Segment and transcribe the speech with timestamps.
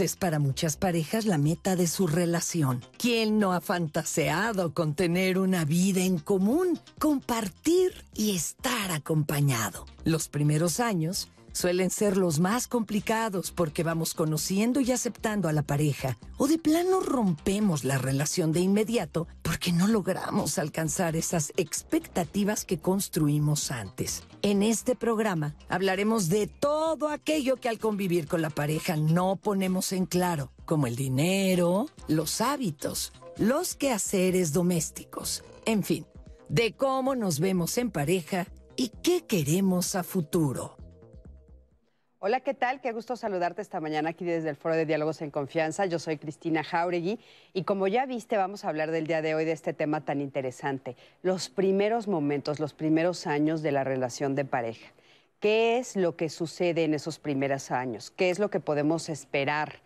[0.00, 2.82] es para muchas parejas la meta de su relación.
[2.98, 9.86] ¿Quién no ha fantaseado con tener una vida en común, compartir y estar acompañado?
[10.04, 15.62] Los primeros años suelen ser los más complicados porque vamos conociendo y aceptando a la
[15.62, 22.64] pareja o de plano rompemos la relación de inmediato porque no logramos alcanzar esas expectativas
[22.64, 24.22] que construimos antes.
[24.42, 29.92] En este programa hablaremos de todo aquello que al convivir con la pareja no ponemos
[29.92, 36.06] en claro, como el dinero, los hábitos, los quehaceres domésticos, en fin,
[36.48, 40.79] de cómo nos vemos en pareja y qué queremos a futuro.
[42.22, 42.82] Hola, ¿qué tal?
[42.82, 45.86] Qué gusto saludarte esta mañana aquí desde el Foro de Diálogos en Confianza.
[45.86, 47.18] Yo soy Cristina Jauregui
[47.54, 50.20] y como ya viste, vamos a hablar del día de hoy de este tema tan
[50.20, 54.92] interesante, los primeros momentos, los primeros años de la relación de pareja.
[55.40, 58.10] ¿Qué es lo que sucede en esos primeros años?
[58.10, 59.80] ¿Qué es lo que podemos esperar?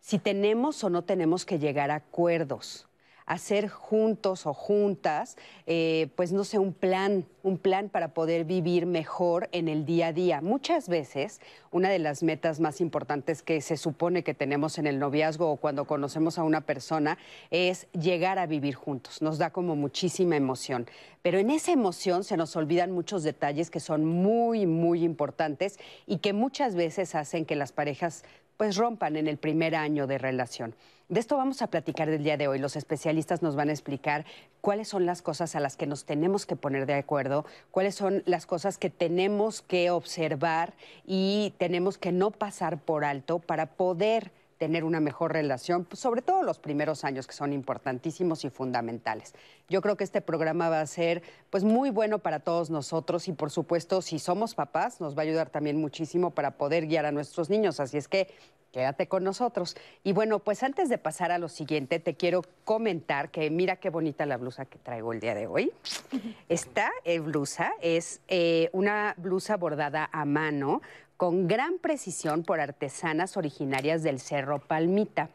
[0.00, 2.86] Si tenemos o no tenemos que llegar a acuerdos
[3.26, 5.36] hacer juntos o juntas,
[5.66, 10.08] eh, pues no sé, un plan, un plan para poder vivir mejor en el día
[10.08, 10.40] a día.
[10.40, 14.98] Muchas veces, una de las metas más importantes que se supone que tenemos en el
[14.98, 17.18] noviazgo o cuando conocemos a una persona
[17.50, 19.22] es llegar a vivir juntos.
[19.22, 20.86] Nos da como muchísima emoción.
[21.22, 26.18] Pero en esa emoción se nos olvidan muchos detalles que son muy, muy importantes y
[26.18, 28.24] que muchas veces hacen que las parejas
[28.56, 30.74] pues rompan en el primer año de relación.
[31.08, 32.58] De esto vamos a platicar del día de hoy.
[32.58, 34.24] Los especialistas nos van a explicar
[34.62, 38.22] cuáles son las cosas a las que nos tenemos que poner de acuerdo, cuáles son
[38.24, 40.72] las cosas que tenemos que observar
[41.06, 46.22] y tenemos que no pasar por alto para poder tener una mejor relación, pues, sobre
[46.22, 49.34] todo los primeros años que son importantísimos y fundamentales.
[49.68, 53.32] Yo creo que este programa va a ser pues muy bueno para todos nosotros y
[53.32, 57.12] por supuesto si somos papás nos va a ayudar también muchísimo para poder guiar a
[57.12, 58.28] nuestros niños, así es que
[58.74, 59.76] quédate con nosotros.
[60.02, 63.88] Y bueno, pues antes de pasar a lo siguiente, te quiero comentar que mira qué
[63.88, 65.70] bonita la blusa que traigo el día de hoy.
[66.48, 70.82] Esta eh, blusa es eh, una blusa bordada a mano
[71.16, 75.30] con gran precisión por artesanas originarias del Cerro Palmita,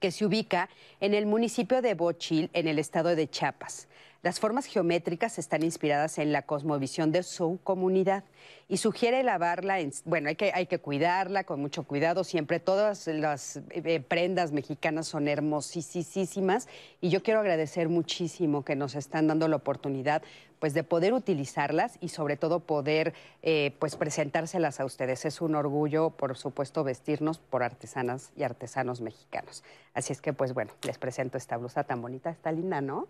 [0.00, 0.68] que se ubica
[1.00, 3.88] en el municipio de Bochil, en el estado de Chiapas.
[4.20, 8.24] Las formas geométricas están inspiradas en la cosmovisión de su comunidad
[8.68, 13.06] y sugiere lavarla, en, bueno, hay que, hay que cuidarla con mucho cuidado, siempre todas
[13.06, 16.66] las eh, prendas mexicanas son hermosísimas
[17.00, 20.22] y yo quiero agradecer muchísimo que nos están dando la oportunidad
[20.58, 25.26] pues de poder utilizarlas y sobre todo poder eh, pues presentárselas a ustedes.
[25.26, 29.62] Es un orgullo, por supuesto, vestirnos por artesanas y artesanos mexicanos.
[29.94, 33.06] Así es que pues bueno, les presento esta blusa tan bonita, está linda, ¿no?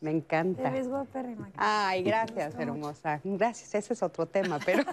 [0.00, 0.62] Me encanta.
[0.62, 1.50] Te ves guapérrima.
[1.56, 3.20] Ay, gracias, hermosa.
[3.24, 4.84] Gracias, ese es otro tema, pero,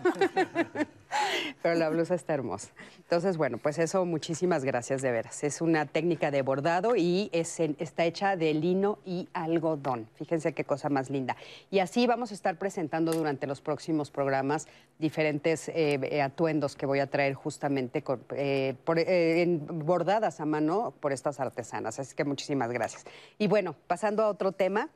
[1.62, 2.70] pero la blusa está hermosa.
[2.98, 5.44] Entonces, bueno, pues eso, muchísimas gracias de veras.
[5.44, 10.08] Es una técnica de bordado y es está hecha de lino y algodón.
[10.16, 11.36] Fíjense qué cosa más linda.
[11.70, 14.68] Y así vamos a estar presentando durante los próximos programas
[15.00, 18.04] diferentes eh, atuendos que voy a traer justamente
[18.36, 22.00] eh, eh, bordadas a mano por estas artesanas.
[22.00, 23.06] Así que muchísimas gracias.
[23.38, 24.90] Y bueno, pasando a otro tema,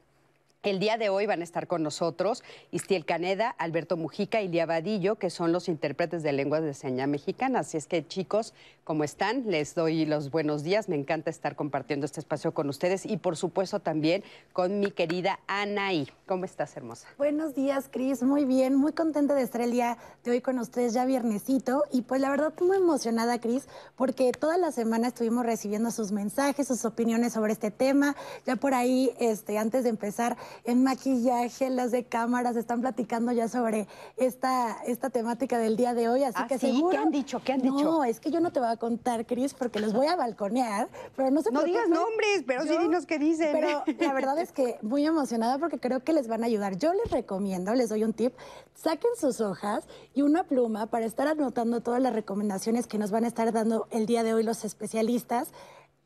[0.69, 4.65] el día de hoy van a estar con nosotros Istiel Caneda, Alberto Mujica y Lía
[4.65, 7.67] Vadillo, que son los intérpretes de lenguas de señas mexicanas.
[7.67, 9.45] Así es que, chicos, ¿cómo están?
[9.47, 10.89] Les doy los buenos días.
[10.89, 15.39] Me encanta estar compartiendo este espacio con ustedes y, por supuesto, también con mi querida
[15.47, 16.09] Anaí.
[16.25, 17.07] ¿Cómo estás, hermosa?
[17.17, 18.21] Buenos días, Cris.
[18.21, 18.75] Muy bien.
[18.75, 21.85] Muy contenta de estar el día de hoy con ustedes, ya viernesito.
[21.93, 26.67] Y, pues, la verdad, muy emocionada, Cris, porque toda la semana estuvimos recibiendo sus mensajes,
[26.67, 28.17] sus opiniones sobre este tema.
[28.45, 33.47] Ya por ahí, este, antes de empezar, en maquillaje, las de cámaras están platicando ya
[33.47, 36.71] sobre esta, esta temática del día de hoy, así ¿Ah, que sí?
[36.71, 36.91] seguro...
[36.91, 37.41] ¿Qué han dicho?
[37.43, 37.83] ¿Qué han dicho?
[37.83, 40.89] No, es que yo no te voy a contar, Cris, porque los voy a balconear,
[41.15, 43.49] pero no se No digas nombres, pero sí dinos qué dicen.
[43.53, 46.77] Pero la verdad es que muy emocionada porque creo que les van a ayudar.
[46.77, 48.33] Yo les recomiendo, les doy un tip,
[48.75, 53.23] saquen sus hojas y una pluma para estar anotando todas las recomendaciones que nos van
[53.23, 55.51] a estar dando el día de hoy los especialistas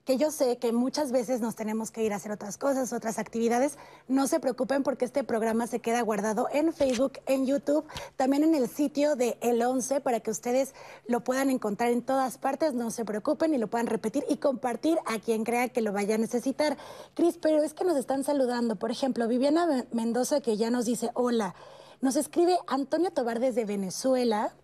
[0.05, 3.19] que yo sé que muchas veces nos tenemos que ir a hacer otras cosas, otras
[3.19, 3.77] actividades.
[4.07, 8.55] No se preocupen porque este programa se queda guardado en Facebook, en YouTube, también en
[8.55, 10.73] el sitio de El 11 para que ustedes
[11.07, 12.73] lo puedan encontrar en todas partes.
[12.73, 16.15] No se preocupen y lo puedan repetir y compartir a quien crea que lo vaya
[16.15, 16.77] a necesitar.
[17.13, 18.75] Cris, pero es que nos están saludando.
[18.77, 21.55] Por ejemplo, Viviana Mendoza que ya nos dice hola.
[22.01, 24.55] Nos escribe Antonio Tobar desde Venezuela.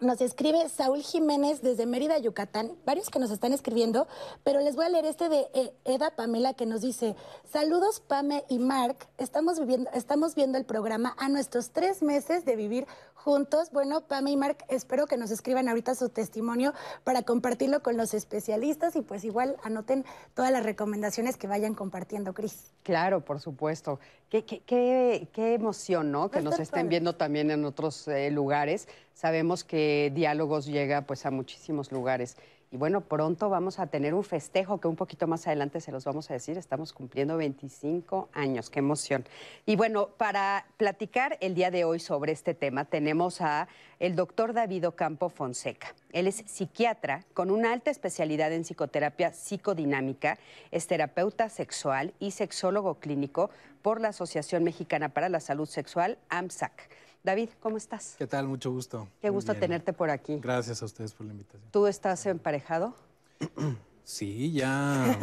[0.00, 2.76] Nos escribe Saúl Jiménez desde Mérida, Yucatán.
[2.84, 4.08] Varios que nos están escribiendo,
[4.42, 7.14] pero les voy a leer este de eh, Eda Pamela que nos dice:
[7.50, 9.06] Saludos, Pame y Mark.
[9.18, 12.88] Estamos, viviendo, estamos viendo el programa a nuestros tres meses de vivir
[13.24, 13.70] juntos.
[13.72, 16.74] Bueno, Pam y Mark, espero que nos escriban ahorita su testimonio
[17.04, 20.04] para compartirlo con los especialistas y pues igual anoten
[20.34, 22.72] todas las recomendaciones que vayan compartiendo, Cris.
[22.82, 23.98] Claro, por supuesto.
[24.28, 26.30] Qué, qué, qué, qué emoción, ¿no?
[26.30, 26.88] Que nos estén padre.
[26.88, 28.88] viendo también en otros eh, lugares.
[29.14, 32.36] Sabemos que Diálogos llega pues a muchísimos lugares.
[32.74, 36.04] Y bueno, pronto vamos a tener un festejo que un poquito más adelante se los
[36.04, 36.58] vamos a decir.
[36.58, 39.24] Estamos cumpliendo 25 años, qué emoción.
[39.64, 43.68] Y bueno, para platicar el día de hoy sobre este tema tenemos a
[44.00, 45.94] el doctor David Ocampo Fonseca.
[46.10, 50.40] Él es psiquiatra con una alta especialidad en psicoterapia psicodinámica,
[50.72, 53.50] es terapeuta sexual y sexólogo clínico
[53.82, 56.90] por la Asociación Mexicana para la Salud Sexual, AMSAC.
[57.24, 58.16] David, ¿cómo estás?
[58.18, 58.46] ¿Qué tal?
[58.46, 59.08] Mucho gusto.
[59.22, 59.60] Qué Muy gusto bien.
[59.62, 60.38] tenerte por aquí.
[60.42, 61.70] Gracias a ustedes por la invitación.
[61.72, 62.94] ¿Tú estás emparejado?
[64.06, 65.18] Sí, ya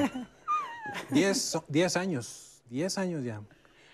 [1.12, 2.63] 10 so- 10 años.
[2.71, 3.39] 10 años ya.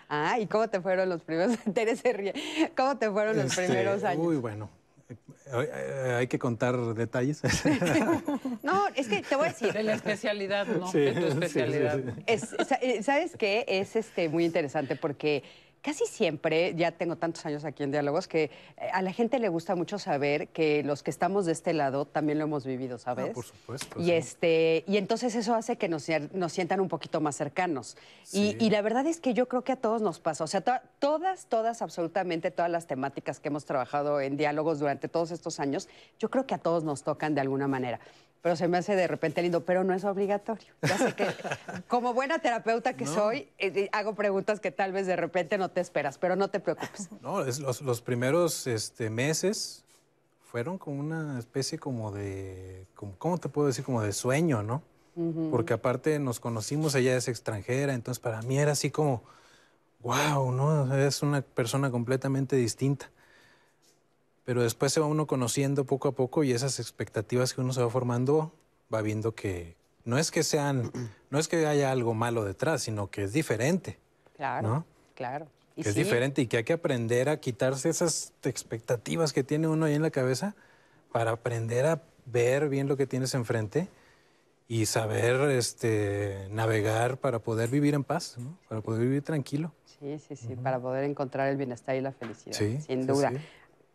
[0.08, 1.58] Ah, ¿y cómo te fueron los primeros?
[1.74, 2.34] Tere se ríe.
[2.78, 4.26] ¿Cómo te fueron los Este, primeros años?
[4.26, 4.70] Uy, bueno.
[5.10, 5.16] Eh,
[5.52, 7.42] eh, Hay que contar detalles.
[8.64, 9.74] No, es que te voy a decir.
[9.74, 10.90] De la especialidad, ¿no?
[10.90, 11.98] Sí, de tu sí, sí, especialidad.
[11.98, 12.24] sí.
[12.26, 13.66] Es- sa- eh, ¿Sabes qué?
[13.68, 15.44] Es este, muy interesante porque
[15.88, 18.52] casi siempre, ya tengo tantos años aquí en Diálogos, que eh,
[18.92, 22.40] a la gente le gusta mucho saber que los que estamos de este lado también
[22.40, 23.28] lo hemos vivido, ¿sabes?
[23.30, 24.12] Ah, por supuesto, Y, sí.
[24.12, 27.96] este, y entonces eso hace que nos, nos sientan un poquito más cercanos.
[28.34, 30.44] Y, la verdad es que yo creo que a todos nos pasa.
[30.44, 35.08] O sea, to- todas, todas, absolutamente todas las temáticas que hemos trabajado en Diálogos durante
[35.08, 35.88] todos estos años,
[36.20, 38.02] yo creo que a todos nos tocan de alguna manera.
[38.42, 40.74] Pero se me hace de repente lindo, pero no es obligatorio.
[40.82, 41.28] Ya sé que
[41.88, 43.14] como buena terapeuta que No.
[43.14, 46.50] soy, eh, eh, hago preguntas que tal vez de repente no te esperas, pero no
[46.50, 47.10] te preocupes.
[47.22, 49.84] No, es los, los primeros este, meses
[50.50, 53.84] fueron como una especie como de, como- ¿cómo te puedo decir?
[53.84, 54.82] Como de sueño, ¿no?
[55.52, 59.24] Porque aparte nos conocimos, ella es extranjera, entonces para mí era así como,
[60.02, 60.96] wow, ¿no?
[60.96, 63.10] Es una persona completamente distinta.
[64.48, 67.82] Pero después se va uno conociendo poco a poco y esas expectativas que uno se
[67.82, 68.54] va formando
[68.92, 70.90] va viendo que no es que sean,
[71.30, 74.00] no es que haya algo malo detrás, sino que es diferente.
[74.38, 74.86] Claro, ¿No?
[75.16, 75.48] claro.
[75.76, 79.44] Y que es sí, diferente y que hay que aprender a quitarse esas expectativas que
[79.44, 80.56] tiene uno ahí en la cabeza
[81.12, 83.90] para aprender a ver bien lo que tienes enfrente
[84.70, 88.58] y saber este, navegar para poder vivir en paz, ¿no?
[88.70, 89.74] para poder vivir tranquilo.
[90.00, 93.34] Sí, sí, sí, para poder encontrar el bienestar y la felicidad, Sí, sin sí, duda.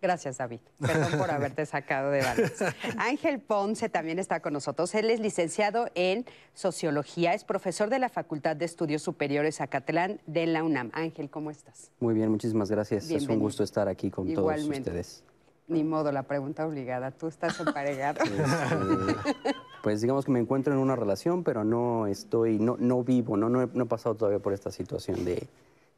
[0.02, 0.58] Gracias, David.
[0.80, 2.66] Perdón por haberte sacado de balance.
[2.98, 4.92] Ángel Ponce también está con nosotros.
[4.96, 10.46] Él es licenciado en Sociología, es profesor de la Facultad de Estudios Superiores Acatlán de
[10.46, 10.90] la UNAM.
[10.92, 11.92] Ángel, ¿cómo estás?
[12.00, 13.08] Muy bien, muchísimas gracias.
[13.10, 14.90] Es un gusto estar aquí con Igualmente.
[14.90, 15.24] todos ustedes.
[15.68, 17.12] Ni modo, la pregunta obligada.
[17.12, 18.20] ¿Tú estás emparejado?
[18.32, 23.36] Este, pues digamos que me encuentro en una relación, pero no estoy, no, no vivo,
[23.36, 25.46] no, no, he, no he pasado todavía por esta situación de,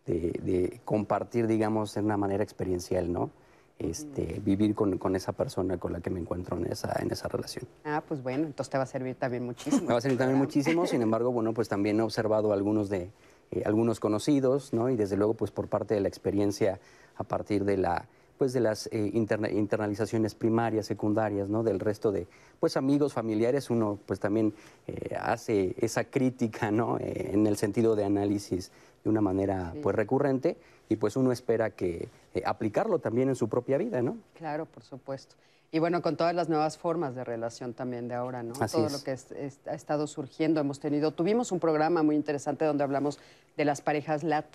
[0.07, 3.31] de- de compartir, digamos, de una manera experiencial, ¿no?
[3.77, 7.27] Este, vivir con, con esa persona con la que me encuentro en esa, en esa
[7.27, 7.67] relación.
[7.85, 9.83] Ah, pues bueno, entonces te va a servir también muchísimo.
[9.89, 13.11] Me va a servir también muchísimo, sin embargo, bueno, pues también he observado algunos de
[13.51, 14.91] eh, algunos conocidos, ¿no?
[14.91, 16.79] Y desde luego, pues por parte de la experiencia
[17.17, 18.07] a partir de la
[18.39, 21.63] pues de las eh, interna- internalizaciones primarias, secundarias, ¿no?
[21.65, 22.27] Del resto de
[22.61, 24.55] pues amigos, familiares, uno pues también
[24.87, 26.99] eh, hace esa crítica, ¿no?
[27.01, 28.71] En el sentido de análisis
[29.03, 30.57] de una manera pues recurrente
[30.89, 34.17] y pues uno espera que eh, aplicarlo también en su propia vida, ¿no?
[34.35, 35.37] Claro, por supuesto.
[35.73, 38.55] Y bueno, con todas las nuevas formas de relación también de ahora, ¿no?
[38.61, 38.93] Así Todo es.
[38.93, 42.85] lo que es- es- ha estado surgiendo, hemos tenido, tuvimos un programa muy interesante donde
[42.85, 43.19] hablamos
[43.57, 44.47] de las parejas LAT,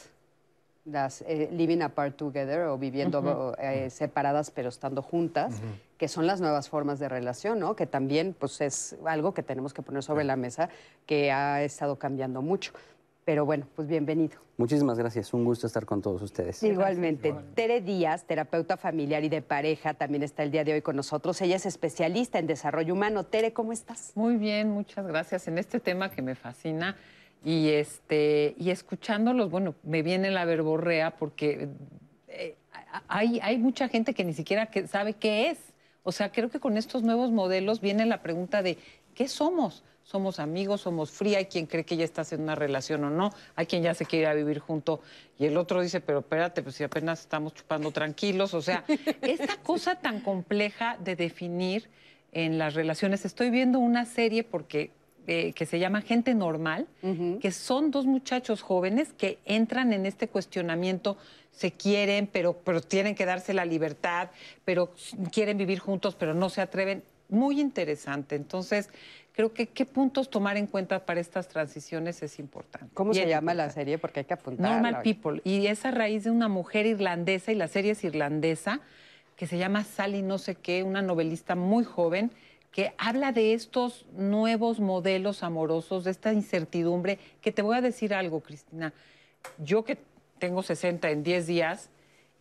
[0.86, 5.60] las eh, living apart together o viviendo eh, separadas pero estando juntas,
[5.98, 7.76] que son las nuevas formas de relación, ¿no?
[7.76, 10.70] Que también pues es algo que tenemos que poner sobre la mesa
[11.06, 12.72] que ha estado cambiando mucho.
[13.26, 14.38] Pero bueno, pues bienvenido.
[14.58, 16.62] Muchísimas gracias, un gusto estar con todos ustedes.
[16.64, 17.34] Igualmente.
[17.54, 21.40] Tere Díaz, terapeuta familiar y de pareja, también está el día de hoy con nosotros.
[21.42, 23.26] Ella es especialista en desarrollo humano.
[23.26, 24.12] Tere, ¿cómo estás?
[24.16, 26.96] Muy bien, muchas gracias en este tema que me fascina.
[27.44, 31.70] Y este, y escuchándolos, bueno, me viene la verborrea porque
[32.28, 32.58] eh,
[33.08, 35.58] hay, hay mucha gente que ni siquiera que sabe qué es.
[36.04, 38.78] O sea, creo que con estos nuevos modelos viene la pregunta de
[39.14, 39.84] ¿qué somos?
[40.10, 40.82] ¿Somos amigos?
[40.82, 41.38] ¿Somos fría?
[41.38, 43.32] Hay quien cree que ya estás en una relación o no.
[43.56, 45.02] Hay quien ya se quiere ir a vivir junto.
[45.38, 48.56] Y el otro dice, pero espérate, pues si apenas estamos chupando tranquilos.
[48.56, 48.84] O sea,
[49.22, 51.92] esta cosa tan compleja de definir
[52.32, 53.24] en las relaciones.
[53.24, 54.90] Estoy viendo una serie porque
[55.28, 56.88] eh, que se llama Gente Normal,
[57.40, 61.18] que son dos muchachos jóvenes que entran en este cuestionamiento,
[61.52, 64.32] se quieren, pero, pero tienen que darse la libertad,
[64.66, 64.92] pero
[65.32, 67.04] quieren vivir juntos, pero no se atreven.
[67.30, 68.36] Muy interesante.
[68.36, 68.90] Entonces,
[69.34, 72.90] creo que qué puntos tomar en cuenta para estas transiciones es importante.
[72.94, 73.98] ¿Cómo se llama la serie?
[73.98, 74.74] Porque hay que apuntarla.
[74.74, 75.42] Normal People.
[75.44, 78.82] Y es a raíz de una mujer irlandesa, y la serie es irlandesa,
[79.36, 82.32] que se llama Sally no sé qué, una novelista muy joven
[82.72, 88.14] que habla de estos nuevos modelos amorosos, de esta incertidumbre, que te voy a decir
[88.14, 88.94] algo, Cristina.
[89.58, 89.98] Yo que
[90.38, 91.90] tengo 60 en 10 días,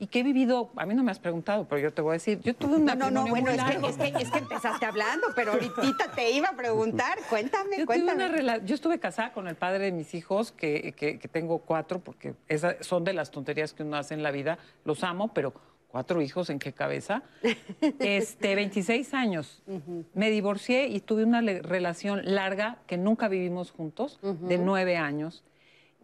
[0.00, 2.12] y que he vivido, a mí no me has preguntado, pero yo te voy a
[2.14, 4.86] decir, yo tuve una No, no, no, bueno, es que, es, que, es que, empezaste
[4.86, 8.28] hablando, pero ahorita te iba a preguntar, cuéntame, yo cuéntame.
[8.28, 11.58] Tuve una yo estuve casada con el padre de mis hijos, que, que, que tengo
[11.58, 15.32] cuatro, porque esas son de las tonterías que uno hace en la vida, los amo,
[15.34, 15.52] pero
[15.88, 17.22] cuatro hijos, ¿en qué cabeza?
[17.98, 19.62] Este, 26 años.
[20.14, 25.42] Me divorcié y tuve una relación larga que nunca vivimos juntos, de nueve años.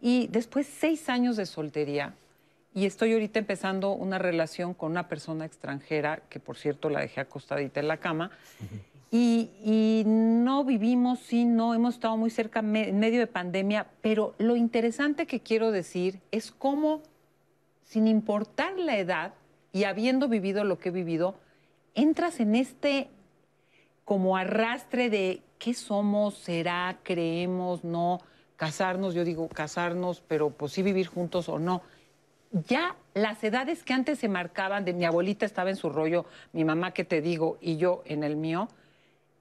[0.01, 2.15] Y después seis años de soltería,
[2.75, 7.21] y estoy ahorita empezando una relación con una persona extranjera, que por cierto la dejé
[7.21, 8.31] acostadita en la cama.
[9.09, 14.57] y, no vivimos, sí, no, hemos estado muy cerca en medio de pandemia, pero lo
[14.57, 17.01] interesante que quiero decir es cómo,
[17.85, 19.33] sin importar la edad
[19.71, 21.35] y habiendo vivido lo que he vivido,
[21.93, 23.07] entras en este
[24.03, 28.19] como arrastre de qué somos, será, creemos, no,
[28.57, 31.81] casarnos, yo digo casarnos, pero pues sí vivir juntos o no
[32.67, 36.63] ya las edades que antes se marcaban, de mi abuelita estaba en su rollo, mi
[36.63, 38.69] mamá que te digo y yo en el mío,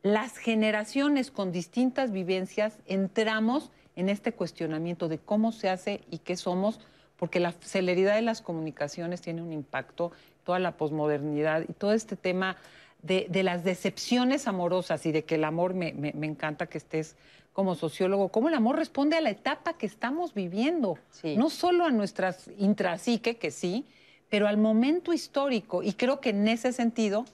[0.02, 6.36] las generaciones con distintas vivencias entramos en este cuestionamiento de cómo se hace y qué
[6.36, 6.80] somos,
[7.16, 10.10] porque la celeridad de las comunicaciones tiene un impacto,
[10.42, 12.56] toda la posmodernidad y todo este tema
[13.02, 17.16] de, las decepciones amorosas y de que el amor me encanta que estés
[17.54, 20.98] como sociólogo, cómo el amor responde a la etapa que estamos viviendo,
[21.36, 23.86] no solo a nuestras intrasique, que sí,
[24.28, 25.84] pero al momento histórico.
[25.84, 27.24] Y creo que en ese sentido,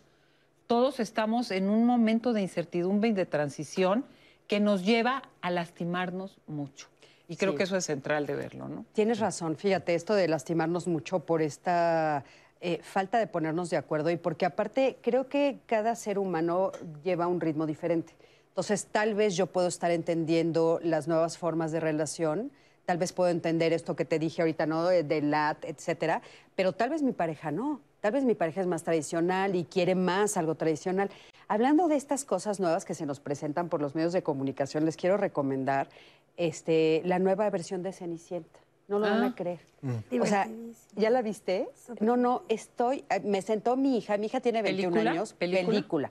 [0.67, 4.05] todos estamos en un momento de incertidumbre y de transición
[4.47, 6.89] que nos lleva a lastimarnos mucho.
[7.27, 8.85] Y creo que eso es central de verlo, ¿no?
[8.93, 12.25] Tienes razón, fíjate, esto de lastimarnos mucho por esta
[12.61, 16.73] eh, falta de ponernos de acuerdo y porque aparte creo que cada ser humano
[17.03, 18.13] lleva un ritmo diferente.
[18.51, 22.51] Entonces, tal vez yo puedo estar entendiendo las nuevas formas de relación,
[22.85, 24.85] tal vez puedo entender esto que te dije ahorita, ¿no?
[24.87, 26.23] De, LAT, etcétera,
[26.57, 27.81] pero tal vez mi pareja no.
[28.01, 31.11] Tal vez mi pareja es más tradicional y quiere más algo tradicional.
[31.49, 34.97] Hablando de estas cosas nuevas que se nos presentan por los medios de comunicación, les
[34.97, 35.89] quiero recomendar
[36.37, 38.59] este, la nueva versión de Cenicienta.
[38.89, 39.35] No lo van a ah.
[39.37, 39.61] creer.
[39.83, 40.21] Mm.
[40.21, 40.49] O sea,
[40.97, 41.69] ¿ya la viste?
[42.01, 43.05] No, no, estoy.
[43.09, 45.33] Eh, me sentó mi hija, mi hija tiene 21 años.
[45.35, 46.11] Película.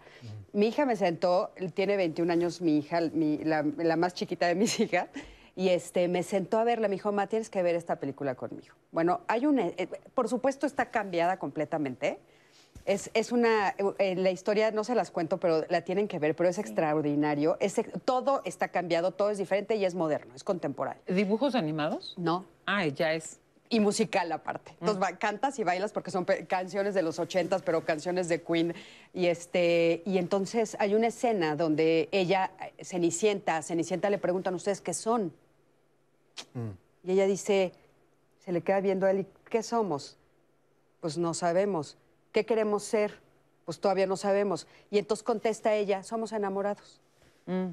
[0.54, 5.08] Mi hija me sentó, tiene 21 años mi hija, la, más chiquita de mis hijas.
[5.56, 8.74] Y este, me sentó a verla, me dijo, ma, tienes que ver esta película conmigo.
[8.92, 12.20] Bueno, hay una, eh, por supuesto está cambiada completamente,
[12.86, 16.50] es, una, eh, la historia no se las cuento, pero la tienen que ver, pero
[16.50, 17.58] es extraordinario.
[18.04, 21.02] todo está cambiado, todo es diferente y es moderno, es contemporáneo.
[21.08, 22.16] ¿Dibujos animados?
[22.18, 22.46] No.
[22.66, 23.39] Ah, ya es.
[23.72, 24.72] Y musical aparte.
[24.80, 25.18] Entonces mm.
[25.18, 28.74] cantas y bailas porque son canciones de los ochentas, pero canciones de Queen.
[29.14, 34.96] Y este, y entonces hay una escena donde ella, Cenicienta, Cenicienta le preguntan ustedes qué
[34.96, 35.32] son.
[36.56, 36.70] Mm.
[37.04, 37.74] Y ella dice,
[38.40, 40.18] se le queda viendo a él, ¿qué somos?
[41.00, 41.98] Pues no sabemos.
[42.32, 43.20] ¿Qué queremos ser?
[43.66, 44.66] Pues todavía no sabemos.
[44.90, 47.00] Y entonces contesta ella, somos enamorados.
[47.46, 47.70] Mm.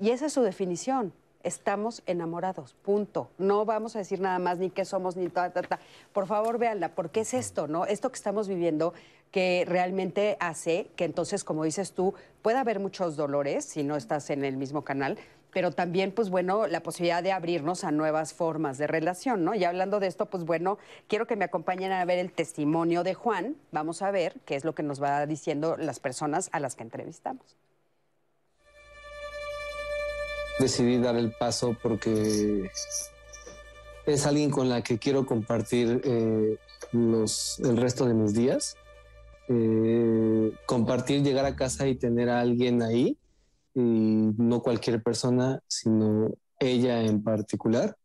[0.00, 1.12] Y esa es su definición.
[1.42, 3.30] Estamos enamorados, punto.
[3.38, 5.78] No vamos a decir nada más ni qué somos ni ta, ta, ta.
[6.12, 7.86] Por favor, véanla, porque es esto, ¿no?
[7.86, 8.92] Esto que estamos viviendo
[9.30, 14.28] que realmente hace que entonces, como dices tú, pueda haber muchos dolores si no estás
[14.30, 15.18] en el mismo canal,
[15.52, 19.54] pero también, pues bueno, la posibilidad de abrirnos a nuevas formas de relación, ¿no?
[19.54, 20.78] Y hablando de esto, pues bueno,
[21.08, 23.56] quiero que me acompañen a ver el testimonio de Juan.
[23.72, 26.82] Vamos a ver qué es lo que nos va diciendo las personas a las que
[26.82, 27.56] entrevistamos.
[30.60, 32.70] Decidí dar el paso porque
[34.04, 36.58] es alguien con la que quiero compartir eh,
[36.92, 38.76] los, el resto de mis días.
[39.48, 43.16] Eh, compartir, llegar a casa y tener a alguien ahí
[43.74, 47.96] y no cualquier persona, sino ella en particular.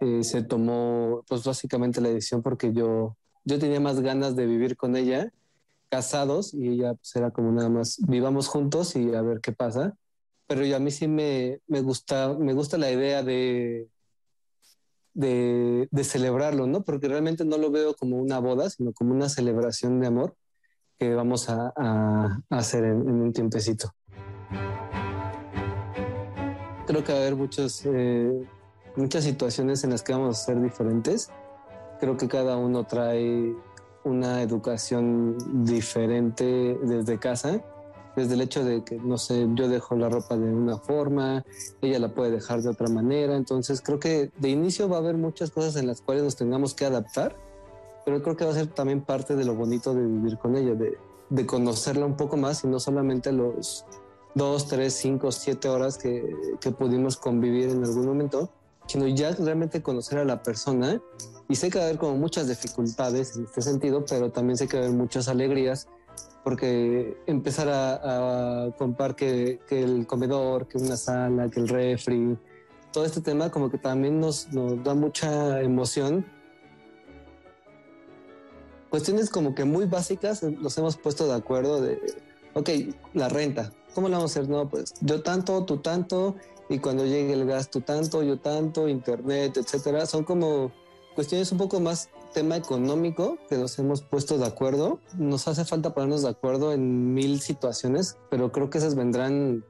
[0.00, 4.76] Eh, se tomó pues básicamente la decisión porque yo, yo tenía más ganas de vivir
[4.76, 5.32] con ella
[5.88, 9.96] casados y ella pues, era como nada más vivamos juntos y a ver qué pasa.
[10.48, 13.88] Pero a mí sí me, me, gusta, me gusta la idea de,
[15.14, 16.82] de, celebrarlo, ¿no?
[16.82, 20.34] Porque realmente no lo veo como una boda, sino como una celebración de amor
[20.98, 21.72] que vamos a,
[22.50, 23.94] hacer en, en un tiempecito
[26.88, 28.32] creo que va a haber muchos, eh,
[28.96, 31.30] muchas situaciones en las que vamos a ser diferentes.
[32.00, 33.54] Creo que cada uno trae
[34.04, 35.36] una educación
[35.66, 37.62] diferente desde casa,
[38.18, 41.44] desde el hecho de que, no sé, yo dejo la ropa de una forma,
[41.80, 45.16] ella la puede dejar de otra manera, entonces creo que de inicio va a haber
[45.16, 47.36] muchas cosas en las cuales nos tengamos que adaptar,
[48.04, 50.74] pero creo que va a ser también parte de lo bonito de vivir con ella,
[50.74, 50.98] de,
[51.30, 53.84] de conocerla un poco más y no solamente los
[54.34, 58.50] dos, tres, cinco, siete horas que, que pudimos convivir en algún momento,
[58.86, 61.00] sino ya realmente conocer a la persona.
[61.48, 64.68] Y sé que va a haber como muchas dificultades en este sentido, pero también sé
[64.68, 65.88] que va a haber muchas alegrías,
[66.48, 72.38] porque empezar a, a comprar que, que, el comedor, que una sala, que el refri,
[72.90, 76.24] todo este tema como que también nos, nos da mucha emoción.
[78.88, 82.00] Cuestiones como que muy básicas nos hemos puesto de acuerdo de,
[82.54, 82.70] ok,
[83.12, 84.50] la renta, ¿cómo la vamos a hacer?
[84.50, 86.34] No, pues yo tanto, tú tanto,
[86.70, 90.06] y cuando llegue el gas tú tanto, yo tanto, internet, etcétera.
[90.06, 90.72] Son como
[91.14, 95.00] cuestiones un poco más tema económico que nos hemos puesto de acuerdo.
[95.16, 99.64] Nos hace falta ponernos de acuerdo en mil situaciones, pero creo que esas vendrán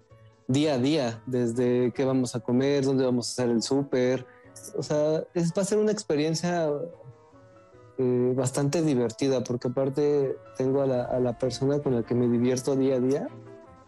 [0.46, 4.26] día a día, desde qué vamos a comer, dónde vamos a hacer el súper.
[4.76, 6.70] O sea, es, va a ser una experiencia
[7.98, 12.28] eh, bastante divertida, porque aparte tengo a la, a la persona con la que me
[12.28, 13.28] divierto día a día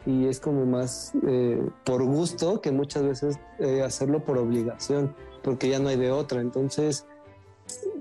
[0.06, 5.68] y es como más eh, por gusto que muchas veces eh, hacerlo por obligación, porque
[5.68, 6.40] ya no hay de otra.
[6.40, 7.06] Entonces,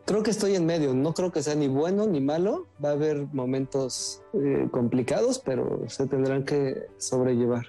[0.06, 2.94] creo que estoy en medio, no creo que sea ni bueno ni malo, va a
[2.94, 7.68] haber momentos eh, complicados, pero se tendrán que sobrellevar.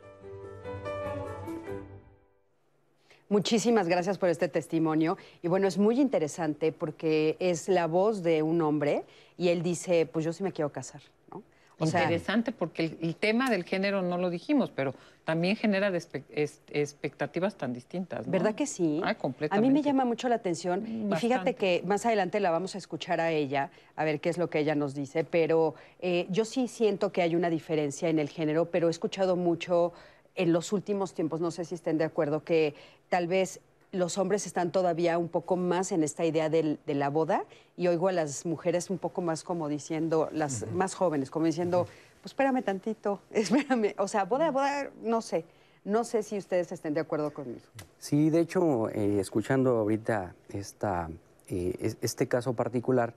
[3.28, 5.16] Muchísimas gracias por este testimonio.
[5.40, 9.04] Y bueno, es muy interesante porque es la voz de un hombre
[9.38, 11.44] y él dice, pues yo sí me quiero casar, ¿no?
[11.80, 14.94] O Interesante porque el, el, tema del género no lo dijimos, pero
[15.24, 18.26] también genera expectativas tan distintas.
[18.26, 18.32] ¿no?
[18.32, 19.00] ¿Verdad que sí?
[19.04, 19.66] Ay, completamente.
[19.66, 21.16] A mí me llama mucho la atención Bastante.
[21.16, 24.38] y fíjate que más adelante la vamos a escuchar a ella, a ver qué es
[24.38, 28.18] lo que ella nos dice, pero eh, yo sí siento que hay una diferencia en
[28.18, 29.92] el género, pero he escuchado mucho
[30.34, 32.74] en los últimos tiempos, no sé si estén de acuerdo, que
[33.08, 33.60] tal vez
[33.92, 37.44] los hombres están todavía un poco más en esta idea del, de la boda
[37.76, 40.72] y oigo a las mujeres un poco más como diciendo, las uh -huh.
[40.72, 42.20] más jóvenes, como diciendo, uh -huh.
[42.22, 45.44] pues espérame tantito, espérame, o sea, boda, boda, no sé.
[45.82, 47.62] No sé si ustedes estén de acuerdo conmigo.
[47.98, 51.08] Sí, de hecho, eh, escuchando ahorita esta,
[51.48, 53.14] eh, este caso particular,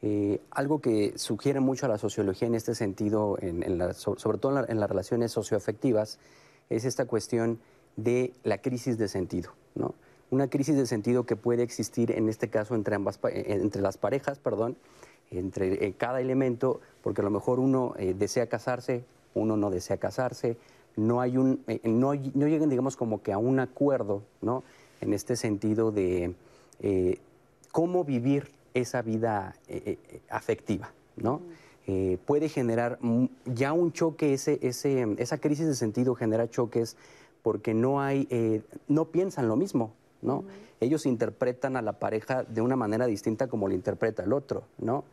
[0.00, 4.38] eh, algo que sugiere mucho a la sociología en este sentido, en, en la, sobre
[4.38, 6.18] todo en, la, en las relaciones socioafectivas,
[6.70, 7.58] es esta cuestión
[7.96, 9.94] de la crisis de sentido, ¿no?
[10.30, 13.96] Una crisis de sentido que puede existir en este caso entre, ambas, eh, entre las
[13.98, 14.76] parejas, perdón,
[15.30, 19.96] entre eh, cada elemento, porque a lo mejor uno eh, desea casarse, uno no desea
[19.96, 20.56] casarse,
[20.96, 24.62] no, hay un, eh, no, no, llegan, digamos, como que a un acuerdo, ¿no?
[25.00, 26.34] En este sentido de
[26.80, 27.18] eh,
[27.70, 29.56] cómo vivir esa vida
[30.28, 31.40] afectiva, ¿no?
[32.26, 32.98] Puede generar
[33.46, 36.96] ya un choque, ese, ese, esa crisis de sentido genera choques
[37.42, 39.92] porque no hay, no piensan lo mismo,
[40.26, 40.38] ¿no?
[40.38, 40.66] Uh -huh.
[40.80, 45.04] Ellos interpretan a la pareja de una manera distinta como lo interpreta el otro, ¿no?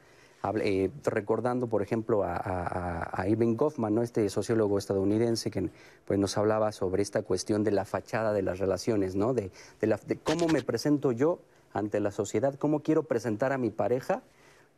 [0.62, 4.02] Eh, recordando, por ejemplo, a, a, a, Irving Goffman, ¿no?
[4.02, 5.70] este sociólogo estadounidense que
[6.04, 9.34] pues, nos hablaba sobre esta cuestión de la fachada de las relaciones, ¿no?
[9.34, 11.40] de, de, la, de cómo me presento yo
[11.72, 14.22] ante la sociedad, cómo quiero presentar a mi pareja,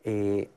[0.04, 0.50] eh,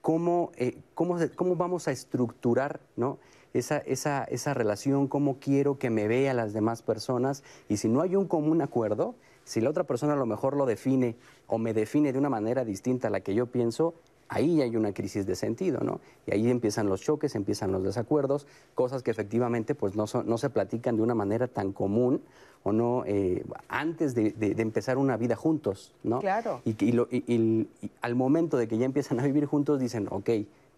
[0.00, 3.18] cómo, eh, cómo, cómo, vamos a estructurar ¿no?
[3.54, 7.42] Esa, esa, esa relación, cómo quiero que me vea las demás personas.
[7.68, 10.66] Y si no hay un común acuerdo, si la otra persona a lo mejor lo
[10.66, 13.94] define o me define de una manera distinta a la que yo pienso,
[14.28, 16.00] ahí hay una crisis de sentido, ¿no?
[16.26, 20.38] Y ahí empiezan los choques, empiezan los desacuerdos, cosas que efectivamente pues no, son, no
[20.38, 22.22] se platican de una manera tan común
[22.62, 26.20] o no eh, antes de, de, de, empezar una vida juntos, ¿no?
[26.20, 26.60] Claro.
[26.64, 27.68] Y, y, lo, y, y,
[28.02, 30.30] al momento de que ya empiezan a vivir juntos dicen, ok,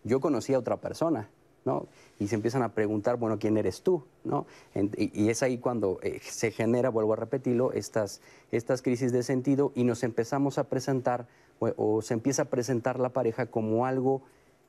[0.04, 1.28] yo conocí a otra persona,
[1.64, 1.86] ¿no?
[2.18, 4.04] Y se empiezan a preguntar, bueno, ¿quién eres tú?
[4.24, 4.46] ¿no?
[4.96, 8.20] Y, es ahí cuando eh, se genera, vuelvo a repetirlo, estas,
[8.50, 11.26] estas crisis de sentido y nos empezamos a presentar
[11.58, 14.22] o, o, se empieza a presentar la pareja como algo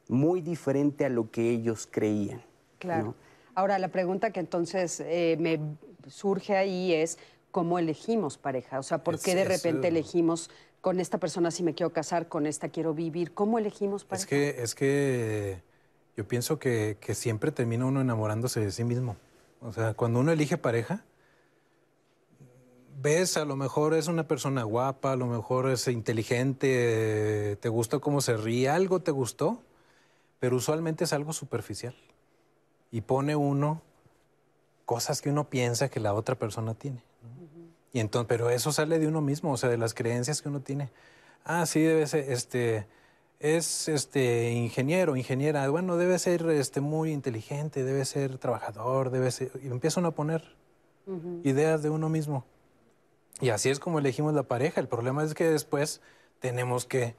[0.07, 2.41] muy diferente a lo que ellos creían.
[2.79, 3.03] Claro.
[3.05, 3.15] ¿no?
[3.55, 5.59] Ahora, la pregunta que entonces eh, me
[6.07, 7.17] surge ahí es,
[7.51, 8.79] ¿cómo elegimos pareja?
[8.79, 10.49] O sea, ¿por qué de repente elegimos
[10.81, 13.33] con esta persona si me quiero casar, con esta quiero vivir?
[13.33, 14.23] ¿Cómo elegimos pareja?
[14.23, 14.63] Es que...
[14.63, 15.72] Es que
[16.15, 19.15] yo pienso que, que, siempre termina uno enamorándose de sí mismo.
[19.61, 21.03] O sea, cuando uno elige pareja,
[23.01, 27.99] ves, a lo mejor es una persona guapa, a lo mejor es inteligente, te gusta
[27.99, 29.61] cómo se ríe, algo te gustó,
[30.39, 31.95] pero usualmente es algo superficial.
[32.91, 33.81] Y pone uno
[34.85, 37.01] cosas que uno piensa que la otra persona tiene.
[37.91, 40.61] Y entonces, pero eso sale de uno mismo, o sea, de las creencias que uno
[40.61, 40.89] tiene.
[41.45, 42.87] Ah, sí, debe ser, este
[43.43, 49.51] es este ingeniero, ingeniera, bueno, debe ser este muy inteligente, debe ser trabajador, debe ser
[49.61, 50.55] y empiezan a poner
[51.05, 51.41] uh -huh.
[51.43, 52.45] ideas de uno mismo.
[53.41, 54.79] Y así es como elegimos la pareja.
[54.79, 55.99] El problema es que después
[56.39, 57.15] tenemos que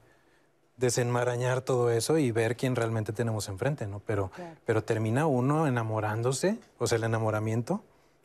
[0.77, 3.99] desenmarañar todo eso y ver quién realmente tenemos enfrente, ¿no?
[3.99, 4.31] Pero,
[4.65, 7.83] pero termina uno enamorándose, o sea, el enamoramiento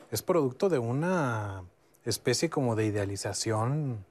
[0.09, 1.63] es producto de una
[2.03, 4.03] especie como de idealización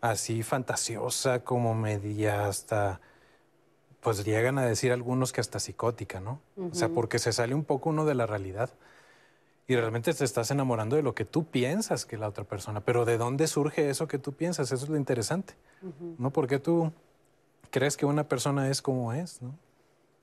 [0.00, 3.00] así fantasiosa, como media hasta,
[4.06, 6.40] pues llegan a decir algunos que hasta psicótica, ¿no?
[6.56, 8.70] O sea, porque se sale un poco uno de la realidad
[9.66, 13.04] y realmente te estás enamorando de lo que tú piensas que la otra persona, pero
[13.04, 14.70] ¿de dónde surge eso que tú piensas?
[14.70, 15.54] Eso es lo interesante,
[16.18, 16.30] ¿no?
[16.30, 16.92] Porque tú
[17.72, 19.58] crees que una persona es como es, ¿no?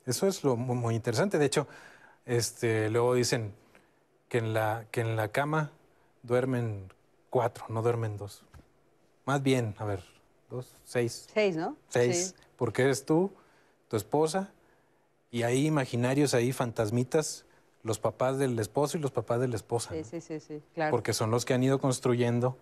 [0.05, 1.37] Eso es lo muy, interesante.
[1.37, 1.67] De hecho,
[2.25, 3.53] este, luego dicen
[4.29, 5.71] que en, la, que en la cama
[6.21, 6.89] duermen
[7.29, 8.45] cuatro, no duermen dos.
[9.25, 10.05] Más bien, a ver,
[10.49, 11.27] dos, seis.
[11.33, 11.75] Seis, ¿no?
[11.89, 12.33] Seis.
[12.55, 13.29] Porque eres tú,
[13.93, 14.49] tu esposa,
[15.29, 17.45] y hay imaginarios ahí, fantasmitas,
[17.83, 19.91] los papás del esposo y los papás de la esposa.
[19.93, 20.89] Sí, sí, sí, sí, claro.
[20.89, 22.57] Porque son los que han ido construyendo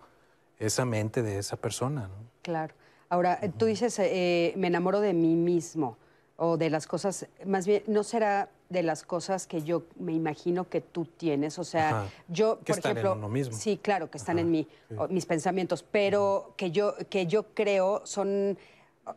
[0.58, 2.14] esa mente de esa persona, ¿no?
[2.42, 2.74] Claro.
[3.08, 5.96] Ahora, tú dices, eh, me enamoro de mí mismo
[6.36, 10.68] o de las cosas, más bien, ¿no será de las cosas que yo me imagino
[10.68, 11.58] que tú tienes?
[11.58, 13.56] O sea, yo, que por están ejemplo, en uno mismo.
[13.56, 14.68] sí, claro, que están en mí,
[15.08, 18.58] mis pensamientos, pero que yo que yo creo son,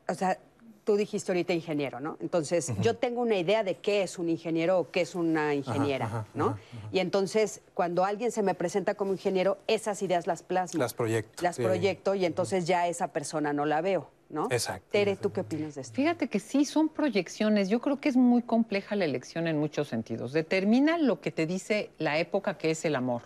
[0.07, 0.39] o sea,
[0.85, 2.15] tú dijiste ahorita ingeniero, ¿no?
[2.21, 6.25] Entonces, yo tengo una idea de qué es un ingeniero o qué es una ingeniera,
[6.33, 6.57] ¿no?
[6.93, 10.79] Y entonces, cuando alguien se me presenta como ingeniero, esas ideas las plasmo.
[10.79, 11.43] Las proyecto.
[11.43, 14.47] Las proyecto y entonces ya esa persona no la veo, ¿no?
[14.51, 14.87] Exacto.
[14.91, 15.95] Tere, ¿tú qué opinas de esto?
[15.95, 17.67] Fíjate que sí, son proyecciones.
[17.67, 20.33] Yo creo que es muy compleja la elección en muchos sentidos.
[20.33, 23.23] Determina lo que te dice la época que es el amor.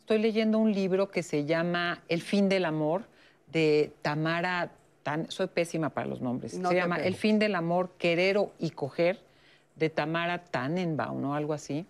[0.00, 3.04] Estoy leyendo un libro que se llama El fin del amor
[3.52, 4.72] de Tamara
[5.28, 6.52] soy pésima para los nombres.
[6.52, 9.20] Se llama El fin del amor, querer y coger,
[9.76, 11.86] de Tamara Tannenbaum o algo así,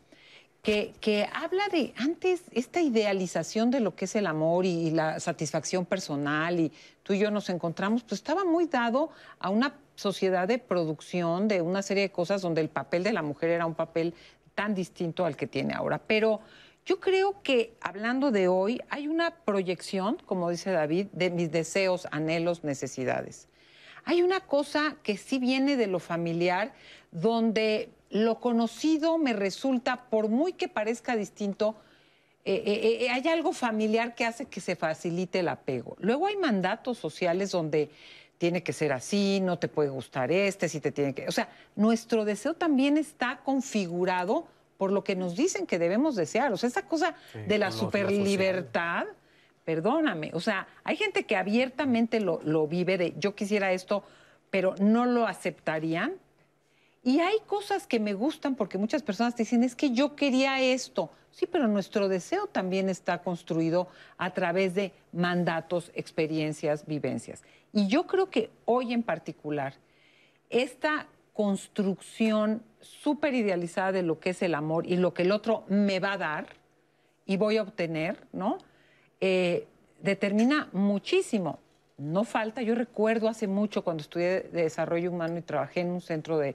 [0.62, 5.18] que, que, habla de antes esta idealización de lo que es el amor y, la
[5.18, 6.70] satisfacción personal y
[7.02, 11.62] tú y yo nos encontramos, pues estaba muy dado a una sociedad de producción de
[11.62, 14.14] una serie de cosas donde el papel de la mujer era un papel
[14.54, 15.98] tan distinto al que tiene ahora.
[15.98, 16.40] Pero
[16.90, 22.08] yo creo que hablando de hoy hay una proyección, como dice David, de mis deseos,
[22.10, 23.46] anhelos, necesidades.
[24.04, 26.72] Hay una cosa que sí viene de lo familiar,
[27.12, 31.76] donde lo conocido me resulta, por muy que parezca distinto,
[32.44, 35.96] eh, eh, eh, hay algo familiar que hace que se facilite el apego.
[36.00, 37.88] Luego hay mandatos sociales donde
[38.36, 41.28] tiene que ser así, no te puede gustar este, si te tiene que...
[41.28, 44.48] O sea, nuestro deseo también está configurado
[44.80, 46.54] por lo que nos dicen que debemos desear.
[46.54, 47.14] O sea, esa cosa
[47.46, 49.04] de la superlibertad,
[49.62, 54.04] perdóname, o sea, hay gente que abiertamente lo, lo vive de yo quisiera esto,
[54.48, 56.14] pero no lo aceptarían.
[57.02, 60.62] Y hay cosas que me gustan porque muchas personas te dicen, es que yo quería
[60.62, 61.10] esto.
[61.30, 67.42] Sí, pero nuestro deseo también está construido a través de mandatos, experiencias, vivencias.
[67.74, 69.74] Y yo creo que hoy en particular,
[70.48, 71.06] esta
[71.40, 75.98] construcción súper idealizada de lo que es el amor y lo que el otro me
[75.98, 76.48] va a dar
[77.24, 78.58] y voy a obtener, ¿no?
[79.22, 79.66] Eh,
[80.02, 81.58] determina muchísimo.
[81.96, 86.02] No falta, yo recuerdo hace mucho cuando estudié de desarrollo humano y trabajé en un
[86.02, 86.54] centro de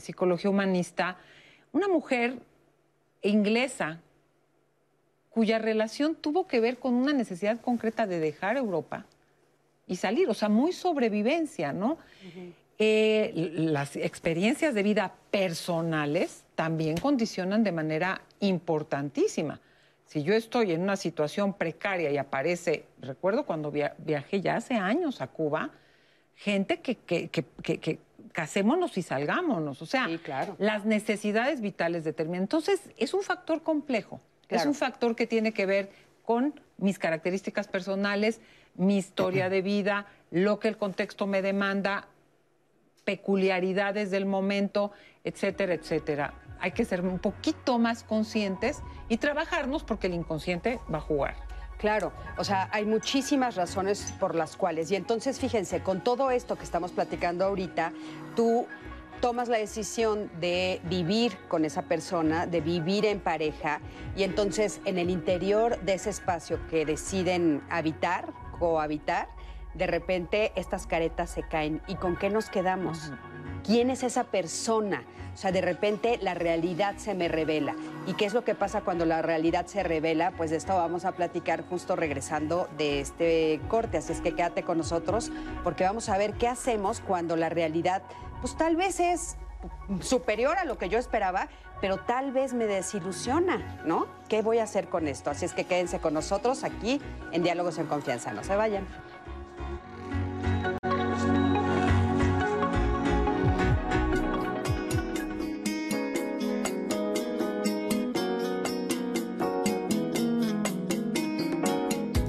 [0.00, 1.16] psicología humanista,
[1.70, 2.40] una mujer
[3.22, 4.00] inglesa
[5.30, 9.06] cuya relación tuvo que ver con una necesidad concreta de dejar Europa
[9.86, 11.98] y salir, o sea, muy sobrevivencia, ¿no?
[12.78, 19.60] Eh, las experiencias de vida personales también condicionan de manera importantísima.
[20.04, 25.20] Si yo estoy en una situación precaria y aparece, recuerdo cuando viajé ya hace años
[25.20, 25.70] a Cuba,
[26.34, 27.98] gente que, que,
[28.32, 29.80] casémonos y salgámonos.
[29.80, 30.08] O sea,
[30.58, 32.42] las necesidades vitales determinan.
[32.42, 34.20] Entonces, es un factor complejo.
[34.48, 35.90] Es un factor que tiene que ver
[36.22, 38.40] con mis características personales,
[38.74, 42.08] mi historia de vida, lo que el contexto me demanda,
[43.06, 44.92] peculiaridades del momento,
[45.24, 46.34] etcétera, etcétera.
[46.60, 51.36] Hay que ser un poquito más conscientes y trabajarnos porque el inconsciente va a jugar.
[51.78, 54.90] Claro, o sea, hay muchísimas razones por las cuales.
[54.90, 57.92] Y entonces, fíjense, con todo esto que estamos platicando ahorita,
[58.34, 58.66] tú
[59.20, 63.80] tomas la decisión de vivir con esa persona, de vivir en pareja,
[64.16, 69.28] y entonces en el interior de ese espacio que deciden habitar, cohabitar,
[69.76, 71.82] de repente estas caretas se caen.
[71.86, 73.12] ¿Y con qué nos quedamos?
[73.64, 75.04] ¿Quién es esa persona?
[75.34, 77.74] O sea, de repente la realidad se me revela.
[78.06, 80.30] ¿Y qué es lo que pasa cuando la realidad se revela?
[80.30, 83.98] Pues de esto vamos a platicar justo regresando de este corte.
[83.98, 85.30] Así es que quédate con nosotros
[85.62, 88.02] porque vamos a ver qué hacemos cuando la realidad,
[88.40, 89.36] pues tal vez es
[90.00, 91.48] superior a lo que yo esperaba,
[91.80, 94.06] pero tal vez me desilusiona, ¿no?
[94.28, 95.30] ¿Qué voy a hacer con esto?
[95.30, 97.00] Así es que quédense con nosotros aquí
[97.32, 98.32] en Diálogos en Confianza.
[98.32, 98.86] No se vayan.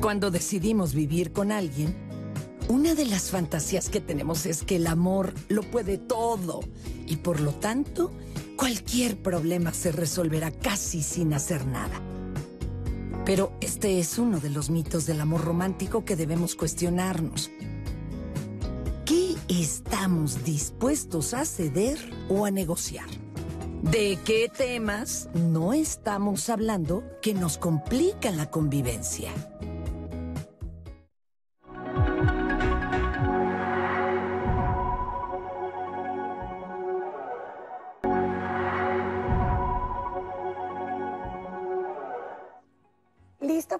[0.07, 1.93] Cuando decidimos vivir con alguien,
[2.69, 6.61] una de las fantasías que tenemos es que el amor lo puede todo
[7.05, 8.13] y por lo tanto
[8.55, 11.99] cualquier problema se resolverá casi sin hacer nada.
[13.25, 17.51] Pero este es uno de los mitos del amor romántico que debemos cuestionarnos.
[19.03, 23.09] ¿Qué estamos dispuestos a ceder o a negociar?
[23.83, 29.33] ¿De qué temas no estamos hablando que nos complican la convivencia?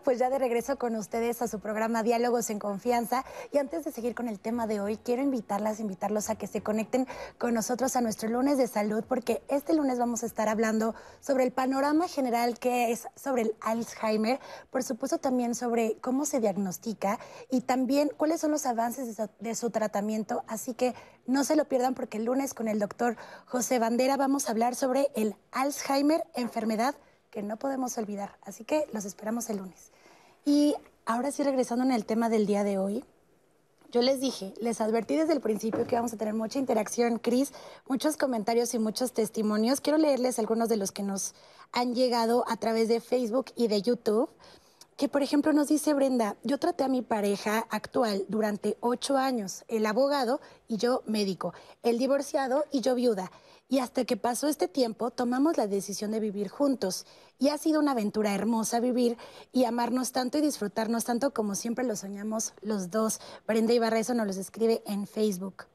[0.08, 3.26] Pues ya de regreso con ustedes a su programa Diálogos en Confianza.
[3.52, 6.63] Y antes de seguir con el tema de hoy, quiero invitarlas, invitarlos a que se
[6.63, 7.06] conecten
[7.38, 11.43] con nosotros a nuestro lunes de salud, porque este lunes vamos a estar hablando sobre
[11.43, 14.39] el panorama general que es sobre el Alzheimer,
[14.72, 17.20] por supuesto también sobre cómo se diagnostica
[17.52, 20.46] y también cuáles son los avances de su, tratamiento.
[20.48, 24.48] Así que no se lo pierdan porque el lunes con el doctor José Bandera vamos
[24.48, 26.96] a hablar sobre el Alzheimer, enfermedad
[27.30, 28.38] que no podemos olvidar.
[28.41, 29.91] Así que los esperamos el lunes.
[30.47, 33.03] Y ahora sí, regresando en el tema del día de hoy,
[33.91, 37.51] yo les dije, les advertí desde el principio que vamos a tener mucha interacción, Cris,
[37.86, 39.81] muchos comentarios y muchos testimonios.
[39.81, 41.36] Quiero leerles algunos de los que nos
[41.73, 44.29] han llegado a través de Facebook y de YouTube.
[44.95, 49.65] Que, por ejemplo, nos dice Brenda, yo traté a mi pareja actual durante ocho años,
[49.67, 53.33] el abogado y yo médico, el divorciado y yo viuda.
[53.69, 57.06] Y hasta que pasó este tiempo, tomamos la decisión de vivir juntos.
[57.38, 59.17] Y ha sido una aventura hermosa vivir
[59.51, 63.19] y amarnos tanto y disfrutarnos tanto como siempre lo soñamos los dos.
[63.45, 65.65] Brenda Ibarra eso nos los escribe en Facebook.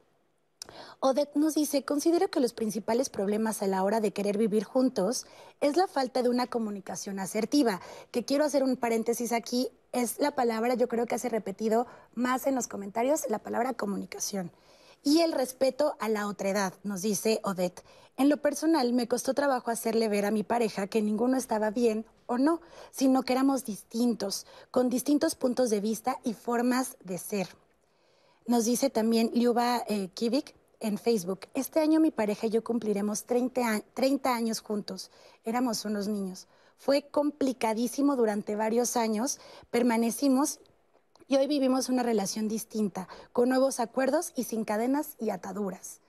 [1.01, 5.27] Odette nos dice, considero que los principales problemas a la hora de querer vivir juntos
[5.61, 10.31] es la falta de una comunicación asertiva, que quiero hacer un paréntesis aquí, es la
[10.31, 14.51] palabra, yo creo que hace repetido más en los comentarios, la palabra comunicación
[15.03, 17.83] y el respeto a la otredad, nos dice Odette.
[18.15, 22.05] En lo personal, me costó trabajo hacerle ver a mi pareja que ninguno estaba bien
[22.25, 22.61] o no,
[22.91, 27.49] sino que éramos distintos, con distintos puntos de vista y formas de ser.
[28.45, 33.23] Nos dice también Liuba eh, Kivik en Facebook, este año mi pareja y yo cumpliremos
[33.23, 35.11] 30, 30 años juntos.
[35.43, 36.47] Éramos unos niños.
[36.77, 39.39] Fue complicadísimo durante varios años,
[39.71, 40.59] permanecimos
[41.33, 45.99] y hoy vivimos una relación distinta, con nuevos acuerdos y sin cadenas y ataduras.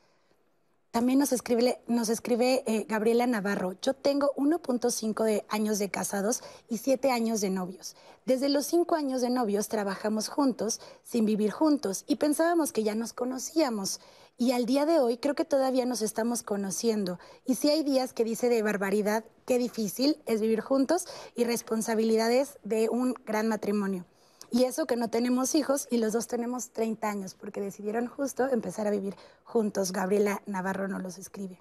[0.91, 3.73] También nos escribe, eh, Gabriela Navarro.
[3.81, 7.97] Yo tengo 1.5 de años de casados y 7 años de novios.
[8.27, 12.95] Desde los 5 años de novios trabajamos juntos, sin vivir juntos, y pensábamos que ya
[12.95, 14.01] nos conocíamos.
[14.37, 17.19] Y al día de hoy creo que todavía nos estamos conociendo.
[17.47, 22.59] Y si hay días que dice de barbaridad, qué difícil es vivir juntos y responsabilidades
[22.63, 24.05] de un gran matrimonio.
[24.55, 28.49] Y eso que no tenemos hijos y los dos tenemos 30 años, porque decidieron justo
[28.49, 29.91] empezar a vivir juntos.
[29.91, 31.61] Gabriela Navarro nos los escribe.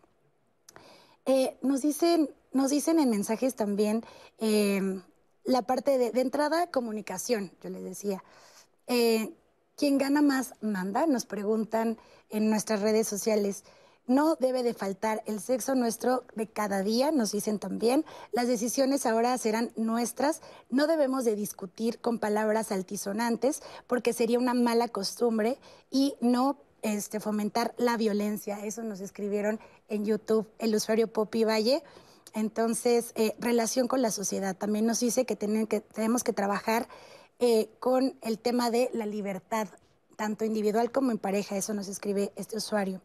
[1.26, 4.06] Eh, nos, dicen, nos dicen en mensajes también
[4.38, 5.02] eh,
[5.44, 8.24] la parte de, de, entrada, comunicación, yo les decía.
[8.86, 9.34] Eh,
[9.76, 11.08] ¿Quién gana más manda?
[11.08, 11.98] Nos preguntan
[12.30, 13.64] en nuestras redes sociales.
[14.06, 18.04] No debe de faltar el sexo nuestro de cada día, nos dicen también.
[18.34, 20.42] Las decisiones ahora serán nuestras.
[20.70, 25.58] No debemos de discutir con palabras altisonantes porque sería una mala costumbre
[25.90, 28.66] y no este, fomentar la violencia.
[28.66, 31.82] Eso nos escribieron en YouTube el usuario Poppy Valle.
[32.34, 34.54] Entonces, eh, relación con la sociedad.
[34.54, 36.90] También nos dice que, que tenemos que trabajar
[37.40, 39.70] eh, con el tema de la libertad,
[40.18, 41.56] tanto individual como en pareja.
[41.56, 43.02] Eso nos escribe este usuario.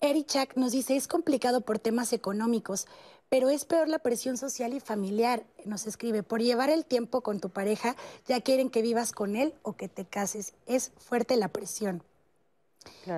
[0.00, 2.86] Erichak nos dice, es complicado por temas económicos,
[3.28, 7.40] pero es peor la presión social y familiar, nos escribe, por llevar el tiempo con
[7.40, 10.54] tu pareja, ya quieren que vivas con él o que te cases.
[10.66, 12.04] Es fuerte la presión.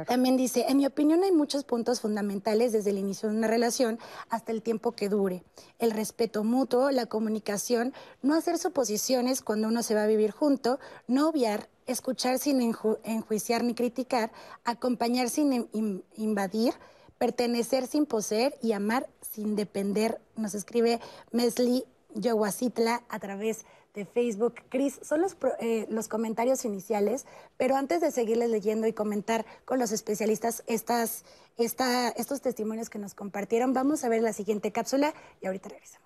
[0.06, 3.98] También dice, en mi opinión hay muchos puntos fundamentales desde el inicio de una relación
[4.28, 5.42] hasta el tiempo que dure.
[5.78, 7.92] El respeto mutuo, la comunicación,
[8.22, 12.98] no hacer suposiciones cuando uno se va a vivir junto, no obviar escuchar sin enju
[13.02, 14.30] enjuiciar ni criticar,
[14.64, 16.74] acompañar sin in invadir,
[17.18, 20.20] pertenecer sin poseer y amar sin depender.
[20.36, 21.00] Nos escribe
[21.32, 23.79] Mesli Yowasitla a través de
[24.12, 24.54] Facebook.
[24.68, 27.26] Cris, son los, eh, los comentarios iniciales,
[27.56, 31.24] pero antes de seguirles leyendo y comentar con los especialistas estas,
[31.58, 36.00] esta, estos testimonios que nos compartieron, vamos a ver la siguiente cápsula y ahorita regresamos.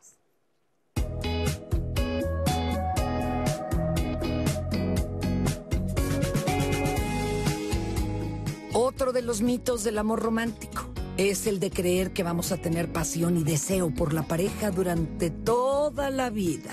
[8.77, 10.83] Otro de los mitos del amor romántico
[11.17, 15.31] es el de creer que vamos a tener pasión y deseo por la pareja durante
[15.31, 16.73] toda la vida.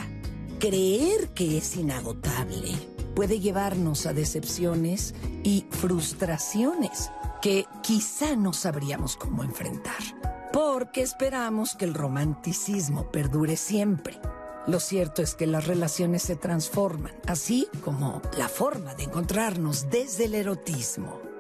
[0.62, 2.70] Creer que es inagotable.
[3.16, 7.10] puede llevarnos a decepciones y frustraciones
[7.42, 9.98] que quizá no sabríamos cómo enfrentar,
[10.54, 14.20] porque esperamos que el romanticismo perdure siempre.
[14.68, 20.26] Lo cierto es que las relaciones se transforman, así como la forma de encontrarnos desde
[20.26, 21.31] el erotismo.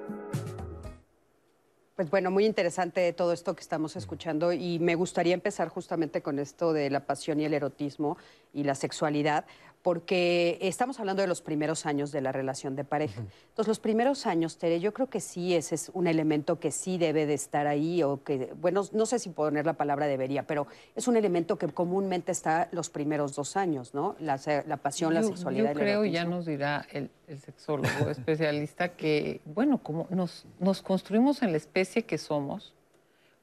[2.02, 6.40] Pues bueno, muy interesante todo esto que estamos escuchando y me gustaría empezar justamente con
[6.40, 8.18] esto de la pasión y el erotismo
[8.56, 9.46] y la sexualidad,
[9.82, 13.22] porque estamos hablando de los primeros años de la relación de pareja.
[13.22, 16.98] Entonces, los primeros años, Tere, yo creo que sí, ese es un elemento que sí
[16.98, 20.68] debe de estar ahí, o que, bueno, no sé si poner la palabra debería, pero
[20.96, 24.16] es un elemento que comúnmente está los primeros dos años, ¿no?
[24.20, 24.38] La,
[24.78, 25.74] pasión, la sexualidad.
[25.74, 31.52] Yo creo, ya nos dirá el, sexólogo especialista, que, bueno, como nos, nos construimos en
[31.52, 32.74] la especie que somos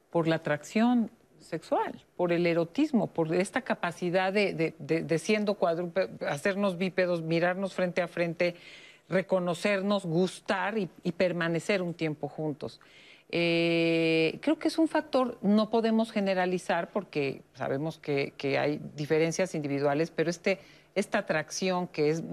[0.09, 1.11] por la atracción
[1.49, 8.07] sexual, por el erotismo, por esta capacidad de, siendo cuadrúpedos, hacernos bípedos, mirarnos frente a
[8.07, 8.55] frente,
[9.09, 12.79] reconocernos, gustar y, permanecer un tiempo juntos.
[13.31, 20.11] Eh, creo que es un factor, no podemos generalizar porque sabemos que, hay diferencias individuales,
[20.11, 20.59] pero este,
[20.95, 22.23] esta atracción que es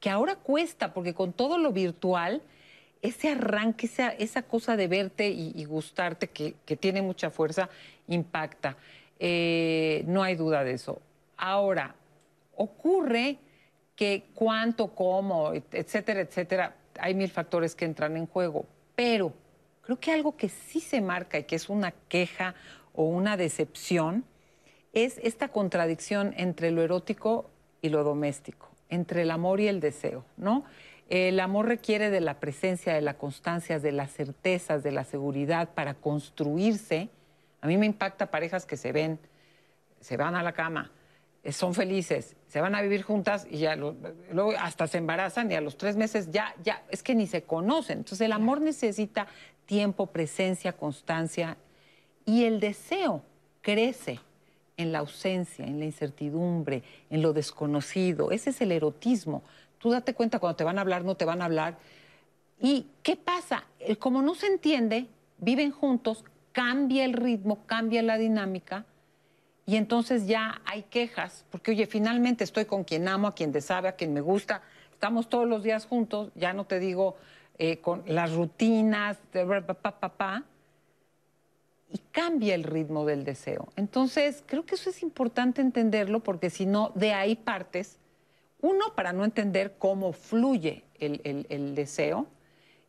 [0.00, 2.42] que ahora cuesta, porque con todo lo virtual,
[3.02, 7.68] ese arranque, esa, esa cosa de verte y, gustarte que, tiene mucha fuerza,
[8.08, 8.76] impacta.
[9.18, 11.00] Eh, no hay duda de eso.
[11.36, 11.94] Ahora,
[12.56, 13.38] ocurre
[13.94, 19.32] que cuánto, cómo, etcétera, etcétera, hay mil factores que entran en juego, pero
[19.82, 22.54] creo que algo que sí se marca y que es una queja
[22.94, 24.24] o una decepción
[24.92, 30.24] es esta contradicción entre lo erótico y lo doméstico, entre el amor y el deseo,
[30.36, 30.64] ¿no?
[31.08, 35.70] El amor requiere de la presencia, de la constancia, de las certezas, de la seguridad
[35.74, 37.08] para construirse.
[37.62, 39.18] A mí me impacta parejas que se ven,
[40.00, 40.92] se van a la cama,
[41.42, 45.54] eh, son felices, se van a vivir juntas y ya luego hasta se embarazan y
[45.54, 47.98] a los tres meses ya, ya, es que ni se conocen.
[47.98, 49.28] Entonces el amor necesita
[49.64, 51.56] tiempo, presencia, constancia
[52.26, 53.22] y el deseo
[53.62, 54.20] crece
[54.76, 58.30] en la ausencia, en la incertidumbre, en lo desconocido.
[58.30, 59.42] Ese es el erotismo.
[59.78, 61.78] Tú date cuenta cuando te van a hablar, no te van a hablar.
[62.60, 63.64] ¿Y qué pasa?
[63.98, 65.06] Como no se entiende,
[65.38, 68.84] viven juntos, cambia el ritmo, cambia la dinámica
[69.68, 73.88] y entonces ya hay quejas, porque oye, finalmente estoy con quien amo, a quien desabe,
[73.88, 74.62] a quien me gusta,
[74.92, 77.16] estamos todos los días juntos, ya no te digo
[77.58, 80.44] eh, con las rutinas, papá, papá,
[81.90, 83.68] y cambia el ritmo del deseo.
[83.76, 87.98] Entonces, creo que eso es importante entenderlo, porque si no, de ahí partes
[88.60, 92.26] uno, para no entender cómo fluye el, deseo.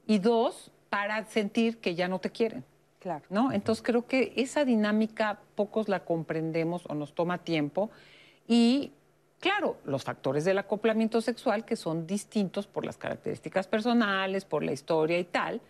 [0.07, 2.63] Y dos, para sentir que ya no te quieren.
[2.99, 3.23] Claro.
[3.29, 3.51] ¿no?
[3.51, 7.91] Entonces creo que esa dinámica pocos la comprendemos o nos toma tiempo.
[8.47, 8.91] Y
[9.39, 14.73] claro, los factores del acoplamiento sexual que son distintos por las características personales, por la
[14.73, 15.61] historia y tal,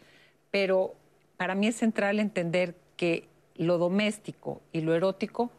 [0.50, 0.96] pero
[1.38, 5.52] para mí es central entender que lo doméstico y lo erótico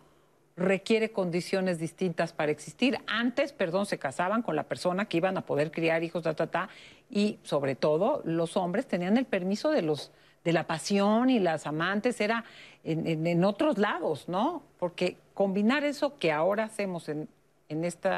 [0.60, 2.98] requiere condiciones distintas para existir.
[3.06, 6.48] Antes, perdón, se casaban con la persona que iban a poder criar hijos, ta, ta,
[6.48, 6.68] ta,
[7.08, 10.12] y sobre todo los hombres tenían el permiso de los
[10.44, 12.44] de la pasión y las amantes era
[12.82, 14.62] en, otros lados, ¿no?
[14.78, 17.28] Porque combinar eso que ahora hacemos en,
[17.68, 18.08] en este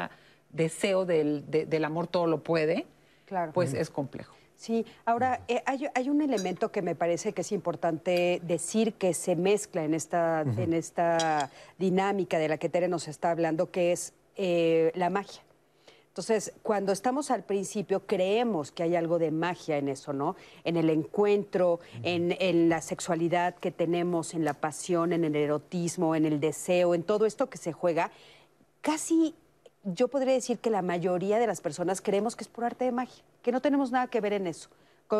[0.49, 2.85] deseo del, del amor todo lo puede,
[3.25, 3.51] claro.
[3.51, 4.33] pues es complejo.
[4.63, 9.35] Sí, ahora eh, hay, un elemento que me parece que es importante decir que se
[9.35, 14.13] mezcla en esta, en esta dinámica de la que Tere nos está hablando, que es
[14.37, 15.41] eh, la magia.
[16.07, 20.37] Entonces, cuando estamos al principio, creemos que hay algo de magia en eso, ¿no?
[20.63, 26.15] En el encuentro, en, en, la sexualidad que tenemos, en la pasión, en el erotismo,
[26.15, 28.11] en el deseo, en todo esto que se juega.
[28.79, 29.35] Casi
[29.83, 32.91] yo podría decir que la mayoría de las personas creemos que es por arte de
[32.91, 34.69] magia, que no tenemos nada que ver en eso.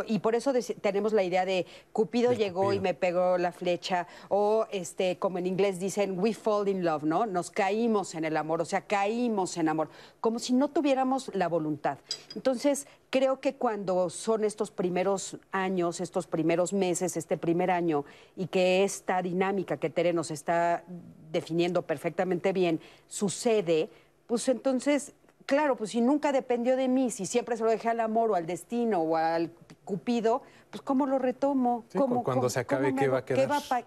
[0.07, 4.65] Y por eso tenemos la idea de Cupido llegó y me pegó la flecha, o
[4.71, 7.27] este, como en inglés dicen, we fall in love, ¿no?
[7.27, 9.89] Nos caímos en el amor, o sea, caímos en amor,
[10.19, 11.99] como si no tuviéramos la voluntad.
[12.33, 18.03] Entonces, creo que cuando son estos primeros años, estos primeros meses, este primer año,
[18.35, 20.83] y que esta dinámica que Tere nos está
[21.31, 23.89] definiendo perfectamente bien sucede,
[24.27, 25.13] pues entonces,
[25.45, 28.35] claro, pues si nunca dependió de mí, si siempre se lo dejé al amor o
[28.35, 29.51] al destino o al
[29.83, 31.85] cupido, pues ¿cómo lo retomo?
[31.95, 33.37] ¿Cómo, cuando se acabe, ¿qué va a quedar?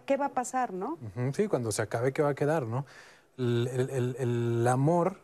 [0.04, 0.98] ¿qué va, a pasar, no?
[1.34, 2.86] sí, cuando se acabe, ¿qué va a quedar, no?
[3.38, 5.18] El, amor,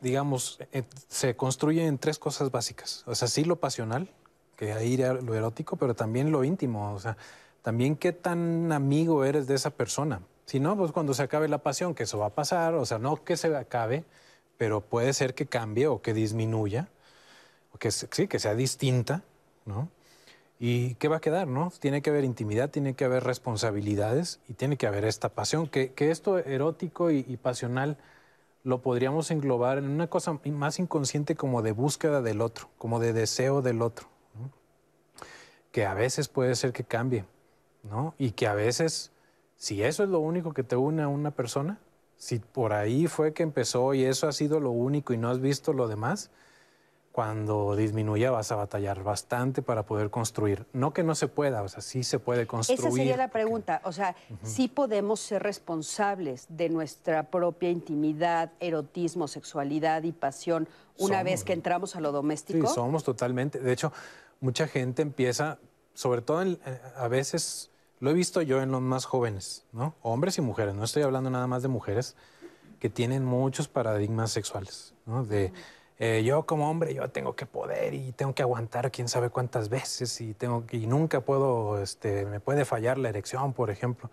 [0.00, 3.02] digamos, eh, se construye en tres cosas básicas.
[3.06, 4.10] O sea, sí lo pasional,
[4.56, 6.92] que ahí lo erótico, pero también lo íntimo.
[6.92, 7.16] O sea,
[7.62, 10.20] también qué tan amigo eres de esa persona.
[10.50, 12.98] Si no, pues cuando se acabe la pasión, que eso va a pasar, o sea,
[12.98, 14.02] no que se acabe,
[14.58, 16.88] pero puede ser que cambie o que disminuya.
[17.72, 19.22] o que sí, que sea distinta,
[19.64, 19.88] ¿no?
[20.58, 21.72] ¿Y qué va a quedar, no?
[21.78, 25.92] Tiene que haber intimidad, tiene que haber responsabilidades y tiene que haber esta pasión, que,
[25.92, 27.96] que esto erótico y, y pasional
[28.64, 33.12] lo podríamos englobar en una cosa más inconsciente como de búsqueda del otro, como de
[33.12, 34.50] deseo del otro, ¿no?
[35.70, 37.24] que a veces puede ser que cambie,
[37.84, 38.14] ¿no?
[38.18, 39.12] Y que a veces,
[39.60, 41.78] si eso es lo único que te une a una persona,
[42.16, 45.38] si por ahí fue que empezó y eso ha sido lo único y no has
[45.38, 46.30] visto lo demás,
[47.12, 50.64] cuando disminuya vas a batallar bastante para poder construir.
[50.72, 52.80] No que no se pueda, o sea, sí se puede construir.
[52.80, 53.82] Esa sería la pregunta.
[53.84, 61.16] O sea, sí podemos ser responsables de nuestra propia intimidad, erotismo, sexualidad y pasión una
[61.18, 62.66] Somos, vez que entramos a lo Sí, doméstico.
[62.68, 63.58] somos totalmente.
[63.58, 63.92] De hecho,
[64.40, 65.58] mucha gente empieza,
[65.92, 67.69] sobre todo en- eh, a veces,
[68.00, 69.94] lo he visto yo en los más jóvenes, ¿no?
[70.02, 72.16] Hombres y mujeres, no estoy hablando nada más de mujeres,
[72.80, 75.24] que tienen muchos paradigmas sexuales, ¿no?
[75.24, 75.52] De
[75.98, 79.68] eh, yo como hombre, yo tengo que poder y tengo que aguantar quién sabe cuántas
[79.68, 84.10] veces y, tengo y nunca puedo, este, me puede fallar la erección, por ejemplo.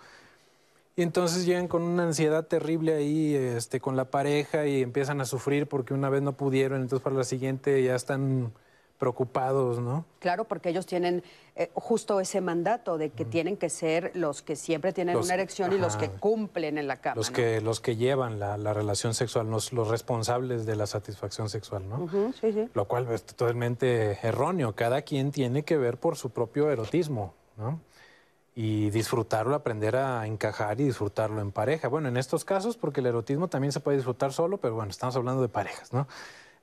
[0.98, 5.26] Y entonces llegan con una ansiedad terrible ahí, este, con la pareja y empiezan a
[5.26, 8.52] sufrir porque una vez no pudieron, entonces para la siguiente ya están
[8.98, 10.06] preocupados, ¿no?
[10.20, 11.24] Claro, porque ellos tienen
[11.56, 15.36] eh, justo ese mandato de que tienen que ser los que siempre tienen Los- una
[15.36, 17.16] erección y los que cumplen en la cama.
[17.16, 17.36] Los ¿no?
[17.36, 21.88] que, los que llevan la, la relación sexual, los, los responsables de la satisfacción sexual,
[21.88, 22.08] ¿no?
[22.42, 22.70] Sí.
[22.74, 24.74] Lo cual es totalmente erróneo.
[24.76, 27.80] Cada quien tiene que ver por su propio erotismo, ¿no?
[28.56, 31.88] Y disfrutarlo, aprender a encajar y disfrutarlo en pareja.
[31.90, 35.16] Bueno, en estos casos, porque el erotismo también se puede disfrutar solo, pero bueno, estamos
[35.16, 36.08] hablando de parejas, ¿no?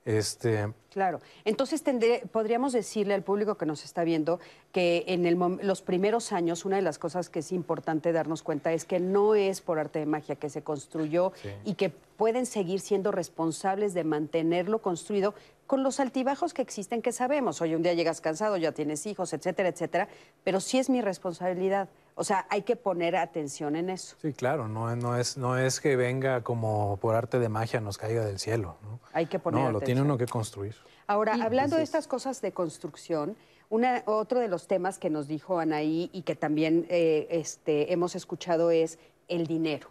[0.05, 1.19] Este, Claro.
[1.43, 4.39] Entonces tendré- podríamos decirle al público que nos está viendo
[4.71, 8.71] que en el los primeros años una de las cosas que es importante darnos cuenta
[8.71, 11.49] es que no es por arte de magia que se construyó Sí.
[11.65, 15.33] y que pueden seguir siendo responsables de mantenerlo construido
[15.67, 17.59] con los altibajos que existen que sabemos.
[17.59, 20.07] Hoy un día llegas cansado, ya tienes hijos, etcétera, etcétera,
[20.45, 21.89] pero sí es mi responsabilidad.
[22.17, 24.15] O sea, hay que poner atención en eso.
[24.21, 27.97] sí, claro, no, no, es, no es que venga como por arte de magia nos
[27.97, 28.99] caiga del cielo, ¿no?
[29.11, 30.75] Hay que poner No, lo tiene uno que construir.
[31.07, 33.35] Ahora, hablando de estas cosas de construcción,
[33.69, 38.15] una, otro de los temas que nos dijo Anaí y que también eh, este, hemos
[38.15, 38.97] escuchado es
[39.27, 39.89] el dinero.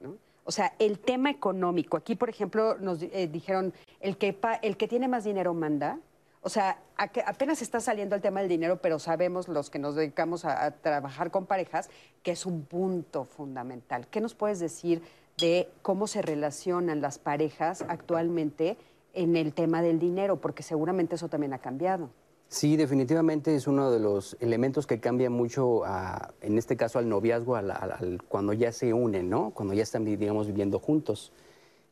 [0.00, 0.14] ¿no?
[0.44, 1.96] O sea, el tema económico.
[1.98, 5.98] Aquí, por ejemplo, nos eh, dijeron, el que, pa- el que tiene más dinero manda.
[6.46, 10.44] O sea, apenas está saliendo el tema del dinero, pero sabemos los que nos dedicamos
[10.44, 11.90] a, trabajar con parejas
[12.22, 14.06] que es un punto fundamental.
[14.06, 15.02] ¿Qué nos puedes decir
[15.38, 18.76] de cómo se relacionan las parejas actualmente
[19.12, 20.40] en el tema del dinero?
[20.40, 22.10] Porque seguramente eso también ha cambiado.
[22.46, 27.08] Sí, definitivamente es uno de los elementos que cambia mucho, a- en este caso al
[27.08, 29.50] noviazgo, al- cuando ya se unen, ¿no?
[29.50, 31.32] Cuando ya están, digamos, viviendo juntos.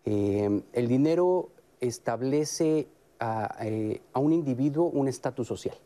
[0.05, 1.49] Eh, el dinero
[1.81, 2.87] establece
[3.25, 5.77] a, eh, a un individuo un estatus social,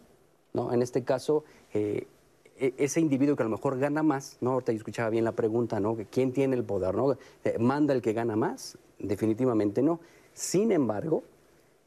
[0.54, 0.72] ¿no?
[0.72, 2.06] En este caso, eh,
[2.58, 4.52] e- ese individuo que a lo mejor gana más, ¿no?
[4.52, 5.96] Ahorita yo escuchaba bien la pregunta, ¿no?
[6.10, 7.12] ¿Quién tiene el poder, no?
[7.44, 8.76] Eh, ¿Manda el que gana más?
[8.98, 10.00] Definitivamente no.
[10.34, 11.22] Sin embargo,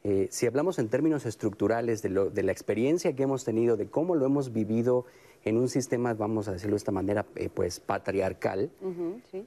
[0.04, 3.88] eh, si hablamos en términos estructurales de, lo- de la experiencia que hemos tenido, de
[3.88, 5.06] cómo lo hemos vivido
[5.44, 9.46] en un sistema, vamos a decirlo de esta manera, eh, pues patriarcal, Ujú, ¿sí?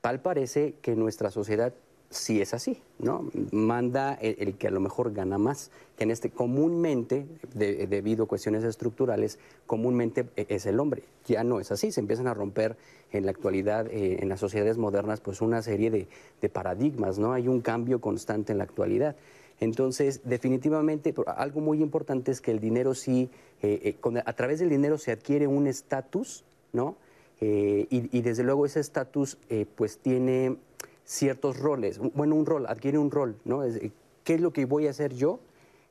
[0.00, 1.72] tal parece que nuestra sociedad
[2.10, 3.28] sí es así, ¿no?
[3.50, 8.28] Manda el, que a lo mejor gana más, que en este comúnmente, de- debido a
[8.28, 11.02] cuestiones estructurales, comúnmente eh, es el hombre.
[11.26, 12.76] Ya no es así, se empiezan a romper
[13.12, 16.06] en la actualidad, eh, en las sociedades modernas, pues una serie de,
[16.40, 17.32] de paradigmas, ¿no?
[17.32, 19.16] Hay un cambio constante en la actualidad.
[19.60, 23.28] Entonces, definitivamente, algo muy importante es que el dinero sí,
[23.62, 26.96] eh, eh, a través del dinero se adquiere un estatus, ¿no?
[27.40, 27.86] Y,
[28.16, 29.36] y desde luego ese estatus
[29.74, 30.56] pues tiene
[31.04, 31.98] ciertos roles.
[31.98, 33.62] Bueno, un rol, adquiere un rol, ¿no?
[33.62, 33.92] Es, eh,
[34.24, 35.38] ¿Qué es lo que voy a hacer yo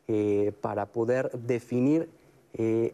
[0.07, 2.09] eh, para poder definir,
[2.53, 2.93] eh,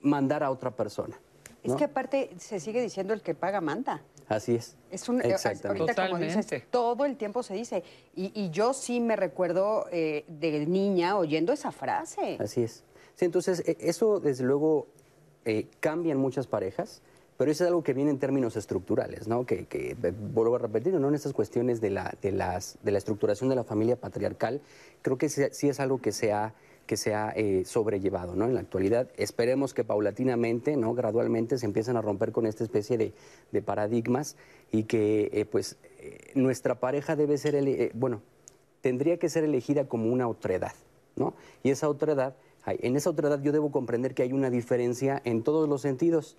[0.00, 1.18] mandar a otra persona?
[1.62, 1.76] Es ¿no?
[1.76, 4.02] que aparte se sigue diciendo el que paga manda.
[4.28, 4.76] Así es.
[4.90, 5.82] Es un, eh, Exactamente.
[5.82, 6.68] ahorita como dices, Totalmente.
[6.70, 7.82] todo el tiempo se dice.
[8.14, 12.36] Y, y yo sí me recuerdo eh, de niña oyendo esa frase.
[12.40, 12.84] Así es.
[13.16, 14.86] Sí, entonces, e- eso desde luego
[15.44, 17.02] eh, cambia en muchas parejas,
[17.38, 19.46] pero eso es algo que viene en términos estructurales, ¿no?
[19.46, 21.08] Que, que, eh, vuelvo a repetir, ¿no?
[21.08, 24.60] En estas cuestiones de la, de, las, de la estructuración de la familia patriarcal,
[25.00, 26.52] creo que sí, es algo que se ha,
[26.86, 28.44] que se ha eh, sobrellevado, ¿no?
[28.44, 30.92] En la actualidad, esperemos que paulatinamente, ¿no?
[30.94, 33.14] Gradualmente se empiecen a romper con esta especie de,
[33.52, 34.36] de paradigmas
[34.70, 38.22] y que, eh, pues, eh, nuestra pareja debe ser, eh, bueno,
[38.80, 40.72] tendría que ser elegida como una otredad,
[41.16, 41.34] ¿no?
[41.62, 42.36] Y esa otredad,
[42.66, 46.36] en esa otredad yo debo comprender que hay una diferencia en todos los sentidos.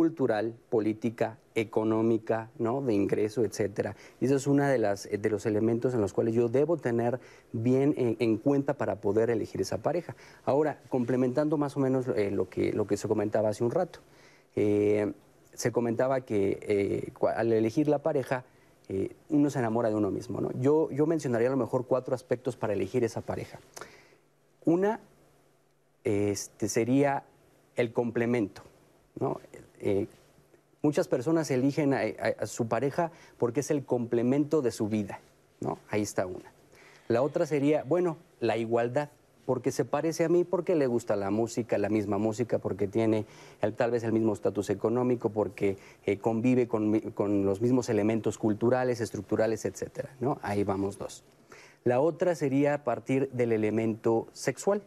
[0.00, 2.80] Cultural, política, económica, ¿no?
[2.80, 3.94] de ingreso, etcétera.
[4.18, 7.20] Y eso es uno de, las, de los elementos en los cuales yo debo tener
[7.52, 10.16] bien en, cuenta para poder elegir esa pareja.
[10.46, 13.98] Ahora, complementando más o menos eh, lo, que, lo que se comentaba hace un rato,
[14.56, 15.12] eh,
[15.52, 18.46] se comentaba que eh, al elegir la pareja,
[19.28, 20.40] uno se enamora de uno mismo.
[20.40, 20.50] ¿no?
[20.58, 23.60] Yo, yo mencionaría a lo mejor cuatro aspectos para elegir esa pareja.
[24.64, 24.98] Una
[26.04, 27.24] este, sería
[27.76, 28.62] el complemento.
[29.18, 29.40] ¿no?
[29.80, 30.06] Eh,
[30.82, 35.20] muchas personas eligen a, su pareja porque es el complemento de su vida,
[35.60, 35.78] ¿no?
[35.88, 36.52] Ahí está una.
[37.08, 39.10] La otra sería, bueno, la igualdad,
[39.44, 43.26] porque se parece a mí, porque le gusta la música, la misma música, porque tiene
[43.76, 45.76] tal vez el mismo estatus económico, porque
[46.06, 50.38] eh, convive con, los mismos elementos culturales, estructurales, etcétera, ¿no?
[50.42, 51.24] Ahí vamos dos.
[51.82, 54.82] La otra sería a partir del elemento sexual,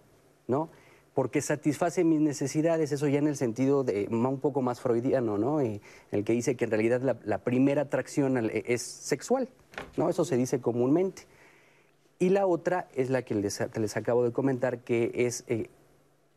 [0.48, 0.70] ¿no?
[1.14, 5.62] Porque satisface mis necesidades, eso ya en el sentido de un poco más freudiano, ¿no?
[5.62, 9.48] en el que dice que en realidad la, primera atracción e, es sexual,
[9.96, 10.10] ¿no?
[10.10, 11.24] Eso se dice comúnmente.
[12.20, 15.70] Y la otra es la que les, les acabo de comentar, que es eh,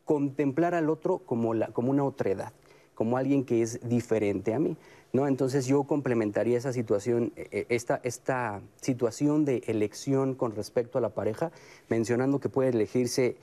[0.05, 2.53] contemplar al otro como, la, como una otredad,
[2.95, 4.77] como alguien que es diferente a mí.
[5.13, 5.27] ¿no?
[5.27, 11.01] Entonces yo complementaría esa situación, e, e, esta, esta situación de elección con respecto a
[11.01, 11.51] la pareja,
[11.89, 13.37] mencionando que puede elegirse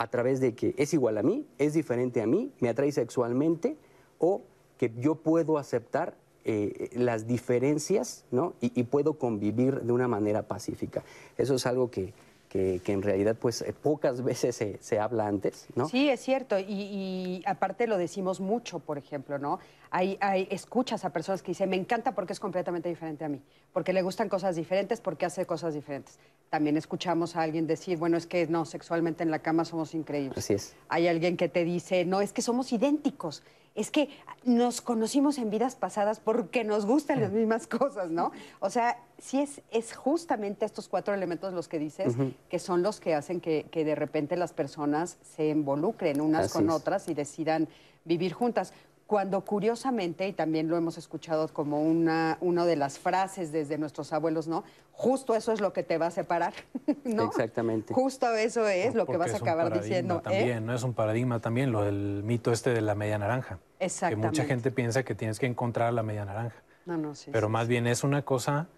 [0.00, 3.76] a través de que es igual a mí, es diferente a mí, me atrae sexualmente
[4.18, 4.40] o
[4.78, 6.14] que yo puedo aceptar
[6.46, 8.54] eh, las diferencias ¿no?
[8.62, 11.04] y, puedo convivir de una manera pacífica.
[11.36, 12.14] Eso es algo que,
[12.48, 15.86] que, en realidad pues eh, pocas veces se, se, habla antes, ¿no?
[15.86, 19.58] Sí, es cierto, y, y, aparte lo decimos mucho, por ejemplo, ¿no?
[19.90, 23.42] Hay, hay, escuchas a personas que dicen, me encanta porque es completamente diferente a mí,
[23.72, 26.18] porque le gustan cosas diferentes, porque hace cosas diferentes.
[26.48, 30.38] También escuchamos a alguien decir, bueno, es que no, sexualmente en la cama somos increíbles.
[30.38, 30.76] Así es.
[30.88, 33.42] Hay alguien que te dice, no, es que somos idénticos
[33.74, 34.08] es que
[34.44, 38.32] nos conocimos en vidas pasadas porque nos gustan las mismas cosas, ¿no?
[38.58, 42.14] O sea, sí es, es justamente estos cuatro elementos los que dices
[42.48, 47.08] que son los que hacen que, de repente las personas se involucren unas con otras
[47.08, 47.68] y decidan
[48.04, 48.72] vivir juntas
[49.10, 54.12] cuando curiosamente, y también lo hemos escuchado como una, una de las frases desde nuestros
[54.12, 54.62] abuelos, ¿no?
[54.92, 56.54] Justo eso es lo que te va a separar,
[57.04, 57.24] ¿no?
[57.24, 57.92] Exactamente.
[57.92, 60.18] Justo eso es lo que vas a acabar diciendo.
[60.18, 60.20] ¿eh?
[60.22, 60.76] También, ¿no?
[60.76, 63.58] Es un paradigma también, lo del mito este de la media naranja.
[63.80, 64.20] Exactamente.
[64.20, 66.62] Que mucha gente piensa que tienes que encontrar la media naranja.
[66.86, 67.32] No, no, sí.
[67.32, 68.68] Pero más bien es una cosa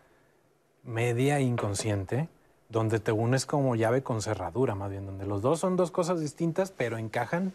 [0.83, 2.31] media inconsciente,
[2.71, 6.21] donde te unes como llave con cerradura, más bien, donde los dos son dos cosas
[6.21, 7.53] distintas, pero encajan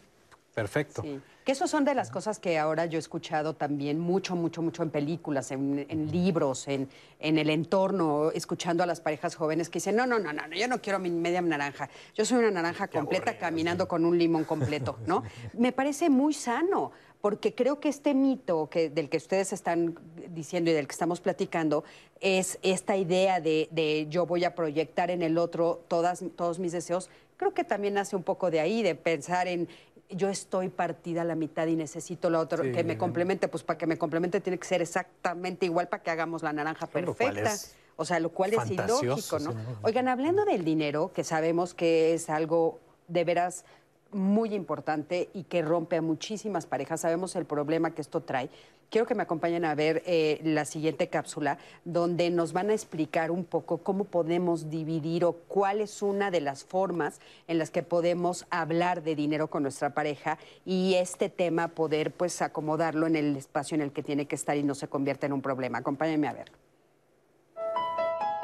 [0.58, 1.04] perfecto.
[1.04, 1.22] Sí.
[1.46, 4.82] Que eso son de las cosas que ahora yo he escuchado también mucho, mucho, mucho
[4.82, 6.90] en películas, en, libros, en,
[7.20, 10.68] en, el entorno, escuchando a las parejas jóvenes que dicen, no, no, no, no, yo
[10.68, 14.98] no quiero mi media naranja, yo soy una naranja completa caminando con un limón completo,
[15.06, 15.24] ¿no?
[15.54, 16.92] Me parece muy sano,
[17.22, 19.96] porque creo que este mito que, del que ustedes están
[20.30, 21.84] diciendo y del que estamos platicando
[22.20, 26.72] es esta idea de, de yo voy a proyectar en el otro todas, todos mis
[26.72, 29.70] deseos, creo que también nace un poco de ahí, de pensar en,
[30.10, 33.78] yo estoy partida a la mitad y necesito la otra que me complemente, pues para
[33.78, 37.54] que me complemente tiene que ser exactamente igual para que hagamos la naranja perfecta.
[37.98, 39.56] O sea, lo cual es ilógico, ¿no?
[39.82, 43.66] Oigan, hablando del dinero, que sabemos que es algo de veras
[44.12, 47.02] muy importante y que rompe a muchísimas parejas.
[47.02, 48.50] Sabemos el problema que esto trae.
[48.90, 53.32] Quiero que me acompañen a ver eh, la siguiente cápsula, donde nos van a explicar
[53.32, 57.84] un poco cómo podemos dividir o cuál es una de las formas en las que
[57.84, 63.36] podemos hablar de dinero con nuestra pareja y este tema poder pues acomodarlo en el
[63.36, 65.80] espacio en el que tiene que estar y no se convierta en un problema.
[65.80, 66.67] Acompáñenme a ver.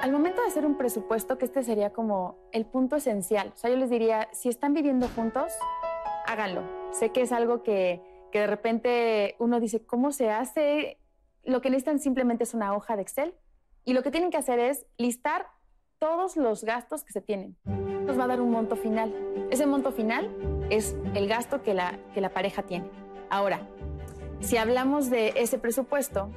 [0.03, 3.53] Al momento de hacer un presupuesto, que este sería como el punto esencial.
[3.55, 5.53] O sea, yo les diría, si están viviendo juntos,
[6.27, 6.61] háganlo.
[6.91, 10.99] Sé que es algo que, que de repente uno dice, ¿cómo se hace?
[11.45, 13.33] Lo que necesitan simplemente es una hoja de Excel
[13.85, 15.47] y lo que tienen que hacer es listar
[15.99, 17.55] todos los gastos que se tienen.
[17.63, 19.15] Nos va a dar un monto final.
[19.51, 22.89] Ese monto final es el gasto que la, que la pareja tiene.
[23.29, 23.69] Ahora,
[24.41, 26.29] si hablamos de ese presupuesto,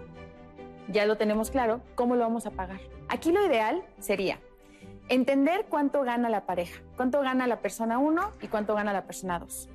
[0.86, 2.78] ya lo tenemos claro, ¿cómo lo vamos a pagar?
[3.08, 4.40] Aquí lo ideal sería
[5.08, 9.38] entender cuánto gana la pareja, cuánto gana la persona 1 y cuánto gana la persona
[9.38, 9.68] 2.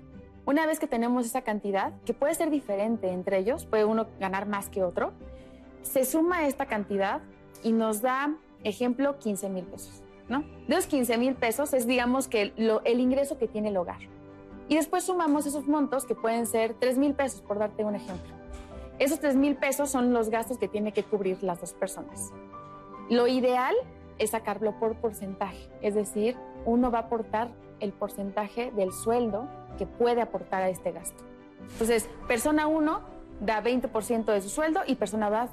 [0.46, 4.48] Una vez que tenemos esa cantidad, que puede ser diferente entre ellos, puede uno ganar
[4.48, 5.14] más que otro,
[5.84, 7.22] se suma esta cantidad
[7.64, 10.04] y nos da, ejemplo, 15 mil pesos.
[10.28, 10.44] ¿no?
[10.68, 14.00] De esos 15 mil pesos es, digamos, que el ingreso que tiene el hogar.
[14.68, 18.34] Y después sumamos esos montos que pueden ser 3 mil pesos, por darte un ejemplo.
[19.00, 22.32] Esos 3 mil pesos son los gastos que tiene que cubrir las dos personas.
[23.12, 23.76] Lo ideal
[24.20, 27.50] es sacarlo por porcentaje, es decir, uno va a aportar
[27.82, 31.22] el porcentaje del sueldo que puede aportar a este gasto.
[31.74, 33.02] Entonces, persona 1
[33.42, 35.50] da 20% de su sueldo y persona 2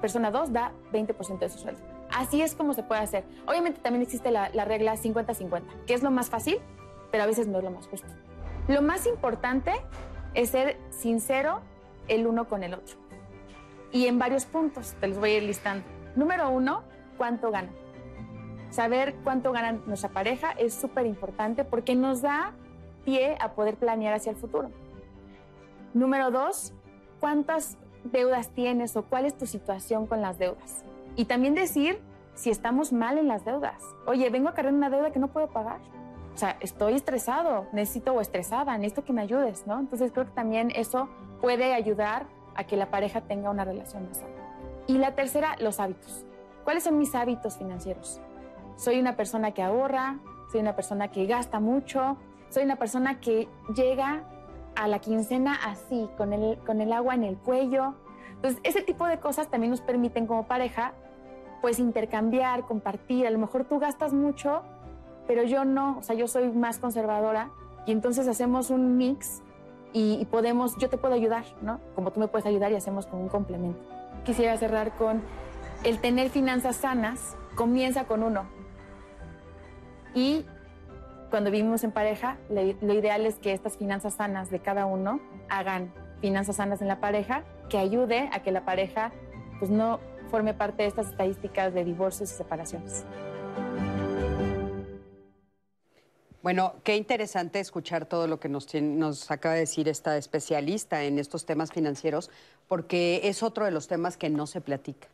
[0.00, 1.80] persona dos da 20% de su sueldo.
[2.10, 3.22] Así es como se puede hacer.
[3.46, 6.58] Obviamente también existe la, la regla 50-50, que es lo más fácil,
[7.12, 8.08] pero a veces no es lo más justo.
[8.66, 9.70] Lo más importante
[10.34, 11.60] es ser sincero
[12.08, 12.96] el uno con el otro.
[13.92, 15.84] Y en varios puntos, te los voy a ir listando.
[16.16, 16.82] Número uno,
[17.16, 17.70] ¿cuánto gana?
[18.70, 22.52] Saber cuánto gana nuestra pareja es súper importante porque nos da
[23.04, 24.70] pie a poder planear hacia el futuro.
[25.94, 26.74] Número dos,
[27.20, 30.84] ¿cuántas deudas tienes o cuál es tu situación con las deudas?
[31.16, 32.00] Y también decir
[32.34, 33.82] si estamos mal en las deudas.
[34.06, 35.80] Oye, vengo a cargar una deuda que no puedo pagar.
[36.34, 39.78] O sea, estoy estresado, necesito o estresada, necesito que me ayudes, ¿no?
[39.78, 41.08] Entonces creo que también eso
[41.40, 44.34] puede ayudar a que la pareja tenga una relación más sana.
[44.86, 46.26] Y la tercera, los hábitos.
[46.66, 48.20] ¿Cuáles son mis hábitos financieros?
[48.74, 50.18] Soy una persona que ahorra,
[50.50, 52.16] soy una persona que gasta mucho,
[52.48, 54.24] soy una persona que llega
[54.74, 57.94] a la quincena así, con el, con el agua en el cuello.
[58.34, 60.94] Entonces, ese tipo de cosas también nos permiten como pareja,
[61.62, 63.28] pues intercambiar, compartir.
[63.28, 64.62] A lo mejor tú gastas mucho,
[65.28, 67.50] pero yo no, o sea, yo soy más conservadora
[67.86, 69.40] y entonces hacemos un mix
[69.92, 71.78] y, podemos, yo te puedo ayudar, ¿no?
[71.94, 73.78] Como tú me puedes ayudar y hacemos como un complemento.
[74.24, 75.22] Quisiera cerrar con
[75.84, 78.46] el tener finanzas sanas comienza con uno.
[80.14, 80.44] Y
[81.30, 85.92] cuando vivimos en pareja, lo ideal es que estas finanzas sanas de cada uno hagan
[86.20, 89.12] finanzas sanas en la pareja, que ayude a que la pareja
[89.58, 90.00] pues, no
[90.30, 93.04] forme parte de estas estadísticas de divorcios y separaciones.
[96.42, 101.18] Bueno, qué interesante escuchar todo lo que nos, nos, acaba de decir esta especialista en
[101.18, 102.30] estos temas financieros,
[102.68, 105.08] porque es otro de los temas que no se platica.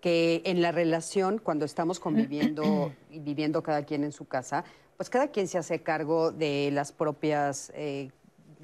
[0.00, 4.64] Que en la relación, cuando estamos conviviendo y viviendo cada quien en su casa,
[4.96, 8.10] pues cada quien se hace cargo de las propias eh,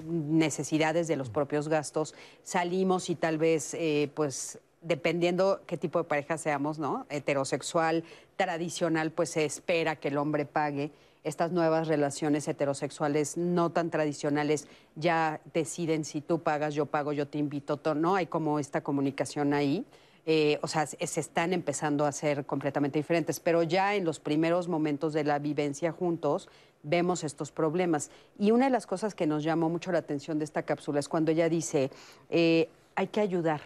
[0.05, 2.15] necesidades, de los propios gastos.
[2.43, 7.07] Salimos y tal vez, eh, pues dependiendo qué tipo de pareja seamos, ¿no?
[7.09, 8.05] Heterosexual,
[8.37, 10.93] tradicional, pues se espera que el hombre pague
[11.27, 17.27] estas nuevas relaciones heterosexuales no tan tradicionales ya deciden si tú pagas, yo pago, yo
[17.27, 18.15] te invito, ¿no?
[18.15, 19.85] Hay como esta comunicación ahí.
[20.29, 24.67] Eh, o sea, se están empezando a ser completamente diferentes, pero ya en los primeros
[24.67, 26.49] momentos de la vivencia juntos
[26.83, 28.11] vemos estos problemas.
[28.39, 31.09] Y una de las cosas que nos llamó mucho la atención de esta cápsula es
[31.09, 31.91] cuando ella dice,
[32.29, 33.61] eh, hay que ayudar.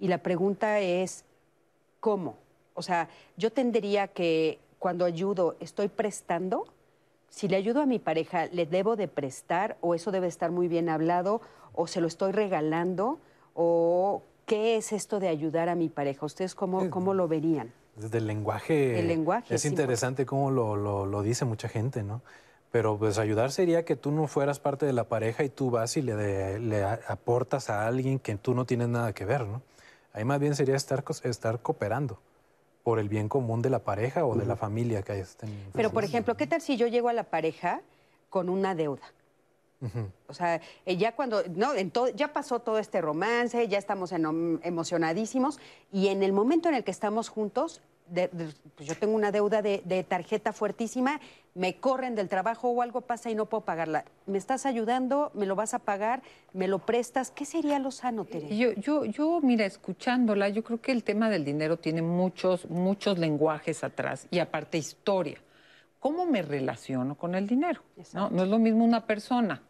[0.00, 1.24] Y la pregunta es,
[2.00, 2.36] ¿cómo?
[2.74, 6.66] O sea, yo tendría que, cuando ayudo, ¿estoy prestando?
[7.36, 10.68] si le ayudo a mi pareja, ¿le debo de prestar o eso debe estar muy
[10.68, 11.42] bien hablado
[11.74, 13.18] o se lo estoy regalando
[13.52, 16.24] o qué es esto de ayudar a mi pareja?
[16.24, 17.72] ¿Ustedes cómo, cómo lo verían?
[17.96, 18.98] Desde el lenguaje.
[18.98, 19.54] El lenguaje.
[19.54, 22.22] Es interesante cómo lo, lo, dice mucha gente, ¿no?
[22.70, 25.96] Pero pues ayudar sería que tú no fueras parte de la pareja y tú vas
[25.96, 29.62] y le, le aportas a alguien que tú no tienes nada que ver, ¿no?
[30.12, 32.18] Ahí más bien sería estar, estar cooperando
[32.82, 35.50] por el bien común de la pareja o de la familia que estén.
[35.72, 37.80] Pero, por ejemplo, ¿qué tal si yo llego a la pareja
[38.30, 39.02] con una deuda?
[40.26, 41.74] O sea, eh, ya cuando, no,
[42.14, 45.58] ya pasó todo este romance, ya estamos emocionadísimos
[45.92, 47.82] y en el momento en el que estamos juntos,
[48.76, 51.20] pues yo tengo una deuda de, tarjeta fuertísima,
[51.54, 54.04] me corren del trabajo o algo pasa y no puedo pagarla.
[54.26, 55.30] ¿Me estás ayudando?
[55.34, 56.22] ¿Me lo vas a pagar?
[56.52, 57.30] ¿Me lo prestas?
[57.30, 58.54] ¿Qué sería lo sano, Teresa?
[58.54, 63.18] Yo, yo, yo, mira, escuchándola, yo creo que el tema del dinero tiene muchos, muchos
[63.18, 65.38] lenguajes atrás y aparte historia.
[66.06, 67.82] ¿Cómo me relaciono con el dinero?
[68.12, 68.30] ¿No?
[68.30, 69.60] no es lo mismo una persona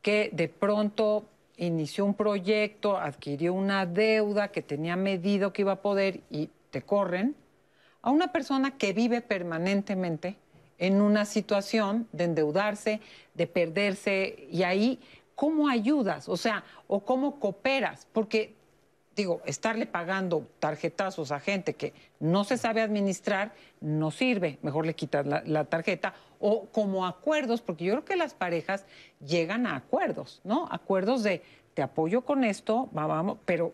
[0.00, 1.26] que de pronto
[1.58, 6.80] inició un proyecto, adquirió una deuda que tenía medido que iba a poder y te
[6.80, 7.36] corren
[8.00, 10.38] a una persona que vive permanentemente
[10.78, 13.02] en una situación de endeudarse,
[13.34, 14.98] de perderse, y ahí,
[15.34, 16.30] ¿cómo ayudas?
[16.30, 18.54] O sea, o cómo cooperas, porque
[19.16, 24.94] digo, estarle pagando tarjetazos a gente que no se sabe administrar no sirve, mejor le
[24.94, 28.84] quitas la, tarjeta, o como acuerdos, porque yo creo que las parejas
[29.26, 30.68] llegan a acuerdos, ¿no?
[30.70, 31.42] Acuerdos de
[31.72, 33.72] te apoyo con esto, vamos, pero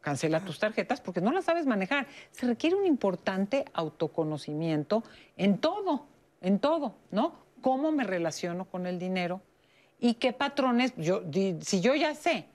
[0.00, 2.06] cancela tus tarjetas porque no las sabes manejar.
[2.32, 5.04] Se requiere un importante autoconocimiento
[5.36, 6.06] en todo,
[6.40, 7.34] en todo, ¿no?
[7.60, 9.40] ¿Cómo me relaciono con el dinero?
[10.00, 10.94] ¿Y qué patrones?
[10.96, 11.22] Yo,
[11.60, 12.46] si yo ya sé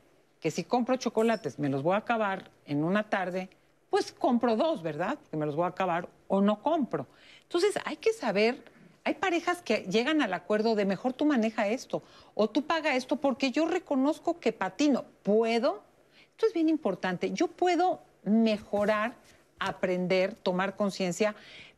[0.45, 3.49] que si compro chocolates me los voy a acabar en una tarde,
[3.89, 5.17] pues compro dos, ¿verdad?
[5.31, 7.07] Que me los voy a acabar o no compro.
[7.41, 8.63] Entonces hay que saber,
[9.03, 12.03] hay parejas que llegan al acuerdo de mejor tú maneja esto
[12.35, 15.81] o tú paga esto porque yo reconozco que patino, puedo
[16.29, 17.31] esto es bien importante.
[17.31, 19.15] Yo puedo mejorar,
[19.57, 21.33] aprender, tomar conciencia,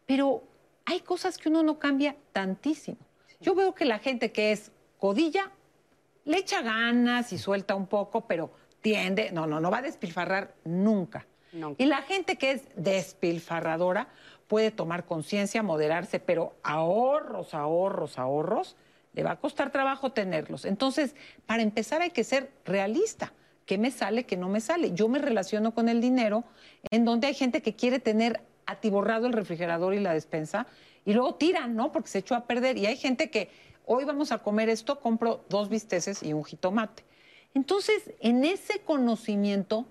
[0.06, 0.44] pero
[0.84, 2.98] hay cosas que uno no cambia tantísimo.
[3.40, 5.54] Yo veo que la gente que es codilla
[6.28, 8.52] le echa ganas y suelta un poco, pero
[8.82, 11.26] tiende, no, no, no va a despilfarrar nunca.
[11.54, 11.82] Nunca.
[11.82, 14.10] Y la gente que es despilfarradora
[14.48, 18.76] puede tomar conciencia, moderarse, pero ahorros, ahorros, ahorros,
[19.14, 20.66] le va a costar trabajo tenerlos.
[20.66, 21.16] Entonces,
[21.46, 23.34] para empezar hay que ser realista.
[23.66, 24.92] ¿Qué me sale, qué no me sale?
[24.94, 26.44] Yo me relaciono con el dinero
[26.92, 30.68] en donde hay gente que quiere tener atiborrado el refrigerador y la despensa
[31.06, 31.94] y luego tiran, ¿no?
[31.94, 32.78] Porque se echó a perder.
[32.78, 33.50] Y hay gente que
[33.88, 37.04] hoy vamos a comer esto, compro dos bisteces y un jitomate.
[37.56, 39.86] Entonces, en ese conocimiento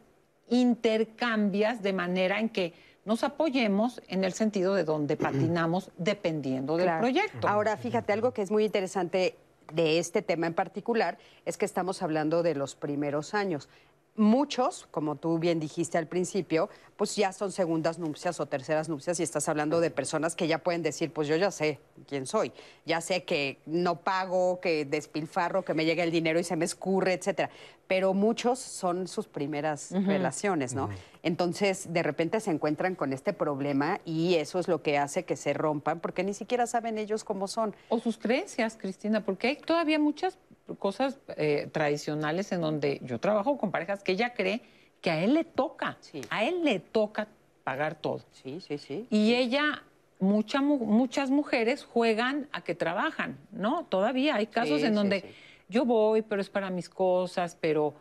[0.48, 2.74] intercambias de manera en que
[3.04, 7.00] nos apoyemos en el sentido de donde patinamos dependiendo del Claro.
[7.00, 7.48] proyecto.
[7.48, 9.36] Ahora, fíjate, algo que es muy interesante
[9.72, 13.68] de este tema en particular es que estamos hablando de los primeros años.
[14.16, 19.20] Muchos, como tú bien dijiste al principio, pues ya son segundas nupcias o terceras nupcias
[19.20, 22.50] y estás hablando de personas que ya pueden decir, pues yo ya sé quién soy,
[22.86, 26.64] ya sé que no pago, que despilfarro, que me llega el dinero y se me
[26.64, 27.50] escurre, etcétera.
[27.88, 30.88] Pero muchos son sus primeras relaciones, ¿no?
[31.22, 35.36] Entonces, de repente se encuentran con este problema y eso es lo que hace que
[35.36, 37.74] se rompan porque ni siquiera saben ellos cómo son.
[37.88, 40.36] O sus creencias, Cristina, porque hay todavía muchas
[40.80, 44.62] cosas eh, tradicionales en donde yo trabajo con parejas que ella cree
[45.00, 46.22] que a él le toca, Sí.
[46.30, 47.28] a él le toca
[47.62, 48.22] pagar todo.
[48.32, 49.06] Sí, sí, sí.
[49.10, 49.84] Y ella,
[50.18, 53.84] mucha mu- muchas mujeres juegan a que trabajan, ¿no?
[53.84, 55.28] Todavía hay casos Sí, en sí, donde sí.
[55.68, 57.94] Yo voy, pero es para mis cosas, pero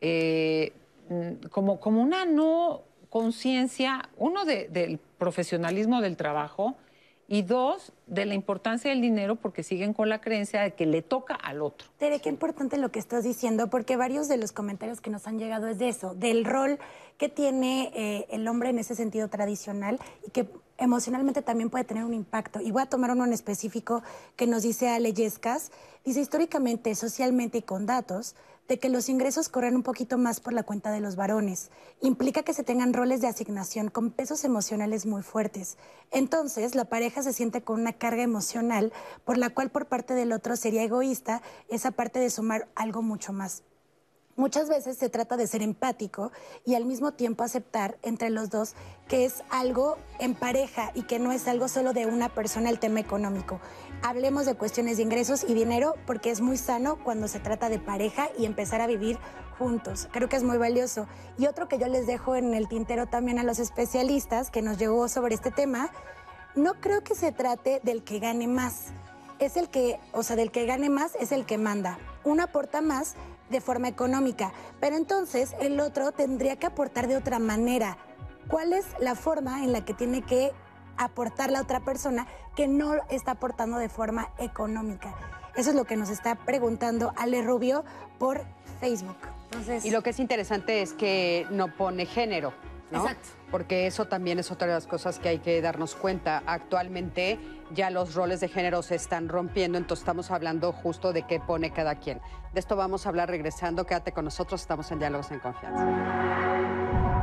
[0.00, 0.72] eh,
[1.08, 6.76] mm, como, como una no conciencia, uno de- del profesionalismo del trabajo
[7.28, 11.02] y dos, de la importancia del dinero porque siguen con la creencia de que le
[11.02, 11.88] toca al otro.
[11.98, 15.38] Tere, qué importante lo que estás diciendo, porque varios de los comentarios que nos han
[15.38, 16.78] llegado es de eso, del rol
[17.18, 20.48] que tiene eh, el hombre en ese sentido tradicional y que
[20.78, 22.60] emocionalmente también puede tener un impacto.
[22.60, 24.02] Y voy a tomar uno en específico
[24.36, 25.72] que nos dice Ale Yescas.
[26.04, 28.36] Dice históricamente, socialmente y con datos,
[28.68, 31.70] de que los ingresos corren un poquito más por la cuenta de los varones.
[32.00, 35.78] Implica que se tengan roles de asignación con pesos emocionales muy fuertes.
[36.10, 38.92] Entonces, la pareja se siente con una carga emocional
[39.24, 43.32] por la cual por parte del otro sería egoísta esa parte de sumar algo mucho
[43.32, 43.62] más.
[44.36, 46.30] Muchas veces se trata de ser empático
[46.66, 48.74] y al mismo tiempo aceptar entre los dos
[49.08, 52.78] que es algo en pareja y que no es algo solo de una persona el
[52.78, 53.60] tema económico.
[54.02, 57.78] Hablemos de cuestiones de ingresos y dinero porque es muy sano cuando se trata de
[57.78, 59.18] pareja y empezar a vivir
[59.58, 60.08] juntos.
[60.12, 61.06] Creo que es muy valioso.
[61.38, 64.78] Y otro que yo les dejo en el tintero también a los especialistas que nos
[64.78, 65.90] llegó sobre este tema,
[66.54, 68.86] no creo que se trate del que gane más.
[69.38, 71.98] Es el que, o sea, del que gane más es el que manda.
[72.24, 73.14] Uno aporta más
[73.50, 77.98] de forma económica, pero entonces el otro tendría que aportar de otra manera.
[78.48, 80.52] ¿Cuál es la forma en la que tiene que
[80.96, 85.14] aportar la otra persona que no está aportando de forma económica?
[85.56, 87.84] Eso es lo que nos está preguntando Ale Rubio
[88.18, 88.44] por
[88.80, 89.16] Facebook.
[89.44, 92.52] Entonces, Y lo que es interesante es que no pone género,
[92.90, 93.00] ¿no?
[93.00, 93.28] Exacto.
[93.50, 96.42] Porque eso también es otra de las cosas que hay que darnos cuenta.
[96.46, 97.38] Actualmente
[97.72, 101.72] ya los roles de género se están rompiendo, entonces estamos hablando justo de qué pone
[101.72, 102.20] cada quien.
[102.52, 103.86] De esto vamos a hablar regresando.
[103.86, 107.15] Quédate con nosotros, estamos en Diálogos en Confianza.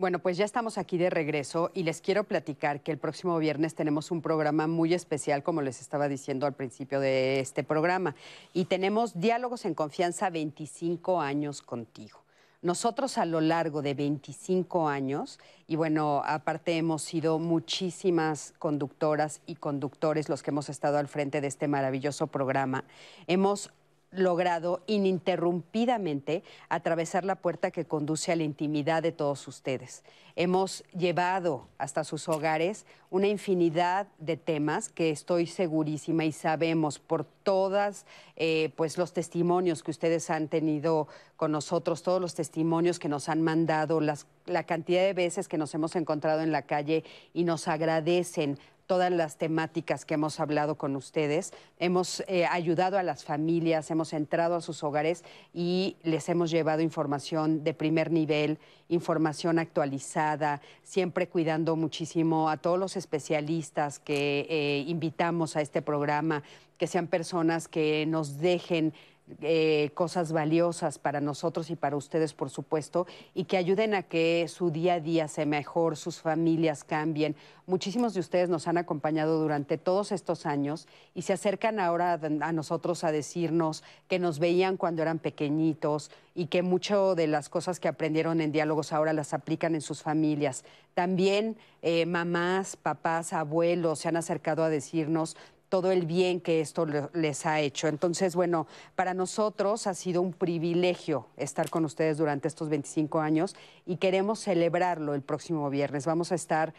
[0.00, 3.74] Bueno, pues ya estamos aquí de regreso y les quiero platicar que el próximo viernes
[3.74, 8.14] tenemos un programa muy especial, como les estaba diciendo al principio de este programa,
[8.54, 12.22] y tenemos Diálogos en Confianza 25 años contigo.
[12.62, 19.56] Nosotros a lo largo de 25 años, y bueno, aparte hemos sido muchísimas conductoras y
[19.56, 22.84] conductores los que hemos estado al frente de este maravilloso programa,
[23.26, 23.70] hemos
[24.10, 30.02] logrado ininterrumpidamente atravesar la puerta que conduce a la intimidad de todos ustedes.
[30.36, 37.24] Hemos llevado hasta sus hogares una infinidad de temas que estoy segurísima y sabemos por
[37.24, 38.06] todas,
[38.36, 43.28] eh, pues los testimonios que ustedes han tenido con nosotros, todos los testimonios que nos
[43.28, 47.04] han mandado, las, la cantidad de veces que nos hemos encontrado en la calle
[47.34, 48.58] y nos agradecen
[48.90, 51.52] todas las temáticas que hemos hablado con ustedes.
[51.78, 55.22] Hemos eh, ayudado a las familias, hemos entrado a sus hogares
[55.54, 62.80] y les hemos llevado información de primer nivel, información actualizada, siempre cuidando muchísimo a todos
[62.80, 66.42] los especialistas que eh, invitamos a este programa,
[66.76, 68.92] que sean personas que nos dejen
[69.40, 74.46] eh, cosas valiosas para nosotros y para ustedes, por supuesto, y que ayuden a que
[74.48, 77.36] su día a día sea mejor, sus familias cambien.
[77.66, 82.52] Muchísimos de ustedes nos han acompañado durante todos estos años y se acercan ahora a
[82.52, 87.80] nosotros a decirnos que nos veían cuando eran pequeñitos y que mucho de las cosas
[87.80, 90.64] que aprendieron en diálogos ahora las aplican en sus familias.
[90.94, 95.36] También eh, mamás, papás, abuelos se han acercado a decirnos
[95.70, 97.88] todo el bien que esto les ha hecho.
[97.88, 98.66] Entonces, bueno,
[98.96, 103.56] para nosotros ha sido un privilegio estar con ustedes durante estos 25 años
[103.86, 106.04] y queremos celebrarlo el próximo viernes.
[106.04, 106.74] Vamos a estar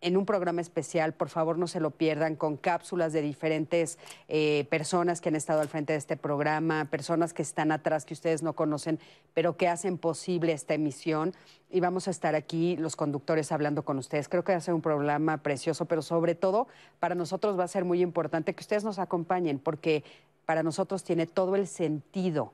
[0.00, 3.98] en un programa especial, por favor no se lo pierdan, con cápsulas de diferentes
[4.28, 8.14] eh, personas que han estado al frente de este programa, personas que están atrás que
[8.14, 8.98] ustedes no conocen,
[9.34, 11.34] pero que hacen posible esta emisión.
[11.70, 14.28] Y vamos a estar aquí los conductores hablando con ustedes.
[14.28, 16.66] Creo que va a ser un programa precioso, pero sobre todo
[16.98, 20.02] para nosotros va a ser muy importante que ustedes nos acompañen, porque
[20.46, 22.52] para nosotros tiene todo el sentido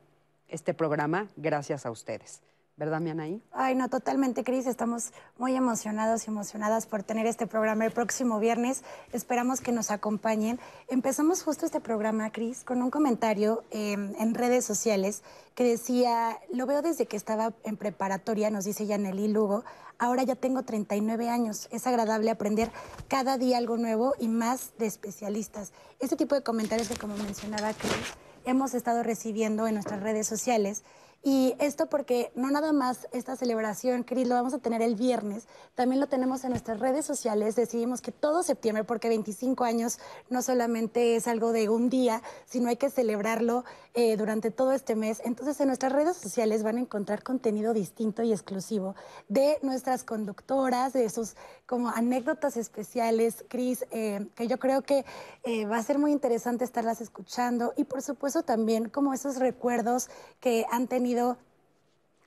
[0.49, 2.43] este programa gracias a ustedes.
[2.79, 3.43] ¿Verdad, Mianaí?
[3.53, 4.67] Ay, no, totalmente, Cris.
[4.67, 8.83] Estamos muy emocionados y emocionadas por tener este programa el próximo viernes.
[9.15, 10.61] Esperamos que nos acompañen.
[10.89, 15.23] Empezamos justo este programa, Cris, con un comentario em, en redes sociales
[15.55, 19.65] que decía, lo veo desde que estaba en preparatoria, nos dice Yaneli Lugo,
[19.99, 21.69] ahora ya tengo 39 años.
[21.71, 22.71] Es agradable aprender
[23.09, 25.73] cada día algo nuevo y más de especialistas.
[25.99, 28.13] Este tipo de comentarios que, como mencionaba Cris,
[28.45, 30.85] hemos estado recibiendo en nuestras redes sociales
[31.29, 35.49] y esto porque no nada más esta celebración, Cris, lo vamos a tener el viernes,
[35.75, 37.57] también lo tenemos en nuestras redes sociales.
[37.57, 39.99] Decidimos que todo septiembre, porque 25 años
[40.31, 43.65] no solamente es algo de un día, sino hay que celebrarlo
[43.95, 45.21] eh, durante todo este mes.
[45.25, 48.95] Entonces, en nuestras redes sociales van a encontrar contenido distinto y exclusivo
[49.29, 51.35] de nuestras conductoras, de sus
[51.67, 55.05] como anécdotas especiales, Cris, eh, que yo creo que
[55.43, 57.75] eh, va a ser muy interesante estarlas escuchando.
[57.77, 60.09] Y por supuesto también como esos recuerdos
[60.41, 61.37] que han tenido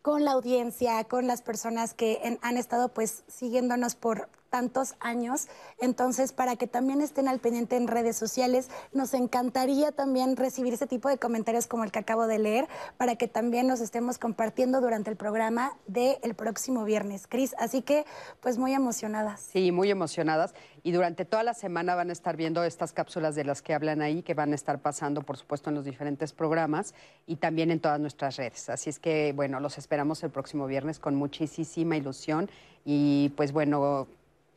[0.01, 5.47] con la audiencia, con las personas que han estado pues siguiéndonos por tantos años.
[5.79, 10.87] Entonces, para que también estén al pendiente en redes sociales, nos encantaría también recibir ese
[10.87, 14.81] tipo de comentarios como el que acabo de leer, para que también nos estemos compartiendo
[14.81, 17.27] durante el programa del próximo viernes.
[17.27, 18.05] Cris, así que
[18.41, 19.41] pues muy emocionadas.
[19.41, 20.53] Sí, muy emocionadas.
[20.83, 24.01] Y durante toda la semana van a estar viendo estas cápsulas de las que hablan
[24.01, 26.93] ahí, que van a estar pasando, por supuesto, en los diferentes programas
[27.27, 28.69] y también en todas nuestras redes.
[28.69, 32.49] Así es que, bueno, los esperamos el próximo viernes con muchísima ilusión
[32.85, 34.07] y pues bueno,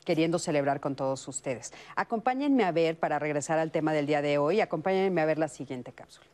[0.04, 1.72] queriendo celebrar con todos ustedes.
[1.96, 5.48] Acompáñenme a ver, para regresar al tema del día de hoy, acompáñenme a ver la
[5.48, 6.26] siguiente cápsula.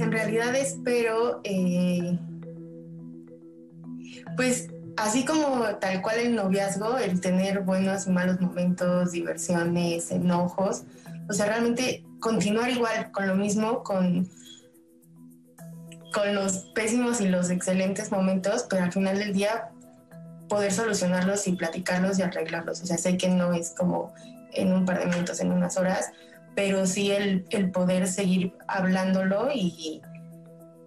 [0.00, 2.18] En realidad espero, eh,
[4.36, 10.84] pues así como tal cual el noviazgo, el tener buenos y malos momentos, diversiones, enojos,
[11.28, 14.28] o sea, realmente continuar igual con lo mismo, con,
[16.12, 19.70] con los pésimos y los excelentes momentos, pero al final del día
[20.48, 22.80] poder solucionarlos y platicarlos y arreglarlos.
[22.82, 24.12] O sea, sé que no es como
[24.52, 26.10] en un par de minutos, en unas horas,
[26.54, 30.02] pero sí el, el poder seguir hablándolo y,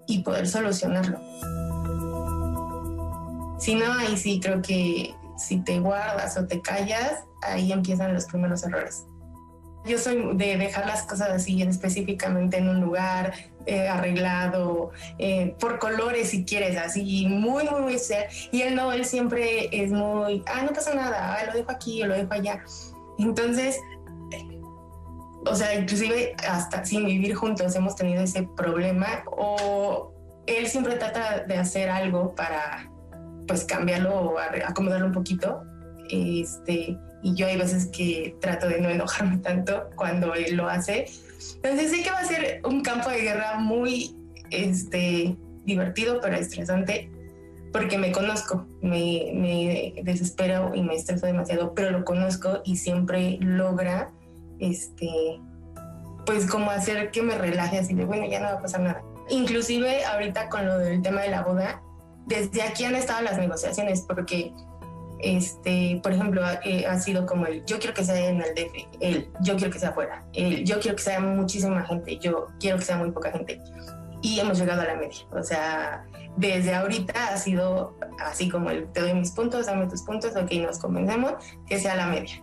[0.08, 1.20] y poder solucionarlo.
[3.60, 8.26] Si no, ahí sí creo que si te guardas o te callas, ahí empiezan los
[8.26, 9.06] primeros errores.
[9.86, 13.34] Yo soy de dejar las cosas así específicamente en un lugar
[13.66, 18.28] eh, arreglado, eh, por colores si quieres, así muy, muy, muy ser.
[18.52, 22.04] Y él no, él siempre es muy, ah, no pasa nada, ah, lo dejo aquí
[22.04, 22.64] lo dejo allá.
[23.18, 23.78] Entonces,
[25.46, 30.14] o sea, inclusive hasta sin vivir juntos hemos tenido ese problema o
[30.46, 32.90] él siempre trata de hacer algo para
[33.48, 35.64] pues cambiarlo o acomodarlo un poquito.
[36.10, 41.06] Este, y yo hay veces que trato de no enojarme tanto cuando él lo hace.
[41.64, 44.16] Entonces sé que va a ser un campo de guerra muy
[44.50, 47.10] este, divertido, pero estresante,
[47.72, 53.38] porque me conozco, me, me desespero y me estreso demasiado, pero lo conozco y siempre
[53.40, 54.12] logra,
[54.60, 55.10] este,
[56.26, 59.04] pues como hacer que me relaje así de, bueno, ya no va a pasar nada.
[59.30, 61.82] Inclusive ahorita con lo del tema de la boda,
[62.26, 64.54] desde aquí han estado las negociaciones, porque
[65.24, 68.88] este, por ejemplo, eh, ha sido como el yo quiero que sea en el DF,
[69.00, 72.78] el yo quiero que sea afuera, el yo quiero que sea muchísima gente, yo quiero
[72.78, 73.62] que sea muy poca gente.
[74.24, 75.18] Y hemos llegado a la media.
[75.32, 76.06] O sea,
[76.38, 80.52] desde ahorita ha sido así como el te doy mis puntos, dame tus puntos, ok,
[80.54, 81.34] nos convencemos
[81.68, 82.42] que sea la media.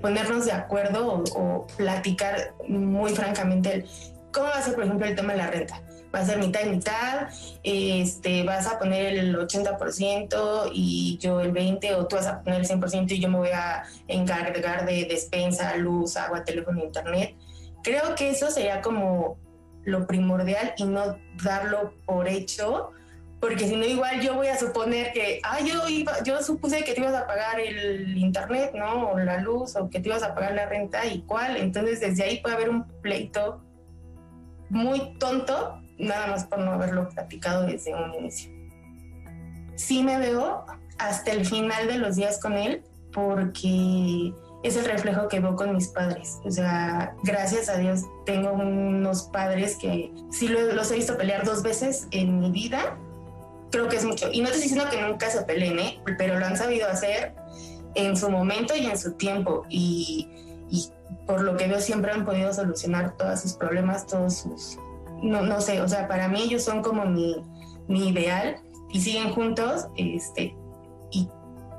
[0.00, 3.84] Ponernos de acuerdo o, platicar muy francamente
[4.32, 5.82] cómo va a ser, por ejemplo, el tema de la renta
[6.14, 7.28] va a ser mitad y mitad,
[7.62, 12.60] este, vas a poner el 80% y yo el 20% o tú vas a poner
[12.60, 17.34] el 100% y yo me voy a encargar de despensa, luz, agua, teléfono, internet.
[17.82, 19.38] Creo que eso sería como
[19.84, 22.90] lo primordial y no darlo por hecho,
[23.40, 26.92] porque si no igual yo voy a suponer que, ah, yo, iba, yo supuse que
[26.92, 29.10] te ibas a pagar el internet, ¿no?
[29.10, 31.56] O la luz, o que te ibas a pagar la renta y cuál.
[31.56, 33.62] Entonces desde ahí puede haber un pleito
[34.70, 38.50] muy tonto, nada más por no haberlo platicado desde un inicio.
[39.76, 40.64] Sí me veo
[40.98, 42.82] hasta el final de los días con él
[43.12, 44.32] porque
[44.62, 46.38] es el reflejo que veo con mis padres.
[46.44, 51.62] O sea, gracias a Dios tengo unos padres que sí los he visto pelear dos
[51.62, 52.98] veces en mi vida.
[53.70, 54.30] Creo que es mucho.
[54.32, 56.00] Y no te estoy diciendo que nunca se peleen, ¿eh?
[56.16, 57.34] pero lo han sabido hacer
[57.94, 59.64] en su momento y en su tiempo.
[59.68, 60.28] Y,
[60.70, 60.88] y
[61.26, 64.78] por lo que veo siempre han podido solucionar todos sus problemas, todos sus...
[65.22, 67.36] No, no sé, o sea, para mí ellos son como mi,
[67.88, 68.56] mi ideal
[68.90, 69.86] y siguen juntos.
[69.96, 70.54] Este,
[71.10, 71.28] y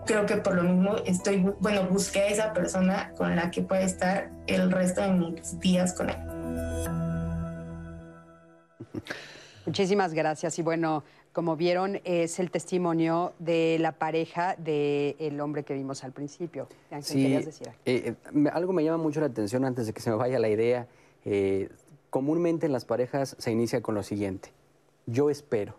[0.05, 3.81] creo que por lo mismo estoy, bueno, busqué a esa persona con la que pueda
[3.81, 6.17] estar el resto de mis días con él.
[9.65, 10.57] Muchísimas gracias.
[10.57, 16.11] Y bueno, como vieron, es el testimonio de la pareja del hombre que vimos al
[16.11, 16.67] principio.
[17.01, 17.67] sí, ¿querías decir?
[17.85, 20.49] Eh, eh, algo me llama mucho la atención antes de que se me vaya la
[20.49, 20.87] idea.
[21.23, 21.69] Eh,
[22.09, 24.51] comúnmente en las parejas se inicia con lo siguiente.
[25.05, 25.75] Yo espero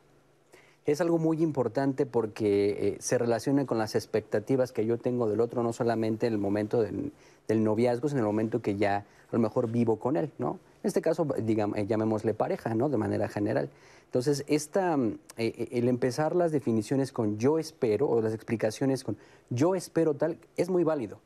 [0.87, 5.41] es algo muy importante porque eh, se relaciona con las expectativas que yo tengo del
[5.41, 7.13] otro, no solamente en el momento del,
[7.49, 10.59] noviazgo, sino en el momento que ya a lo mejor vivo con él, ¿no?
[10.83, 12.89] En este caso, digamos, eh, llamémosle pareja, ¿no?
[12.89, 13.69] De manera general.
[14.07, 14.97] Entonces, esta,
[15.37, 19.17] eh, el empezar las definiciones con yo espero o las explicaciones con
[19.51, 21.19] yo espero tal es muy válido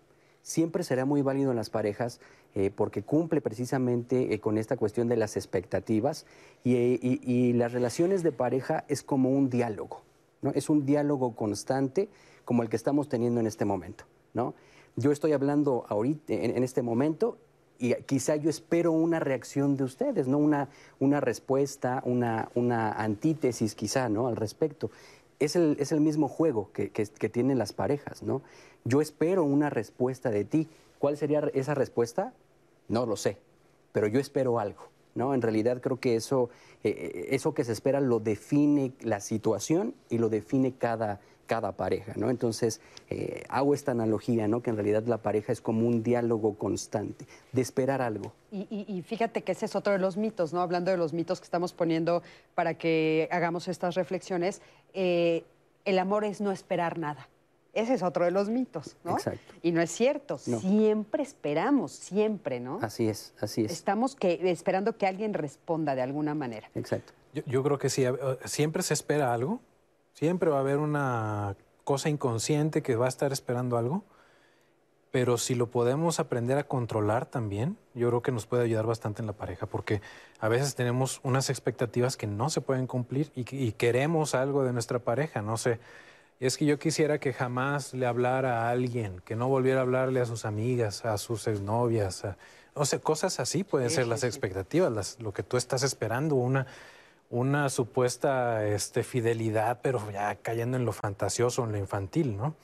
[0.45, 2.21] siempre será muy válido en las parejas
[2.55, 6.27] eh, porque cumple precisamente eh, con esta cuestión de las expectativas
[6.63, 10.03] y, las relaciones de pareja es como un diálogo,
[10.43, 10.51] ¿no?
[10.51, 12.09] Es un diálogo constante
[12.45, 14.55] como el que estamos teniendo en este momento, ¿no?
[14.97, 17.39] Yo estoy hablando ahorita, en, este momento,
[17.79, 20.39] y quizá yo espero una reacción de ustedes, ¿no?
[20.39, 20.69] Una,
[21.01, 24.29] una respuesta, una, una antítesis quizá, ¿no?
[24.29, 24.91] Al respecto.
[25.45, 28.41] Es el, es el mismo juego que, que, tienen las parejas, ¿no?
[28.85, 30.69] Yo espero una respuesta de ti.
[30.99, 32.33] ¿Cuál sería esa respuesta?
[32.89, 33.37] No lo sé,
[33.93, 34.89] pero yo espero algo.
[35.15, 35.35] ¿no?
[35.35, 36.49] En realidad creo que eso,
[36.83, 41.73] eh, eh, eso que se espera lo define la situación y lo define cada, cada
[41.73, 42.31] pareja, ¿no?
[42.31, 42.81] Entonces,
[43.11, 44.63] eh, hago esta analogía, ¿no?
[44.63, 48.33] Que en realidad la pareja es como un diálogo constante, de esperar algo.
[48.51, 50.61] Y, fíjate que ese es otro de los mitos, ¿no?
[50.61, 52.23] Hablando de los mitos que estamos poniendo
[52.55, 57.29] para que hagamos estas reflexiones, el amor es no esperar nada.
[57.75, 59.15] Ese es otro de los mitos, ¿no?
[59.15, 59.55] Exacto.
[59.63, 62.79] Y no es cierto, siempre esperamos, siempre, ¿no?
[62.83, 63.73] Así es, así es.
[63.73, 66.71] Estamos que, esperando que alguien responda de alguna manera.
[66.75, 67.13] Exacto.
[67.47, 68.05] Yo, creo que sí,
[68.45, 69.61] siempre se espera algo,
[70.15, 74.05] siempre va a haber una cosa inconsciente que va a estar esperando algo,
[75.11, 79.23] pero si lo podemos aprender a controlar también, yo creo que nos puede ayudar bastante
[79.23, 80.01] en la pareja, porque
[80.41, 84.73] a veces tenemos unas expectativas que no se pueden cumplir y, y queremos algo de
[84.73, 85.79] nuestra pareja, no sé.
[86.41, 90.21] Es que yo quisiera que jamás le hablara a alguien, que no volviera a hablarle
[90.21, 92.37] a sus amigas, a sus exnovias, a,
[92.75, 96.67] no sé, cosas así pueden ser las expectativas, lo que tú estás esperando, una,
[97.35, 102.55] una supuesta este, fidelidad, pero ya cayendo en lo fantasioso, en lo infantil, ¿no?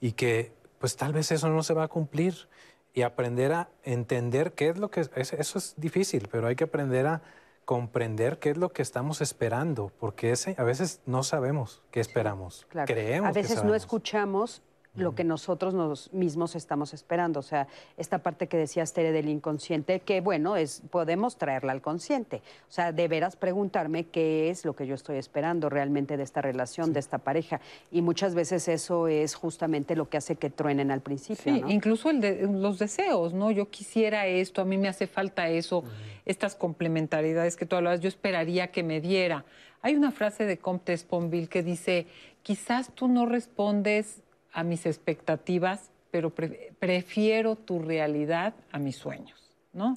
[0.00, 2.48] Y que pues tal vez eso no se va a cumplir
[2.94, 5.02] y aprender a entender qué es lo que...
[5.02, 7.20] eso es difícil, pero hay que aprender a
[7.66, 12.66] comprender qué es lo que estamos esperando, porque ese, a veces no sabemos qué esperamos.
[12.86, 13.28] Creemos.
[13.28, 14.62] A veces no escuchamos
[14.98, 17.40] lo que nosotros nos mismos estamos esperando.
[17.40, 21.80] O sea, esta parte que decías, Tere, del inconsciente, que bueno, es, podemos traerla al
[21.80, 22.42] consciente.
[22.68, 26.42] O sea, de veras preguntarme qué es lo que yo estoy esperando realmente de esta
[26.42, 27.60] relación, de esta pareja.
[27.90, 31.54] Y muchas veces eso es justamente lo que hace que truenen al principio.
[31.54, 33.50] Sí, incluso el de, los deseos, ¿no?
[33.50, 35.84] Yo quisiera esto, a mí me hace falta eso,
[36.26, 39.44] estas complementariedades que tú hablabas, yo esperaría que me diera.
[39.80, 42.06] Hay una frase de Comte Sponville que dice,
[42.42, 44.22] quizás tú no respondes
[44.58, 49.96] a mis expectativas, pero prefiero tu realidad a mis sueños, ¿no?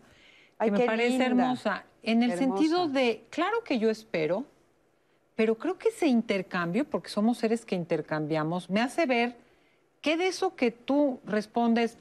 [0.59, 1.83] Ay, que me parece hermosa.
[2.03, 4.45] En el sentido de, claro que yo espero,
[5.35, 9.35] pero creo que ese intercambio, porque somos seres que intercambiamos, me hace ver
[9.99, 11.97] que de eso que tú respondes,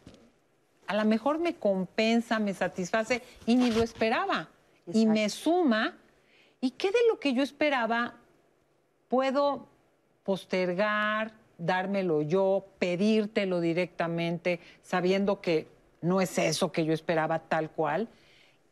[0.86, 4.50] a lo mejor me compensa, me satisface y ni lo esperaba.
[4.92, 5.96] Y me suma.
[6.60, 8.16] ¿Y qué de lo que yo esperaba
[9.08, 9.66] puedo
[10.24, 15.68] postergar, dármelo yo, pedírtelo directamente, sabiendo que
[16.00, 18.08] no es eso que yo esperaba tal cual,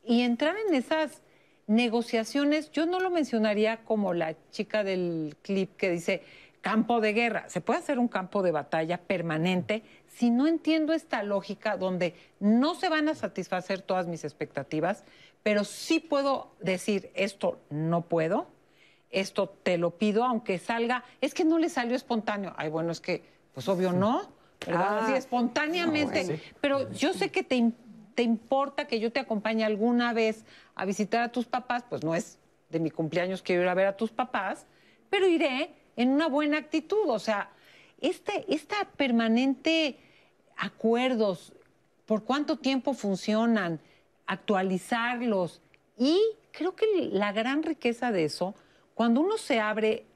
[0.05, 1.22] y entrar en esas
[1.66, 6.22] negociaciones, yo no lo mencionaría como la chica del clip que dice
[6.62, 7.49] campo de guerra.
[7.49, 12.74] Se puede hacer un campo de batalla permanente si no entiendo esta lógica donde no
[12.74, 15.05] se van a satisfacer todas mis expectativas,
[15.43, 18.49] pero sí puedo decir esto no puedo,
[19.11, 22.52] esto te lo pido, aunque salga, es que no le salió espontáneo.
[22.56, 23.22] Ay, bueno, es que,
[23.54, 24.28] pues obvio no,
[24.66, 25.04] ¿verdad?
[25.04, 25.16] Así Ah.
[25.16, 26.24] espontáneamente.
[26.24, 26.42] No, sí.
[26.61, 27.72] Pero yo sé que te,
[28.14, 30.44] te importa que yo te acompañe alguna vez
[30.74, 32.38] a visitar a tus papás, pues no es
[32.68, 34.66] de mi cumpleaños quiero ir a ver a tus papás,
[35.09, 37.09] pero iré en una buena actitud.
[37.09, 37.50] O sea,
[38.00, 39.98] este, esta permanente
[40.56, 41.52] acuerdos,
[42.04, 43.80] por cuánto tiempo funcionan,
[44.26, 45.61] actualizarlos.
[45.96, 46.20] Y
[46.52, 48.54] creo que la gran riqueza de eso,
[48.99, 50.07] cuando uno se abre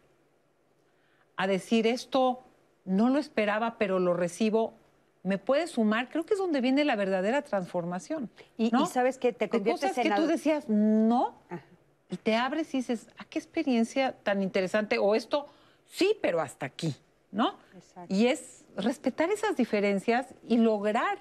[1.37, 2.43] a decir esto
[2.85, 4.75] no lo esperaba, pero lo recibo,
[5.23, 8.29] me puede sumar, creo que es donde viene la verdadera transformación.
[8.59, 8.83] Y- ¿no?
[8.83, 9.33] y ¿sabes qué?
[9.33, 11.63] Te De conviertes cosas en que tú decías no, Ajá.
[12.11, 14.99] y te abres y dices, ¿a qué experiencia tan interesante?
[14.99, 15.47] O esto,
[15.87, 16.93] sí, pero hasta aquí,
[17.31, 17.55] ¿no?
[17.77, 18.13] Exacto.
[18.13, 21.19] Y es respetar esas diferencias y lograr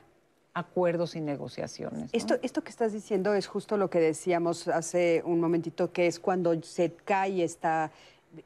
[0.53, 2.01] acuerdos y negociaciones.
[2.01, 2.09] ¿no?
[2.11, 6.19] Esto, esto que estás diciendo es justo lo que decíamos hace un momentito, que es
[6.19, 7.91] cuando se cae esta,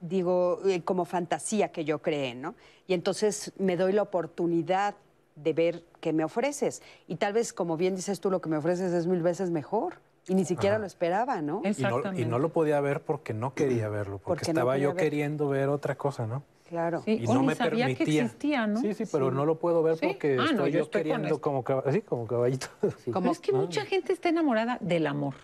[0.01, 2.55] digo, eh, como fantasía que yo creé, ¿no?
[2.87, 4.95] Y entonces me doy la oportunidad
[5.35, 6.81] de ver qué me ofreces.
[7.07, 9.95] Y tal vez, como bien dices tú, lo que me ofreces es mil veces mejor.
[10.27, 10.81] Y ni siquiera Ajá.
[10.81, 11.61] lo esperaba, ¿no?
[11.63, 15.03] Y no, y no lo podía ver porque no quería verlo, porque, estaba yo ver.
[15.03, 16.41] queriendo ver otra cosa, ¿no?
[16.69, 17.01] Claro.
[17.05, 18.23] Sí, Y no me sabía que permitía.
[18.23, 18.81] existía, ¿no?
[18.81, 20.07] Sí, sí, pero no lo puedo ver Sí.
[20.07, 22.67] porque Ah, no, estoy yo yo, estoy con queriendo como, así, como caballito.
[23.05, 25.35] Pero es que mucha gente está enamorada del amor,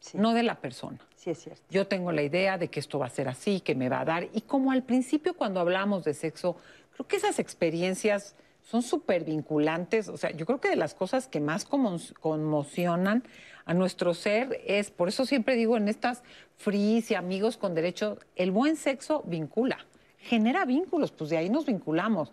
[0.00, 0.18] Sí.
[0.18, 0.98] no de la persona.
[1.16, 1.62] Sí, es cierto.
[1.70, 4.04] Yo tengo la idea de que esto va a ser así, que me va a
[4.04, 4.28] dar.
[4.34, 6.56] Y como al principio cuando hablamos de sexo,
[6.94, 10.08] creo que esas experiencias son súper vinculantes.
[10.08, 13.24] O sea, yo creo que de las cosas que más como- conmocionan
[13.64, 16.22] a nuestro ser es, por eso siempre digo en estas
[16.56, 19.78] fris y amigos con derecho, el buen sexo vincula,
[20.26, 22.32] genera vínculos, pues de ahí nos vinculamos.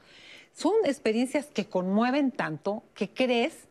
[0.53, 3.67] Son experiencias que conmueven tanto que crees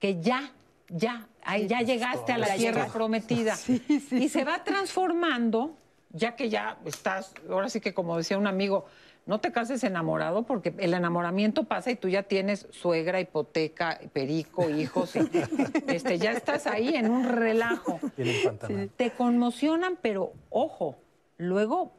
[0.00, 0.52] que ya,
[0.88, 3.56] ya, ahí ya llegaste a la tierra prometida.
[4.10, 5.76] Y se va transformando,
[6.10, 8.86] ya que ya estás, ahora sí que como decía un amigo,
[9.26, 14.68] no te cases enamorado porque el enamoramiento pasa y tú ya tienes suegra, hipoteca, perico,
[14.78, 15.20] hijos, y,
[15.86, 18.00] este, ya estás ahí en un relajo.
[18.96, 20.96] Te conmocionan, pero ojo,
[21.38, 21.92] luego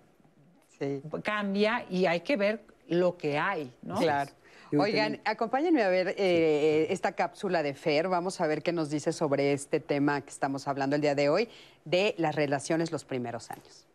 [0.78, 1.01] Sí.
[1.23, 3.95] cambia y hay que ver lo que hay, ¿no?
[3.95, 4.32] Claro.
[4.78, 8.09] Oigan, acompáñenme a ver eh, esta cápsula de Fer.
[8.09, 11.30] Vamos a ver qué nos dice sobre este tema que estamos hablando el día de
[11.30, 11.49] hoy,
[11.86, 13.86] de las relaciones los primeros años.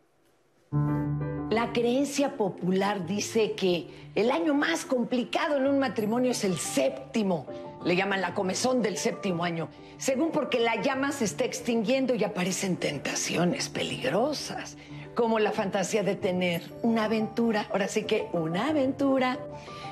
[1.51, 7.45] La creencia popular dice que el año más complicado en un matrimonio es el séptimo.
[7.83, 9.67] Le llaman la comezón del séptimo año,
[9.97, 14.77] según porque la llama se está extinguiendo y aparecen tentaciones peligrosas,
[15.15, 19.37] como la fantasía de tener una aventura, ahora sí que una aventura.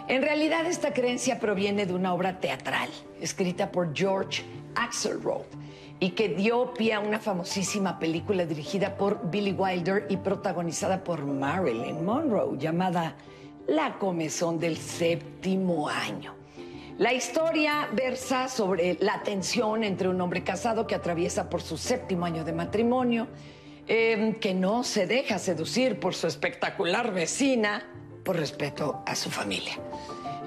[0.08, 2.90] En realidad esta creencia proviene de una obra teatral
[3.22, 4.44] escrita por George
[4.76, 5.46] Axelrod
[6.00, 11.26] y que dio pie a una famosísima película dirigida por Billy Wilder y protagonizada por
[11.26, 13.16] Marilyn Monroe, llamada
[13.68, 16.36] La comezón del séptimo año.
[16.98, 22.26] La historia versa sobre la tensión entre un hombre casado que atraviesa por su séptimo
[22.26, 23.28] año de matrimonio,
[23.90, 27.88] eh, que no se deja seducir por su espectacular vecina,
[28.24, 29.74] por respeto a su familia.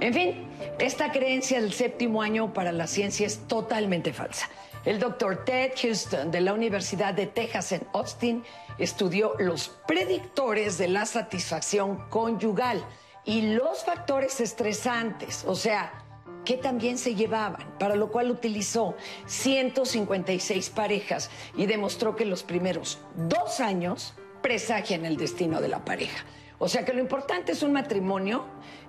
[0.00, 0.46] En fin,
[0.78, 4.48] esta creencia del séptimo año para la ciencia es totalmente falsa.
[4.84, 8.44] El doctor Ted Houston de la Universidad de Texas en Austin
[8.78, 12.84] estudió los predictores de la satisfacción conyugal
[13.24, 16.01] y los factores estresantes, o sea,
[16.44, 18.96] que también se llevaban, para lo cual utilizó
[19.26, 26.24] 156 parejas y demostró que los primeros dos años presagian el destino de la pareja.
[26.58, 28.44] O sea que lo importante es un matrimonio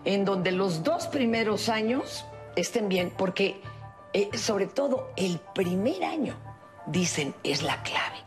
[0.06, 2.26] en donde los dos primeros años
[2.56, 3.62] estén bien, porque
[4.14, 6.36] eh, sobre todo el primer año,
[6.86, 8.18] dicen, es la clave.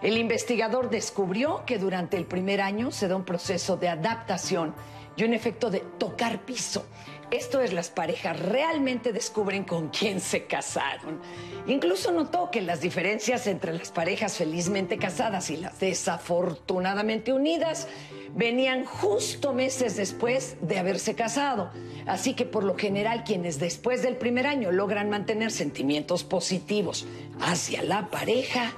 [0.00, 4.74] El investigador descubrió que durante el primer año se da un proceso de adaptación
[5.16, 6.84] y un efecto de tocar piso.
[7.30, 11.20] Esto es, las parejas realmente descubren con quién se casaron.
[11.66, 17.88] Incluso notó que las diferencias entre las parejas felizmente casadas y las desafortunadamente unidas
[18.34, 21.72] venían justo meses después de haberse casado.
[22.06, 27.06] Así que por lo general quienes después del primer año logran mantener sentimientos positivos
[27.40, 28.72] hacia la pareja,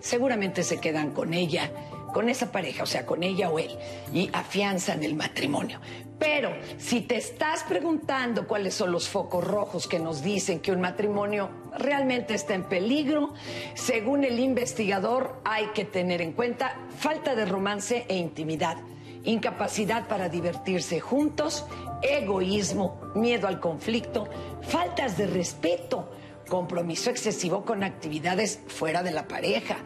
[0.00, 1.70] seguramente se quedan con ella
[2.12, 3.70] con esa pareja, o sea, con ella o él,
[4.12, 5.78] y afianzan el matrimonio.
[6.18, 10.80] Pero si te estás preguntando cuáles son los focos rojos que nos dicen que un
[10.80, 13.34] matrimonio realmente está en peligro,
[13.74, 18.78] según el investigador hay que tener en cuenta falta de romance e intimidad,
[19.24, 21.64] incapacidad para divertirse juntos,
[22.02, 24.28] egoísmo, miedo al conflicto,
[24.62, 26.10] faltas de respeto,
[26.48, 29.76] compromiso excesivo con actividades fuera de la pareja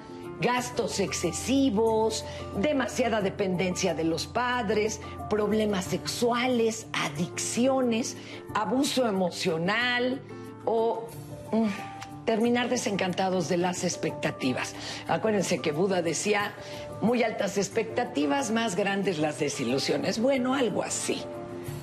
[0.40, 2.24] gastos excesivos,
[2.56, 5.00] demasiada dependencia de los padres,
[5.30, 8.16] problemas sexuales, adicciones,
[8.54, 10.20] abuso emocional
[10.64, 11.08] o
[11.52, 14.74] mm, terminar desencantados de las expectativas.
[15.08, 16.52] Acuérdense que Buda decía,
[17.00, 20.20] muy altas expectativas, más grandes las desilusiones.
[20.20, 21.22] Bueno, algo así.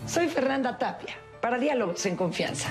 [0.08, 2.70] Soy Fernanda Tapia, para Diálogos en Confianza.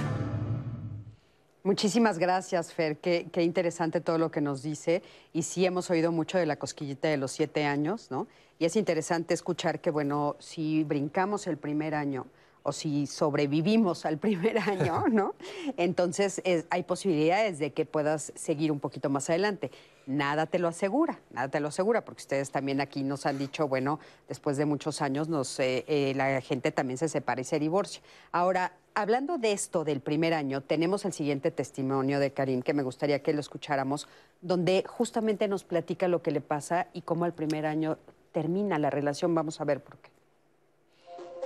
[1.68, 2.96] Muchísimas gracias, Fer.
[2.96, 5.02] Qué, interesante todo lo que nos dice.
[5.34, 8.26] Y sí hemos oído mucho de la cosquillita de los siete años, ¿no?
[8.58, 12.26] Y es interesante escuchar que, bueno, si brincamos el primer año
[12.62, 15.34] o si sobrevivimos al primer año, ¿no?
[15.76, 19.70] Entonces hay posibilidades de que puedas seguir un poquito más adelante.
[20.06, 23.68] Nada te lo asegura, nada te lo asegura, porque ustedes también aquí nos han dicho,
[23.68, 25.28] bueno, después de muchos años
[25.58, 28.00] eh, eh, la gente también se separa y se divorcia.
[28.32, 32.82] Ahora, hablando de esto del primer año, tenemos el siguiente testimonio de Karim que me
[32.82, 34.08] gustaría que lo escucháramos,
[34.40, 37.98] donde justamente nos platica lo que le pasa y cómo el primer año
[38.32, 39.34] termina la relación.
[39.34, 40.17] Vamos a ver por qué.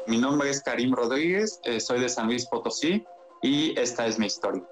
[0.07, 3.05] Mi nombre es Karim Rodríguez, eh, soy de San Luis Potosí
[3.41, 4.63] y esta es mi historia.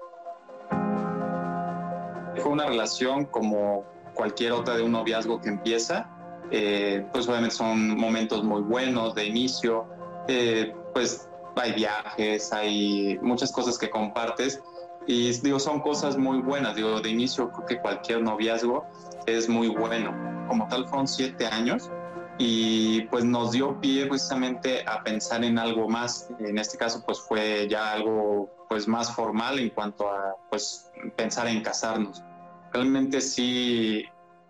[2.35, 6.09] Fue una relación como cualquier otra de un noviazgo que empieza.
[6.51, 9.87] Eh, pues obviamente son momentos muy buenos de inicio,
[10.27, 14.61] eh, pues hay viajes, hay muchas cosas que compartes
[15.07, 16.75] y digo, son cosas muy buenas.
[16.75, 18.85] Digo, de inicio creo que cualquier noviazgo
[19.27, 20.13] es muy bueno.
[20.49, 21.89] Como tal fueron siete años
[22.37, 26.29] y pues nos dio pie precisamente a pensar en algo más.
[26.39, 31.47] En este caso pues fue ya algo pues más formal en cuanto a pues pensar
[31.47, 32.21] en casarnos.
[32.73, 34.05] Realmente sí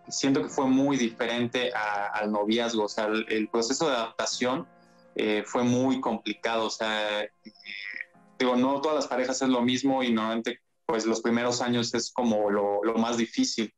[0.08, 4.66] siento que fue muy diferente al noviazgo, o sea, el proceso de adaptación
[5.14, 6.66] eh, fue muy complicado.
[6.66, 7.30] O sea, eh,
[8.38, 12.12] digo, no todas las parejas es lo mismo y normalmente pues los primeros años es
[12.12, 13.72] como lo, lo, más difícil,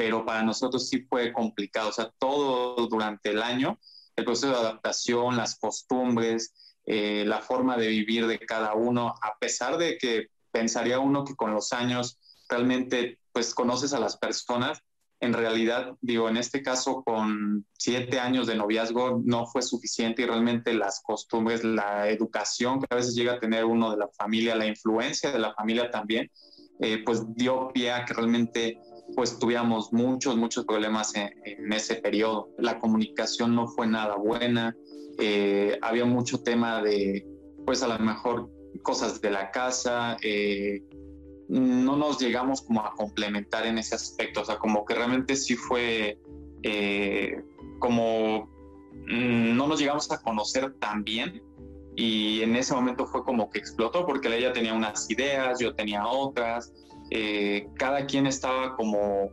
[0.00, 1.90] pero para nosotros sí fue complicado.
[1.90, 3.78] O sea, todo durante el año,
[4.16, 6.54] el proceso de adaptación, las costumbres,
[6.86, 11.36] eh, la forma de vivir de cada uno, a pesar de que pensaría uno que
[11.36, 12.18] con los años
[12.48, 14.82] realmente pues conoces a las personas,
[15.20, 20.24] en realidad, digo, en este caso con siete años de noviazgo no fue suficiente y
[20.24, 24.56] realmente las costumbres, la educación que a veces llega a tener uno de la familia,
[24.56, 26.30] la influencia de la familia también,
[26.80, 28.80] eh, pues dio pie a que realmente
[29.14, 32.50] pues tuviéramos muchos, muchos problemas en, ese periodo.
[32.58, 34.76] La comunicación no fue nada buena,
[35.18, 37.26] eh, había mucho tema de,
[37.66, 38.50] pues a lo mejor
[38.82, 40.82] cosas de la casa, eh,
[41.48, 45.56] no nos llegamos como a complementar en ese aspecto, o sea, como que realmente sí
[45.56, 46.18] fue
[46.62, 47.42] eh,
[47.80, 48.48] como
[49.08, 51.42] mm, no nos llegamos a conocer tan bien
[51.96, 56.06] y en ese momento fue como que explotó porque ella tenía unas ideas, yo tenía
[56.06, 56.72] otras,
[57.10, 59.30] eh, cada quien estaba como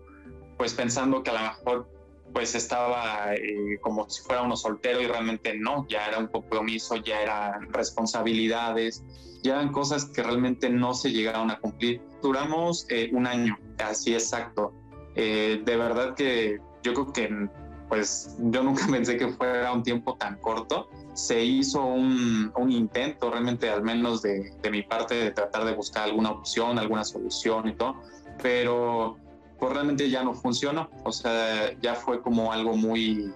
[0.58, 1.90] pues pensando que a lo mejor
[2.34, 6.96] pues estaba eh, como si fuera uno soltero y realmente no, ya era un compromiso,
[6.98, 9.04] ya eran responsabilidades,
[9.44, 12.02] ya eran cosas que realmente no se llegaron a cumplir.
[12.22, 14.74] Duramos eh, un año, así exacto.
[15.16, 17.50] De verdad que yo creo que
[17.90, 20.90] pues yo nunca pensé que fuera un tiempo tan corto.
[21.18, 25.74] Se hizo un, un intento realmente, al menos de, de, mi parte, de tratar de
[25.74, 27.96] buscar alguna opción, alguna solución y todo,
[28.42, 29.18] pero
[29.60, 30.90] pues realmente ya no funcionó.
[31.04, 33.34] O sea, ya fue como algo muy,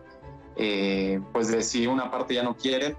[0.58, 2.96] eh, pues de si una parte ya no quiere,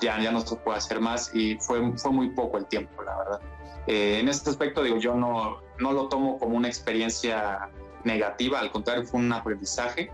[0.00, 3.16] ya, ya no se puede hacer más y fue, fue muy poco el tiempo, la
[3.18, 3.40] verdad.
[3.86, 7.68] Eh, en este aspecto, digo, yo no, no lo tomo como una experiencia
[8.04, 10.10] negativa, al contrario, fue un aprendizaje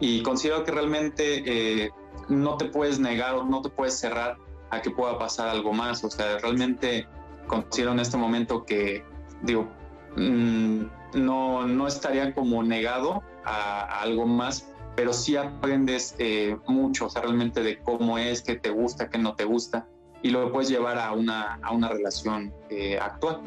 [0.00, 1.90] y considero que realmente eh,
[2.28, 4.36] no te puedes negar o no te puedes cerrar
[4.70, 6.04] a que pueda pasar algo más.
[6.04, 7.06] O sea, realmente
[7.46, 9.04] considero en este momento que,
[9.42, 9.68] digo,
[10.16, 10.84] mmm,
[11.14, 17.22] no, no estaría como negado a, algo más, pero sí aprendes eh, mucho, o sea,
[17.22, 19.86] realmente de cómo es, qué te gusta, qué no te gusta,
[20.22, 23.40] y lo puedes llevar a una, a una relación eh, actual.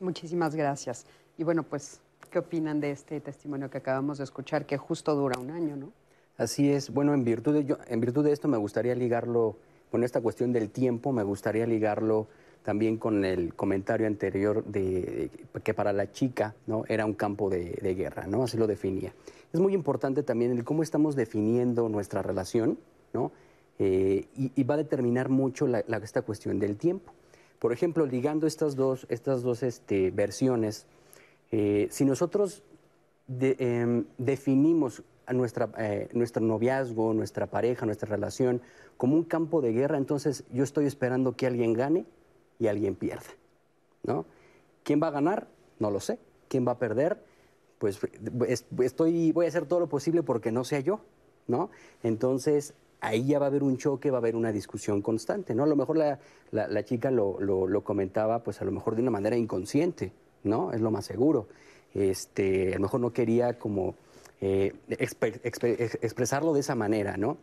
[0.00, 1.06] Muchísimas gracias.
[1.38, 2.00] Y bueno, pues,
[2.36, 5.90] ¿qué opinan de este testimonio que acabamos de escuchar, que justo dura un año, no?
[6.36, 6.90] Así es.
[6.90, 9.56] Bueno, en virtud de, yo, en virtud de esto me gustaría ligarlo,
[9.90, 12.26] con esta cuestión del tiempo, me gustaría ligarlo
[12.62, 15.30] también con el comentario anterior de,
[15.64, 16.84] que para la chica ¿no?
[16.88, 18.42] era un campo de, guerra, ¿no?
[18.42, 19.14] así lo definía.
[19.50, 22.78] Es muy importante también el cómo estamos definiendo nuestra relación,
[23.14, 23.32] ¿no?
[23.78, 25.66] Eh, y, va a determinar mucho
[26.02, 27.14] esta cuestión del tiempo.
[27.58, 30.86] Por ejemplo, ligando estas dos, estas dos este, versiones,
[31.58, 32.62] eh, si nosotros
[33.30, 35.02] em, definimos
[35.32, 38.60] nuestra, eh, nuestro noviazgo, nuestra pareja, nuestra relación
[38.98, 42.04] como un campo de guerra, entonces yo estoy esperando que alguien gane
[42.58, 43.30] y alguien pierda.
[44.02, 44.26] ¿no?
[44.82, 45.48] ¿Quién va a ganar?
[45.78, 46.18] No lo sé.
[46.48, 47.24] ¿Quién va a perder?
[47.78, 48.00] Pues
[48.80, 51.00] estoy, voy a hacer todo lo posible porque no sea yo.
[51.46, 51.70] ¿no?
[52.02, 55.54] Entonces, ahí ya va a haber un choque, va a haber una discusión constante.
[55.54, 55.62] ¿no?
[55.62, 59.38] A lo mejor la, chica lo, lo, comentaba, pues a lo mejor de una manera
[59.38, 60.12] inconsciente,
[60.44, 60.72] ¿no?
[60.72, 61.48] Es lo más seguro.
[61.94, 63.94] Este, a lo mejor no quería como
[64.40, 67.38] eh, expresarlo de esa manera, ¿no?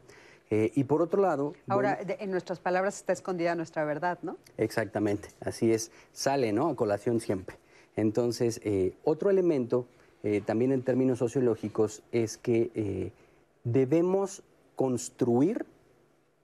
[0.51, 1.53] Eh, y por otro lado...
[1.67, 4.37] Ahora, en nuestras palabras está escondida nuestra verdad, ¿no?
[4.57, 6.69] Exactamente, así es, sale, ¿no?
[6.69, 7.57] A colación siempre.
[7.95, 9.87] Entonces, eh, otro elemento,
[10.21, 13.11] eh, también en términos sociológicos, es que
[13.63, 14.43] debemos
[14.75, 15.65] construir,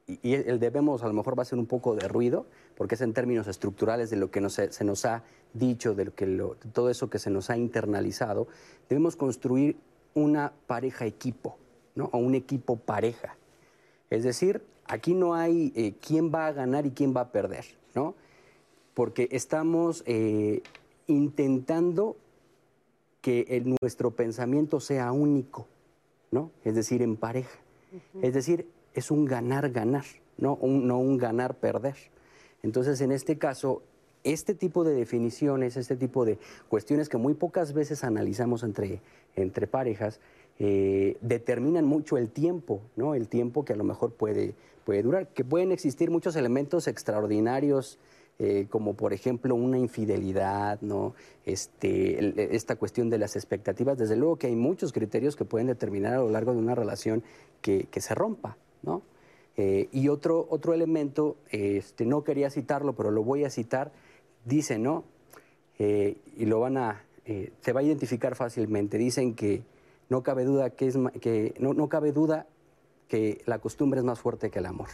[0.07, 2.47] y el debemos a lo mejor va a ser un poco de ruido,
[2.80, 5.23] porque es en términos estructurales de lo que se nos ha
[5.53, 6.15] dicho, de, lo
[6.57, 8.47] que todo eso que se nos ha internalizado,
[8.88, 9.76] debemos construir
[10.14, 11.57] una pareja equipo,
[11.95, 12.06] ¿no?
[12.14, 13.35] O un equipo pareja.
[14.10, 17.65] Es decir, aquí no hay eh, quién va a ganar y quién va a perder,
[17.95, 18.15] ¿no?
[18.93, 20.61] Porque estamos eh,
[21.07, 22.15] intentando
[23.19, 25.68] que nuestro pensamiento sea único,
[26.31, 26.49] ¿no?
[26.64, 27.60] Es decir, en pareja.
[28.22, 30.06] Es decir, es un ganar-ganar,
[30.38, 30.56] ¿no?
[30.56, 31.97] Un, no un ganar-perder.
[32.64, 33.81] Entonces, en este caso,
[34.23, 36.38] este tipo de definiciones, este tipo de
[36.68, 39.02] cuestiones que muy pocas veces analizamos entre,
[39.36, 40.19] entre parejas,
[40.60, 43.15] eh, determinan mucho el tiempo, ¿no?
[43.15, 44.53] El tiempo que a lo mejor puede,
[44.84, 47.98] puede durar, que pueden existir muchos elementos extraordinarios,
[48.40, 51.14] eh, como por ejemplo una infidelidad, ¿no?
[51.45, 53.98] Este, esta cuestión de las expectativas.
[53.98, 57.23] Desde luego que hay muchos criterios que pueden determinar a lo largo de una relación
[57.61, 59.02] que, se rompa, ¿no?
[59.61, 63.91] Eh, y otro, otro elemento, este, no quería citarlo, pero lo voy a citar,
[64.45, 65.03] dice, ¿no?
[65.77, 69.64] y lo van a, se va a identificar fácilmente, dicen que
[70.10, 72.48] no cabe duda que, es, que no, no cabe duda
[73.07, 74.90] que la costumbre es más fuerte que el amor.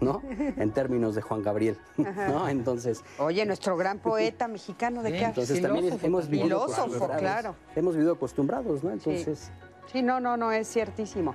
[0.00, 0.22] ¿no?
[0.56, 2.48] En términos de Juan Gabriel, ¿no?
[2.48, 3.02] Entonces...
[3.18, 7.54] Oye, nuestro gran poeta mexicano, ¿de qué Entonces también hemos vivido Filósofo, claro.
[7.74, 8.92] Hemos vivido acostumbrados, ¿no?
[8.92, 9.50] Entonces...
[9.92, 11.34] sí, no, no, no, es ciertísimo.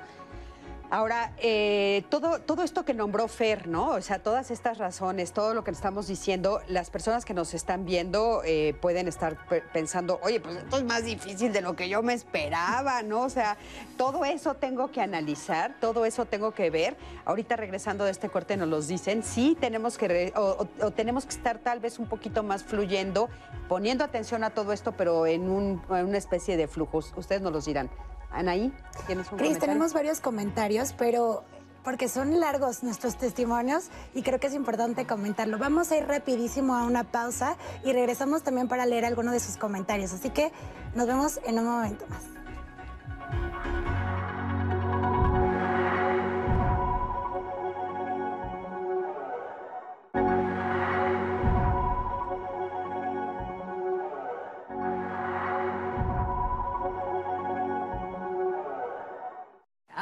[0.91, 3.91] Ahora, eh, todo, todo esto que nombró Fer, ¿no?
[3.91, 7.85] O sea, todas estas razones, todo lo que estamos diciendo, las personas que nos están
[7.85, 9.37] viendo eh, pueden estar
[9.71, 13.21] pensando, oye, pues esto es más difícil de lo que yo me esperaba, ¿no?
[13.21, 13.55] O sea,
[13.95, 16.97] todo eso tengo que analizar, todo eso tengo que ver.
[17.23, 21.59] Ahorita regresando de este corte nos los dicen, sí tenemos que, o, tenemos que estar
[21.59, 23.29] tal vez un poquito más fluyendo,
[23.69, 27.13] poniendo atención a todo esto, pero en, un, en una especie de flujos.
[27.15, 27.89] Ustedes nos los dirán.
[28.31, 28.73] Anaí,
[29.07, 31.43] ¿tienes un Cris, tenemos varios comentarios, pero
[31.83, 35.57] porque son largos nuestros testimonios y creo que es importante comentarlo.
[35.57, 39.57] Vamos a ir rapidísimo a una pausa y regresamos también para leer alguno de sus
[39.57, 40.13] comentarios.
[40.13, 40.51] Así que
[40.95, 42.40] nos vemos en un momento más.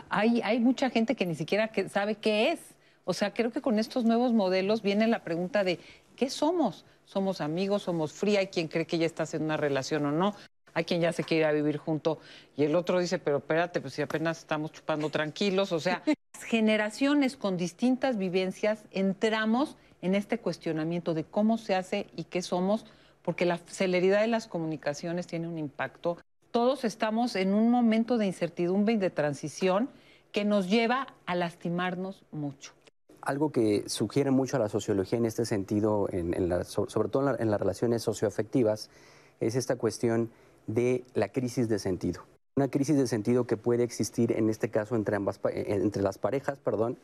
[0.10, 2.60] Hay, mucha gente que ni siquiera sabe qué es.
[3.06, 5.80] O sea, creo que con estos nuevos modelos viene la pregunta de
[6.16, 6.86] ¿qué somos?
[7.06, 7.84] ¿Somos amigos?
[7.84, 8.40] ¿Somos fría?
[8.40, 10.36] Hay quien cree que ya estás en una relación o no.
[10.74, 12.20] Hay quien ya se quiere ir a vivir junto
[12.56, 15.72] y el otro dice, pero espérate, pues si apenas estamos chupando tranquilos.
[15.72, 16.04] O sea,
[16.46, 22.86] generaciones con distintas vivencias entramos en este cuestionamiento de cómo se hace y qué somos,
[23.22, 26.18] porque la celeridad de las comunicaciones tiene un impacto.
[26.52, 29.88] Todos estamos en un momento de incertidumbre y de transición
[30.32, 32.74] que nos lleva a lastimarnos mucho.
[33.22, 36.08] Algo que sugiere mucho a la sociología en este sentido,
[36.66, 38.90] sobre todo en, las relaciones socioafectivas,
[39.40, 40.32] es esta cuestión
[40.66, 42.24] de la crisis de sentido.
[42.56, 45.18] Una crisis de sentido que puede existir en este caso entre,
[45.54, 46.98] eh, las parejas, perdón,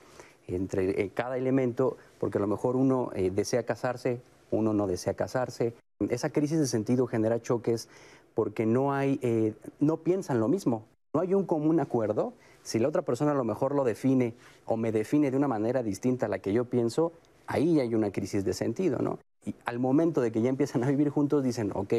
[0.48, 5.14] entre eh, cada elemento, porque a lo mejor uno eh, desea casarse, uno no desea
[5.14, 5.76] casarse.
[6.10, 7.88] Esa crisis de sentido genera choques
[8.36, 12.34] porque no hay, no piensan lo mismo, no hay un común acuerdo
[12.66, 14.34] si la otra persona a lo mejor lo define
[14.66, 17.14] o me define de una manera distinta a la que yo pienso,
[17.46, 19.20] ahí hay una crisis de sentido, ¿no?
[19.46, 21.94] Y al momento de que ya empiezan a vivir juntos, dicen, ok,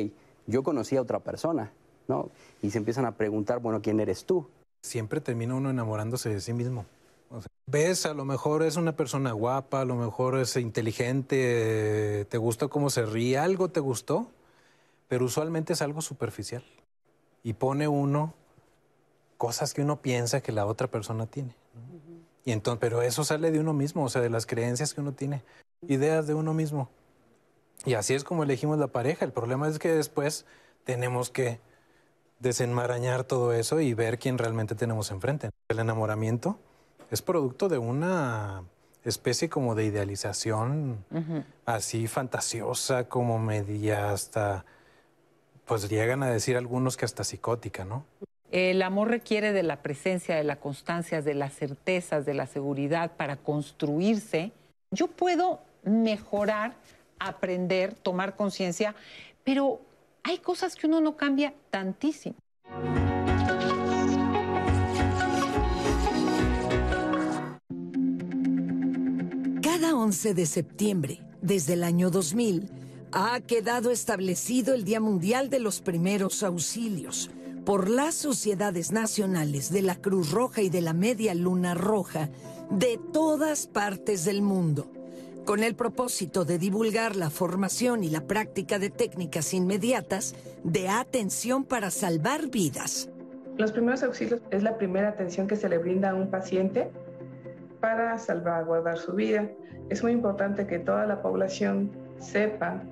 [0.48, 1.72] yo conocí a otra persona,
[2.08, 2.30] ¿no?
[2.62, 4.48] Y se empiezan a preguntar, bueno, ¿quién eres tú?
[4.82, 6.84] Siempre termina uno enamorándose de sí mismo.
[7.30, 12.26] O sea, ves, a lo mejor es una persona guapa, a lo mejor es inteligente,
[12.28, 14.26] te gusta cómo se ríe, algo te gustó,
[15.08, 16.64] pero usualmente es algo superficial.
[17.42, 18.34] Y pone uno
[19.36, 21.54] cosas que uno piensa que la otra persona tiene.
[21.74, 21.80] ¿no?
[22.44, 25.12] Y entonces, pero eso sale de uno mismo, o sea, de las creencias que uno
[25.12, 25.42] tiene,
[25.88, 26.88] ideas de uno mismo.
[27.84, 29.24] Y así es como elegimos la pareja.
[29.24, 30.46] El problema es que después
[30.84, 31.60] tenemos que
[32.38, 35.50] desenmarañar todo eso y ver quién realmente tenemos enfrente.
[35.68, 36.58] El enamoramiento
[37.10, 38.62] es producto de una
[39.04, 41.04] especie como de idealización
[41.64, 44.64] así fantasiosa, como media hasta,
[45.66, 48.04] pues llegan a decir algunos que hasta psicótica, ¿no?
[48.52, 53.16] El amor requiere de la presencia, de la constancia, de las certezas, de la seguridad
[53.16, 54.52] para construirse.
[54.92, 56.74] Yo puedo mejorar,
[57.18, 58.94] aprender, tomar conciencia,
[59.42, 59.80] pero
[60.22, 62.36] hay cosas que uno no cambia tantísimo.
[69.62, 72.85] Cada 11 de septiembre, desde el año 2000,
[73.18, 77.30] ha quedado establecido el Día Mundial de los Primeros Auxilios
[77.64, 82.28] por las sociedades nacionales de la Cruz Roja y de la Media Luna Roja
[82.68, 84.92] de todas partes del mundo,
[85.46, 91.64] con el propósito de divulgar la formación y la práctica de técnicas inmediatas de atención
[91.64, 93.08] para salvar vidas.
[93.56, 96.90] Los primeros auxilios es la primera atención que se le brinda a un paciente
[97.80, 99.50] para salvaguardar su vida.
[99.88, 102.82] Es muy importante que toda la población sepa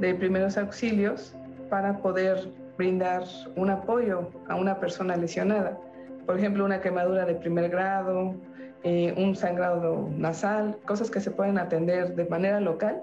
[0.00, 1.34] de primeros auxilios
[1.68, 3.24] para poder brindar
[3.56, 5.78] un apoyo a una persona lesionada.
[6.26, 8.34] Por ejemplo, una quemadura de primer grado,
[8.82, 13.02] eh, un sangrado nasal, cosas que se pueden atender de manera local.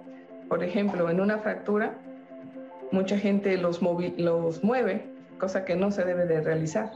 [0.50, 1.94] Por ejemplo, en una fractura,
[2.92, 3.80] mucha gente los,
[4.18, 5.06] los mueve,
[5.40, 6.92] cosa que no se debe de realizar.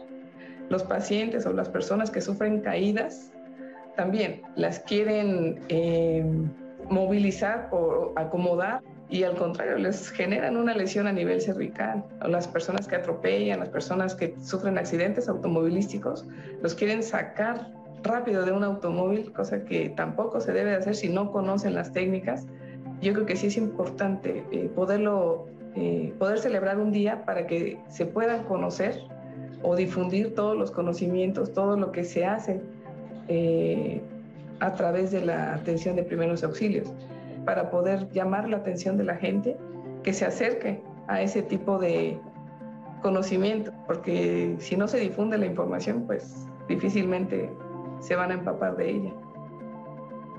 [0.69, 3.31] Los pacientes o las personas que sufren caídas
[3.95, 6.25] también las quieren eh,
[6.89, 12.05] movilizar o acomodar y al contrario, les generan una lesión a nivel cervical.
[12.25, 16.25] Las personas que atropellan, las personas que sufren accidentes automovilísticos,
[16.61, 17.67] los quieren sacar
[18.03, 21.91] rápido de un automóvil, cosa que tampoco se debe de hacer si no conocen las
[21.91, 22.47] técnicas.
[23.01, 27.79] Yo creo que sí es importante eh, poderlo, eh, poder celebrar un día para que
[27.89, 28.97] se puedan conocer
[29.61, 32.61] o difundir todos los conocimientos, todo lo que se hace
[33.27, 34.01] eh,
[34.61, 36.93] a través de la atención de primeros auxilios
[37.45, 39.57] para poder llamar la atención de la gente
[40.03, 42.19] que se acerque a ese tipo de
[43.01, 47.49] conocimiento, porque si no se difunde la información, pues difícilmente
[47.99, 49.13] se van a empapar de ella.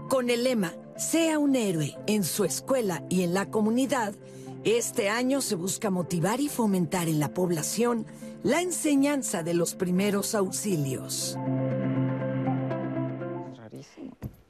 [0.09, 4.15] Con el lema Sea un héroe en su escuela y en la comunidad,
[4.63, 8.07] este año se busca motivar y fomentar en la población
[8.43, 11.39] la enseñanza de los primeros auxilios.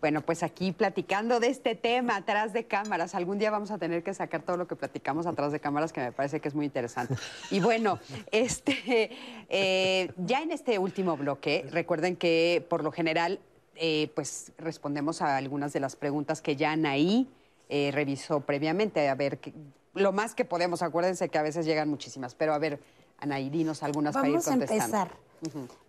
[0.02, 3.14] Bueno, pues aquí platicando de este tema atrás de cámaras.
[3.14, 6.00] Algún día vamos a tener que sacar todo lo que platicamos atrás de cámaras, que
[6.00, 7.14] me parece que es muy interesante.
[7.52, 8.00] Y bueno,
[8.32, 9.12] este,
[9.48, 13.38] eh, ya en este último bloque, recuerden que por lo general,
[13.76, 17.28] eh, pues respondemos a algunas de las preguntas que ya Anaí
[17.68, 19.08] eh, revisó previamente.
[19.08, 19.38] A ver,
[19.94, 22.80] lo más que podemos, acuérdense que a veces llegan muchísimas, pero a ver,
[23.18, 24.66] Anaí, dinos algunas para ir contestando.
[24.66, 25.31] Vamos a empezar.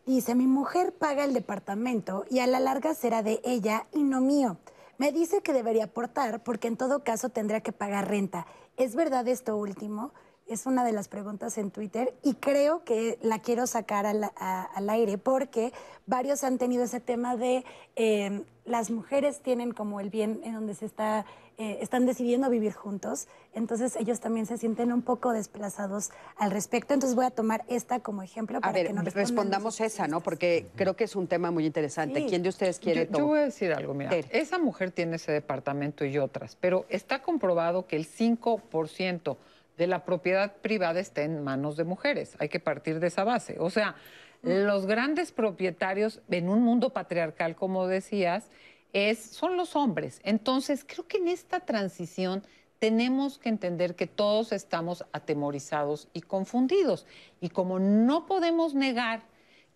[0.06, 4.20] Dice, mi mujer paga el departamento y a la larga será de ella y no
[4.22, 4.58] mío.
[4.98, 8.46] Me dice que debería aportar porque en todo caso tendría que pagar renta.
[8.78, 10.12] ¿Es verdad esto último?
[10.54, 14.90] Es una de las preguntas en Twitter y creo que la quiero sacar al, al
[14.92, 15.74] aire porque
[16.06, 17.66] varios han tenido ese tema de
[17.96, 21.26] eh, las mujeres tienen como el bien en donde se está
[21.58, 26.96] eh, están decidiendo vivir juntos, entonces ellos también se sienten un poco desplazados al respecto.
[26.96, 30.22] Entonces voy a tomar esta como ejemplo para a ver, que nos respondamos esa, ¿no?
[30.22, 32.22] Porque creo que es un tema muy interesante.
[32.22, 32.26] Sí.
[32.28, 35.32] ¿Quién de ustedes quiere Yo, yo voy a decir algo, mira, esa mujer tiene ese
[35.32, 39.38] departamento y otras, pero está comprobado que el 5%
[39.78, 42.36] de la propiedad privada está en manos de mujeres.
[42.40, 43.58] Hay que partir de esa base.
[43.60, 43.96] O sea,
[44.42, 48.50] los grandes propietarios en un mundo patriarcal, como decías,
[48.92, 50.20] es, son los hombres.
[50.24, 52.44] Entonces, creo que en esta transición
[52.80, 57.06] tenemos que entender que todos estamos atemorizados y confundidos.
[57.40, 59.22] Y como no podemos negar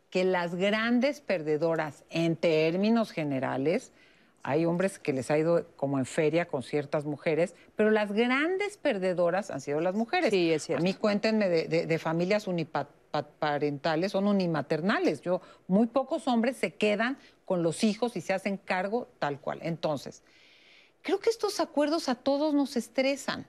[0.09, 3.93] que las grandes perdedoras en términos generales,
[4.43, 8.77] hay hombres que les ha ido como en feria con ciertas mujeres, pero las grandes
[8.77, 10.29] perdedoras han sido las mujeres.
[10.29, 10.81] Sí, es cierto.
[10.81, 15.21] A mí cuéntenme de, de, de familias uniparentales, son unimaternales.
[15.21, 19.59] Yo, muy pocos hombres se quedan con los hijos y se hacen cargo tal cual.
[19.63, 20.23] Entonces,
[21.01, 23.47] creo que estos acuerdos a todos nos estresan.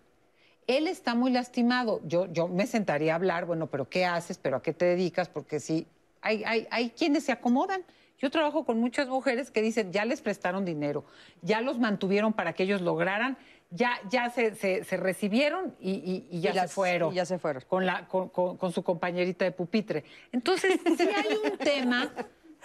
[0.67, 2.01] Él está muy lastimado.
[2.05, 4.39] Yo, yo me sentaría a hablar, bueno, pero ¿qué haces?
[4.39, 5.29] ¿Pero a qué te dedicas?
[5.29, 5.87] Porque sí,
[6.21, 7.83] hay, hay, hay quienes se acomodan
[8.19, 11.05] Yo trabajo con muchas mujeres que dicen, ya les prestaron dinero,
[11.43, 13.39] ya los mantuvieron para que ellos lograran,
[13.71, 17.13] ya, ya se, se- se recibieron y, y- y ya Y las- se fueron.
[17.13, 17.63] y ya se fueron.
[17.69, 20.05] Con, la, con, con- con su compañerita de pupitre.
[20.33, 22.11] Entonces, sí hay un tema,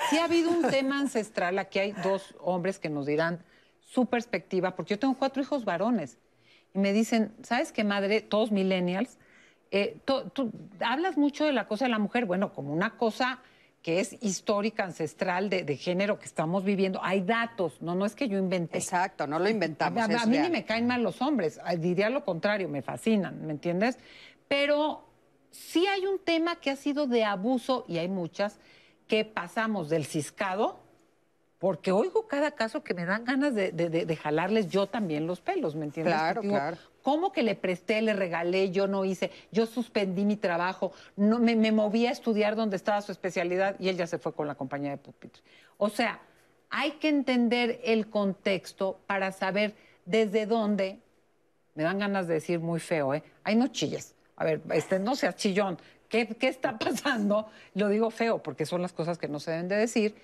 [0.10, 1.60] sí ha habido un tema ancestral.
[1.60, 3.44] Aquí hay dos hombres que nos dirán
[3.82, 6.18] su perspectiva, porque yo tengo cuatro hijos varones.
[6.74, 8.22] Y me dicen, ¿sabes qué, madre?
[8.22, 9.18] Todos millennials.
[9.76, 10.52] eh, to- tú
[10.82, 13.40] hablas mucho de la cosa de la mujer, bueno, como una cosa
[13.84, 17.00] que es histórica, ancestral, de, de género que estamos viviendo.
[17.04, 18.78] Hay datos, no, no es que yo inventé.
[18.78, 20.02] Exacto, no lo inventamos.
[20.02, 20.46] A, a- a mí real.
[20.46, 24.00] ni me caen mal los hombres, diría lo contrario, me fascinan, ¿me entiendes?
[24.48, 25.04] Pero
[25.52, 28.58] sí hay un tema que ha sido de abuso y hay muchas
[29.08, 30.80] que pasamos del ciscado,
[31.60, 35.76] porque oigo cada caso que me dan ganas de, de- jalarles yo también los pelos,
[35.76, 36.14] ¿me entiendes?
[36.16, 36.78] Claro, digo, claro.
[37.04, 41.72] ¿Cómo que le presté, le regalé, yo no hice, yo suspendí mi trabajo, no, me,
[41.72, 44.92] moví a estudiar donde estaba su especialidad y él ya se fue con la compañía
[44.92, 45.44] de pupitre?
[45.78, 46.22] O sea,
[46.70, 49.76] hay que entender el contexto para saber
[50.06, 51.00] desde dónde,
[51.76, 53.22] me dan ganas de decir muy feo, ¿eh?
[53.44, 54.16] Ay, no chilles.
[54.38, 55.78] A ver, este, no seas chillón.
[56.08, 57.48] ¿Qué, ¿Qué está pasando?
[57.74, 60.16] Lo digo feo porque son las cosas que no se deben de decir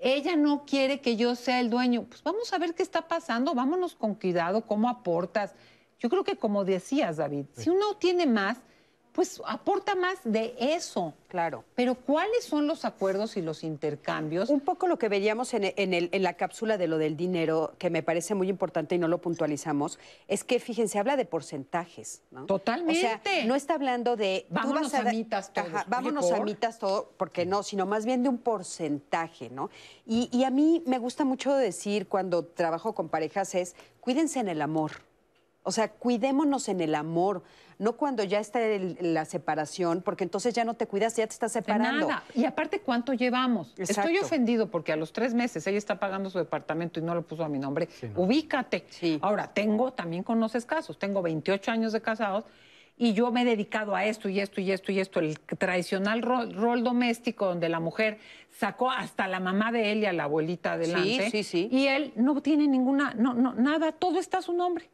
[0.00, 2.04] ella no quiere que yo sea el dueño.
[2.04, 5.54] Pues vamos a ver qué está pasando, vámonos con cuidado, cómo aportas.
[5.98, 8.58] Yo creo que como decías, David, si uno tiene más,
[9.12, 11.12] pues aporta más de eso.
[11.26, 11.64] Claro.
[11.74, 14.48] Pero ¿cuáles son los acuerdos y los intercambios?
[14.48, 17.72] Un poco lo que veíamos en, en el- en la cápsula de lo del dinero,
[17.78, 19.98] que me parece muy importante y no lo puntualizamos,
[20.28, 22.22] es que, fíjense, habla de porcentajes.
[22.30, 22.46] ¿no?
[22.46, 22.96] Totalmente.
[22.96, 24.46] O sea, no está hablando de...
[24.48, 25.66] tú Vámonos vas a mitas todos.
[25.66, 29.68] Ajá, Oye, vámonos a mitas todo, porque no, sino más bien de un porcentaje, ¿no?
[30.06, 34.48] Y, y a mí me gusta mucho decir cuando trabajo con parejas es, cuídense en
[34.48, 34.92] el amor.
[35.62, 37.42] O sea, cuidémonos en el amor,
[37.78, 41.32] no cuando ya está el- la separación, porque entonces ya no te cuidas, ya te
[41.32, 42.08] estás De separando.
[42.08, 42.24] nada.
[42.34, 43.74] Y aparte, ¿cuánto llevamos?
[43.76, 47.22] Estoy ofendido porque a los tres meses ella está pagando su departamento y no lo
[47.22, 47.88] puso a mi nombre.
[48.16, 48.86] Ubícate.
[49.20, 52.44] Ahora, tengo, también conoces casos, tengo 28 años de casados
[52.96, 56.22] y yo me he dedicado a esto y esto y esto y esto, el tradicional
[56.22, 58.18] rol, rol doméstico donde la mujer
[58.50, 61.30] sacó hasta la mamá de él y a la abuelita adelante.
[61.30, 61.68] sí, sí.
[61.70, 64.88] Y él no tiene ninguna, no, no, nada, todo está a su nombre.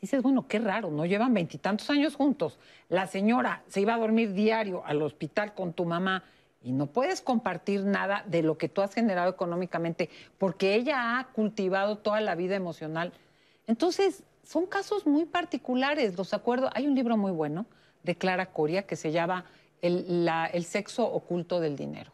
[0.00, 2.58] Dices, bueno, qué raro, no llevan veintitantos años juntos.
[2.88, 6.22] La señora se iba a dormir diario al hospital con tu mamá
[6.62, 10.08] y no puedes compartir nada de lo que tú has generado económicamente
[10.38, 13.12] porque ella ha cultivado toda la vida emocional.
[13.66, 16.70] Entonces, son casos muy particulares, los acuerdos.
[16.74, 17.66] Hay un libro muy bueno
[18.02, 19.44] de Clara Coria que se llama
[19.82, 22.12] El, la- el sexo oculto del dinero.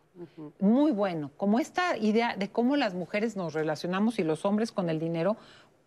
[0.61, 4.89] Muy bueno, como esta idea de cómo las mujeres nos relacionamos y los hombres con
[4.89, 5.37] el dinero,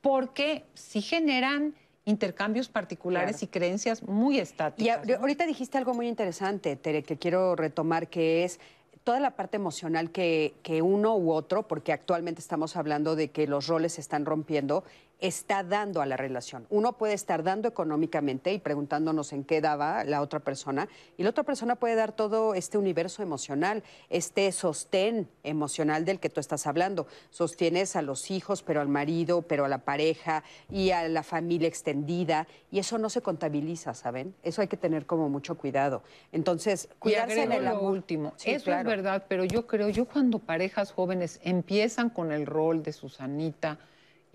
[0.01, 1.73] porque sí generan
[2.07, 3.45] intercambios particulares Claro.
[3.45, 5.07] y creencias muy Y estáticas.
[5.09, 8.59] a- ahorita dijiste algo muy interesante, Tere, que quiero retomar, que es
[9.03, 13.45] toda la parte emocional que, que uno u otro, porque actualmente estamos hablando de que
[13.45, 14.83] los roles se están rompiendo,
[15.19, 16.67] está dando a la relación.
[16.69, 20.87] Uno puede estar dando económicamente y preguntándonos en qué daba la otra persona,
[21.17, 26.29] y la otra persona puede dar todo este universo emocional, este sostén emocional del que
[26.29, 27.07] tú estás hablando.
[27.29, 31.67] Sostienes a los hijos, pero al marido, pero a la pareja y a la familia
[31.67, 34.35] extendida, y eso no se contabiliza, ¿saben?
[34.43, 36.03] Eso hay que tener como mucho cuidado.
[36.31, 38.33] Entonces, cuidarse en lo último.
[38.37, 38.89] Sí, Eso claro.
[38.89, 43.79] es verdad, pero yo creo, yo cuando parejas jóvenes empiezan con el rol de Susanita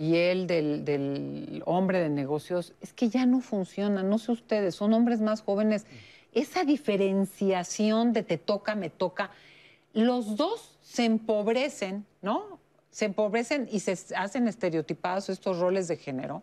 [0.03, 4.75] y él del, del hombre de negocios, es que ya no funciona, no sé ustedes,
[4.75, 5.87] son hombres más jóvenes.
[6.33, 9.31] Esa diferenciación de te toca, me toca,
[9.93, 12.59] los dos se empobrecen, ¿no?
[12.91, 16.43] Se empobrecen y se hacen estereotipados estos roles de género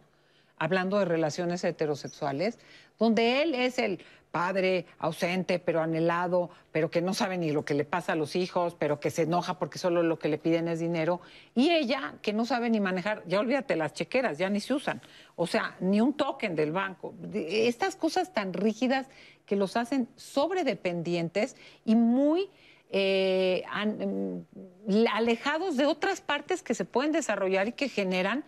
[0.57, 2.60] hablando de relaciones heterosexuales,
[2.98, 3.99] donde él es el
[4.31, 8.35] padre ausente, pero anhelado, pero que no sabe ni lo que le pasa a los
[8.35, 11.22] hijos, pero que se enoja porque solo lo que le piden es dinero,
[11.56, 15.01] y ella que no sabe ni manejar, ya olvídate, las chequeras ya ni se usan,
[15.35, 17.14] o sea, ni un token del banco.
[17.34, 19.07] Estas cosas tan rígidas
[19.45, 22.49] que los hacen sobredependientes y muy
[22.91, 28.43] eh, mm, alejados de otras partes que se pueden desarrollar y que generan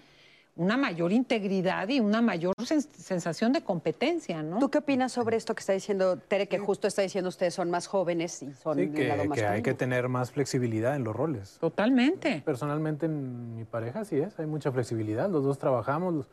[0.57, 4.60] una mayor integridad y una mayor sens- sensación de competencia, ¿no?
[4.60, 7.72] ¿Tú qué opinas sobre esto que está diciendo Tere, que justo está diciendo ustedes son
[7.72, 9.53] más jóvenes y son Sí, del que, lado que masculino?
[9.53, 11.57] hay que tener más flexibilidad en los roles.
[11.60, 12.41] Totalmente.
[12.45, 16.14] Personalmente en mi pareja sí es, hay mucha flexibilidad, los dos trabajamos.
[16.14, 16.28] los-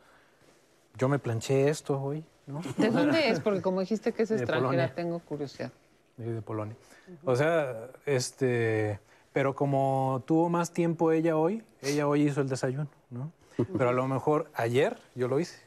[0.97, 2.61] Yo me planché esto hoy, ¿no?
[2.77, 3.39] ¿De dónde es?
[3.39, 5.71] Porque como dijiste que es extranjera, tengo curiosidad.
[6.17, 6.75] de, de Polonia.
[7.23, 8.99] O sea, este,
[9.31, 13.31] pero como tuvo más tiempo ella hoy, ella hoy hizo el desayuno, ¿no?
[13.77, 15.59] Pero a lo mejor ayer yo lo hice.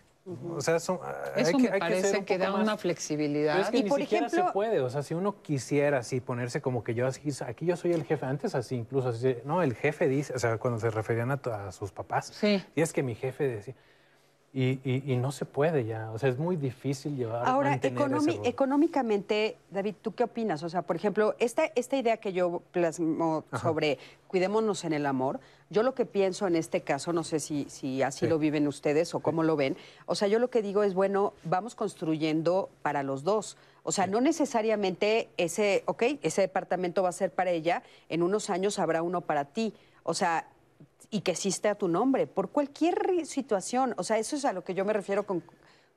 [0.54, 1.00] O sea, son,
[1.36, 3.54] Eso hay que, me hay que parece ser un que, poco da más- una flexibilidad.
[3.54, 5.98] Pero es que Y ni por siquiera ejemplo- se puede, o sea, si uno quisiera
[5.98, 9.36] así ponerse como que yo así, aquí yo soy el jefe, antes así incluso, así,
[9.44, 12.62] no, el jefe dice, o sea, cuando se referían a, to- a sus papás, Sí.
[12.76, 13.74] y es que mi jefe decía,
[14.54, 18.38] y, y- y no se puede ya, o sea, es muy difícil llevar, Ahora, economi-
[18.44, 20.62] económicamente, David, ¿tú qué opinas?
[20.62, 23.98] O sea, por ejemplo, esta, esta idea que yo plasmo sobre
[24.28, 28.02] cuidémonos en el amor, yo lo que pienso en este caso, no sé si, si
[28.02, 28.26] así Sí.
[28.26, 29.74] lo viven ustedes o cómo lo ven,
[30.04, 33.56] o sea, yo lo que digo es, bueno, vamos construyendo para los dos.
[33.84, 38.50] O sea, no necesariamente ese, ok, ese departamento va a ser para ella, en unos
[38.50, 39.72] años habrá uno para ti.
[40.04, 40.46] O sea,
[41.10, 43.94] y que existe a tu nombre, por cualquier situación.
[43.96, 45.42] O sea, eso es a lo que yo me refiero con,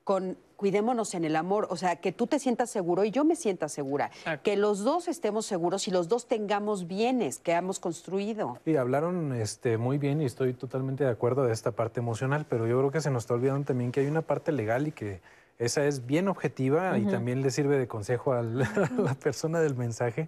[0.04, 1.68] con cuidémonos en el amor.
[1.70, 4.08] O sea, que tú te sientas seguro y yo me sienta segura.
[4.08, 4.44] Exacto.
[4.44, 8.60] Que los dos estemos seguros y los dos tengamos bienes que hemos construido.
[8.66, 12.68] Y hablaron este, muy bien y estoy totalmente de acuerdo de esta parte emocional, pero
[12.68, 15.22] yo creo que se nos está olvidando también que hay una parte legal y que
[15.58, 19.76] esa es bien objetiva y también le sirve de consejo al- a la persona del
[19.76, 20.28] mensaje.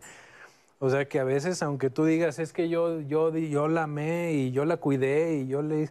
[0.79, 3.83] O sea que a veces, aunque tú digas, es que yo, yo, di- yo la
[3.83, 5.89] amé y yo la cuidé y yo le...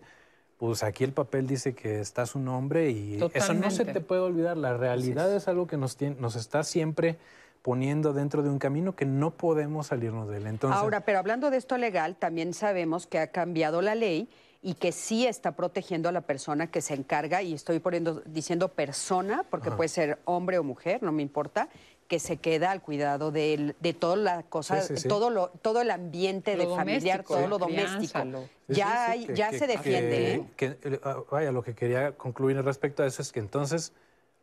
[0.58, 4.22] Pues aquí el papel dice que está su nombre y eso no se te puede
[4.22, 4.56] olvidar.
[4.56, 5.48] La realidad es.
[5.48, 7.18] algo que nos, tiene- nos está siempre
[7.60, 10.46] poniendo dentro de un camino que no podemos salirnos de él.
[10.46, 14.28] Entonces, Ahora, pero hablando de esto legal, también sabemos que ha cambiado la ley
[14.62, 18.68] y que sí está protegiendo a la persona que se encarga, y estoy poniendo, diciendo
[18.68, 21.68] persona, porque puede ser hombre o mujer, no me importa,
[22.08, 25.08] que se queda al cuidado de, toda la cosa, Sí, sí, sí.
[25.08, 28.24] Todo, lo, todo el ambiente Lo de familiar, todo lo doméstico.
[28.24, 30.44] lo- Sí, sí, ya sí, hay- que- ya que- se defiende.
[30.56, 31.00] que- que,
[31.30, 33.92] vaya, lo que quería concluir respecto a eso es que entonces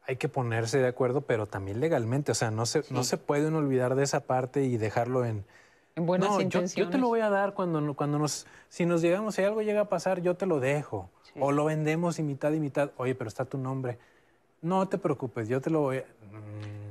[0.06, 2.34] hay que ponerse de acuerdo, pero también legalmente.
[2.34, 5.46] O sea, no se, no se puede uno olvidar de esa parte y dejarlo en.
[5.96, 6.76] En buenas no, yo- intenciones.
[6.76, 8.46] Yo, te lo voy a dar cuando, cuando nos.
[8.68, 11.10] Si nos llegamos, si algo llega a pasar, yo te lo dejo.
[11.40, 12.92] O lo vendemos y mitad y mitad.
[12.98, 13.98] Oye, pero está tu nombre.
[14.62, 16.04] No te preocupes, yo te lo voy a.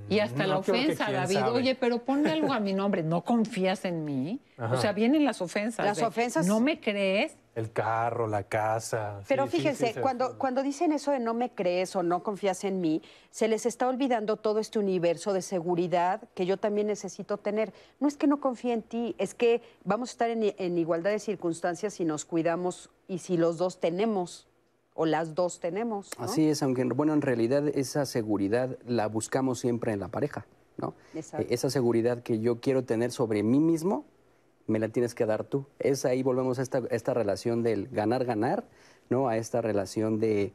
[0.08, 1.34] Y hasta la no, ofensa, David.
[1.36, 1.50] sabe.
[1.58, 3.02] Oye, pero ponle algo a mi nombre.
[3.02, 4.40] ¿No confías en mí?
[4.58, 4.74] Ajá.
[4.74, 5.84] O sea, vienen las ofensas.
[5.86, 7.36] Las de, ofensas- ¿No me crees?
[7.54, 9.20] El carro, la casa.
[9.28, 12.64] Pero sí, fíjense, sí, cuando, cuando dicen eso de no me crees o no confías
[12.64, 17.36] en mí, se les está olvidando todo este universo de seguridad que yo también necesito
[17.36, 17.72] tener.
[18.00, 20.78] No es que no confíe en ti, es que vamos a estar en, i- en
[20.78, 24.46] igualdad de circunstancias si nos cuidamos y si los dos tenemos
[24.94, 26.10] o las dos tenemos.
[26.18, 26.24] ¿no?
[26.24, 30.46] Así es, aunque bueno, en realidad esa seguridad la buscamos siempre en la pareja,
[30.76, 30.94] ¿no?
[31.14, 31.46] Exacto.
[31.46, 34.04] Eh, Esa seguridad que yo quiero tener sobre mí mismo,
[34.66, 35.66] me la tienes que dar tú.
[35.78, 38.64] Es ahí volvemos a esta, esta relación del ganar-ganar,
[39.10, 39.28] ¿no?
[39.28, 40.52] A esta relación de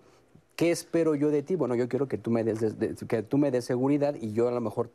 [0.56, 1.56] ¿qué espero yo de ti?
[1.56, 4.48] Bueno, yo quiero que tú me des, de- que tú me des seguridad y yo
[4.48, 4.90] a lo mejor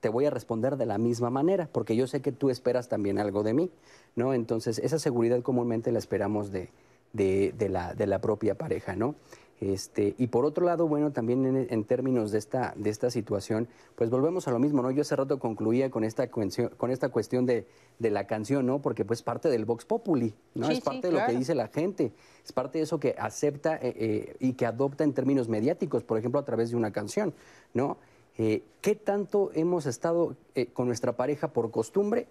[0.00, 3.18] te voy a responder de la misma manera, porque yo sé que tú esperas también
[3.18, 3.70] algo de mí,
[4.16, 4.32] ¿no?
[4.34, 6.68] Entonces, esa seguridad comúnmente la esperamos de,
[7.12, 9.14] de- de la, de la propia pareja, ¿no?
[9.60, 13.66] Este, y por otro lado, bueno, también en, en términos de esta, de esta situación,
[13.96, 14.92] pues volvemos a lo mismo, ¿no?
[14.92, 17.66] Yo hace rato concluía con esta, cuestión- con esta cuestión de,
[17.98, 18.80] de la canción, ¿no?
[18.80, 20.66] Porque pues parte del Vox Populi, ¿no?
[20.66, 22.12] Sí, es sí, parte de lo que dice la gente,
[22.44, 26.18] es parte de eso que acepta eh, eh, y que adopta en términos mediáticos, por
[26.18, 27.34] ejemplo, a través de una canción,
[27.74, 27.96] ¿no?
[28.36, 30.36] Eh, ¿Qué tanto hemos estado
[30.72, 32.28] con nuestra pareja por costumbre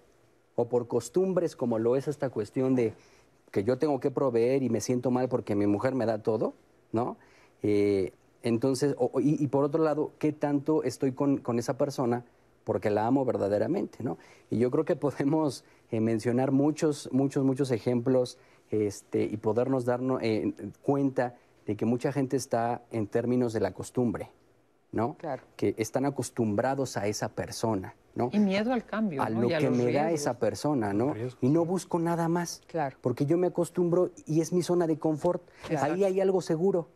[0.55, 2.93] o por costumbres como lo es esta cuestión de
[3.51, 6.53] que yo tengo que proveer y me siento mal porque mi mujer me da todo,
[6.91, 7.17] ¿no?
[7.63, 8.13] Eh,
[8.43, 12.23] entonces, o- y, y por otro lado, ¿qué tanto estoy con, con esa persona
[12.63, 14.17] porque la amo verdaderamente, ¿no?
[14.49, 18.37] Y yo creo que podemos eh, mencionar muchos, muchos, muchos ejemplos
[18.71, 23.71] este, y podernos darnos eh, cuenta de que mucha gente está en términos de la
[23.73, 24.31] costumbre,
[24.91, 25.15] ¿no?
[25.17, 25.43] Claro.
[25.55, 28.29] Que están acostumbrados a esa persona, ¿no?
[28.33, 29.21] Y miedo al cambio.
[29.21, 29.41] a ¿no?
[29.43, 31.13] lo Y a que los me da esa persona, ¿no?
[31.39, 32.61] Y no busco nada más.
[32.67, 32.97] Claro.
[33.01, 35.43] Porque yo me acostumbro y es mi zona de confort.
[35.67, 35.93] Claro.
[35.93, 36.89] Ahí hay algo seguro,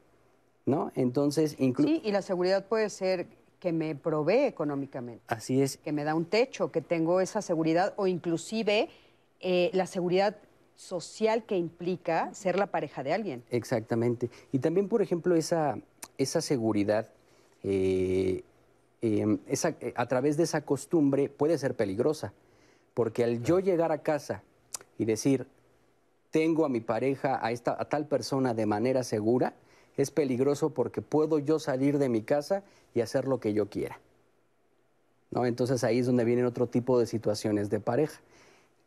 [0.65, 0.91] ¿no?
[0.95, 3.27] Entonces, inclu- Sí, y la seguridad puede ser
[3.60, 5.23] que me provee económicamente.
[5.27, 5.77] así es.
[5.77, 8.89] que me da un techo, que tengo esa seguridad o inclusive
[9.39, 10.38] eh, la seguridad
[10.76, 13.43] social que implica ser la pareja de alguien.
[13.52, 14.31] Exactamente.
[14.52, 15.77] Y también, por ejemplo, esa,
[16.18, 17.10] esa seguridad,
[17.61, 18.43] eh,
[19.02, 22.34] eh, esa- eh, a través de esa costumbre puede ser peligrosa.
[22.94, 24.44] Porque al yo llegar a casa
[24.98, 25.48] y decir,
[26.30, 29.53] tengo a mi pareja, a, esta, a tal persona de manera segura,
[29.98, 32.64] es peligroso porque puedo yo salir de mi casa
[32.94, 33.99] y hacer lo que yo quiera.
[35.32, 35.45] ¿No?
[35.45, 38.19] Entonces ahí es donde vienen otro tipo de situaciones de pareja.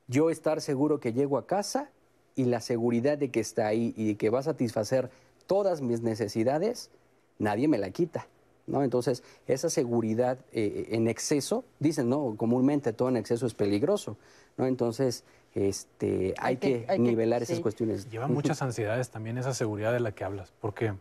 [0.06, 1.90] Yo estar seguro que llego a casa
[2.34, 5.10] y la seguridad de que está ahí y de que va a satisfacer
[5.46, 6.90] todas mis necesidades,
[7.38, 8.26] nadie me la quita.
[8.66, 8.82] ¿No?
[8.82, 14.16] Entonces, esa seguridad eh, en exceso, dicen, no, comúnmente todo en exceso es peligroso.
[14.56, 14.66] ¿no?
[14.66, 15.24] Entonces,
[15.54, 17.62] este, hay, Hay que- que, hay que- nivelar esas sí.
[17.62, 18.10] cuestiones.
[18.10, 20.94] Lleva muchas ansiedades también esa seguridad de la que hablas, porque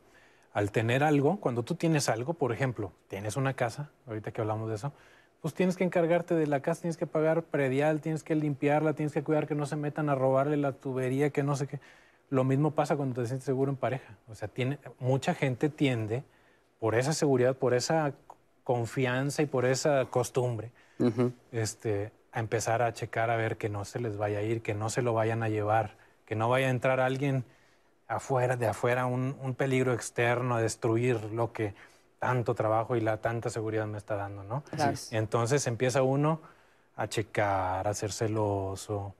[0.53, 4.69] al tener algo, cuando tú tienes algo, por ejemplo, tienes una casa, ahorita que hablamos
[4.69, 4.94] de eso,
[5.41, 9.11] pues tienes que encargarte de la casa, tienes que pagar predial, tienes que limpiarla, tienes
[9.14, 11.80] que cuidar que no se metan a robarle la tubería, que no sé qué.
[12.30, 14.18] Lo mismo pasa cuando te sientes seguro en pareja.
[14.30, 16.23] O sea, tiene, mucha gente tiende,
[16.84, 18.11] por esa seguridad, por esa
[18.65, 20.73] confianza y por esa costumbre,
[21.53, 24.73] este, a empezar a checar a ver que no se les vaya a ir, que
[24.73, 25.95] no se lo vayan a llevar,
[26.26, 27.45] que no vaya a entrar alguien
[28.10, 31.73] afuera, de afuera, un, un peligro externo a destruir lo que
[32.19, 34.65] tanto trabajo y la tanta seguridad me está dando, ¿no?
[35.14, 36.41] Entonces empieza uno
[36.97, 39.15] a checar, a ser celoso,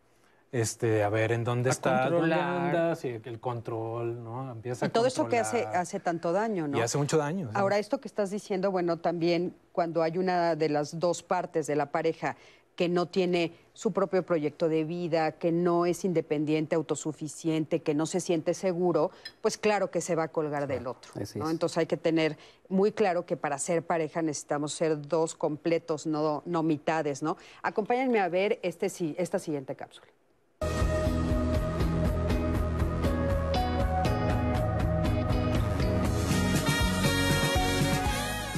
[0.54, 4.52] este, a ver en dónde está, dónde anda, sí, el control, ¿no?
[4.52, 6.78] Empieza y todo eso que hace, hace tanto daño, ¿no?
[6.78, 7.50] Y hace mucho daño.
[7.56, 11.76] Ahora, esto que estás diciendo, bueno, también cuando hay una de las dos partes de
[11.76, 12.38] la pareja
[12.76, 18.06] que no tiene su propio proyecto de vida, que no es independiente, autosuficiente, que no
[18.06, 19.10] se siente seguro,
[19.42, 21.12] pues claro que se va a colgar del otro.
[21.34, 21.50] ¿no?
[21.50, 22.38] Entonces hay que tener
[22.70, 27.38] muy claro que para ser pareja necesitamos ser dos completos, no, no mitades, ¿no?
[27.64, 30.08] Acompáñenme a ver este, esta siguiente cápsula.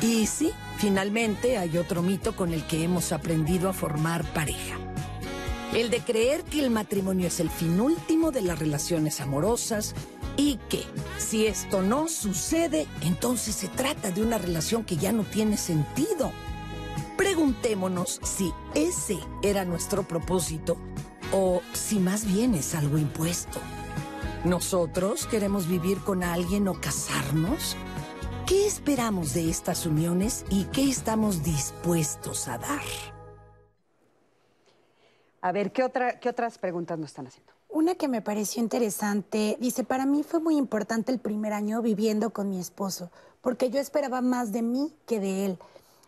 [0.05, 4.77] Y sí, finalmente hay otro mito con el que hemos aprendido a formar pareja.
[5.73, 9.95] El de creer que el matrimonio es el fin último de las relaciones amorosas
[10.37, 10.83] y que
[11.17, 16.31] si esto no sucede, entonces se trata de una relación que ya no tiene sentido.
[17.17, 20.77] Preguntémonos si ese era nuestro propósito
[21.31, 23.59] o si más bien es algo impuesto.
[24.43, 27.75] ¿Nosotros queremos vivir con alguien o casarnos?
[28.47, 32.83] ¿Qué esperamos de estas uniones y qué estamos dispuestos a dar?
[35.41, 37.51] A ver, ¿qué, otra, ¿qué otras preguntas nos están haciendo?
[37.69, 42.33] Una que me pareció interesante, dice, para mí fue muy importante el primer año viviendo
[42.33, 43.09] con mi esposo,
[43.41, 45.59] porque yo esperaba más de mí que de él.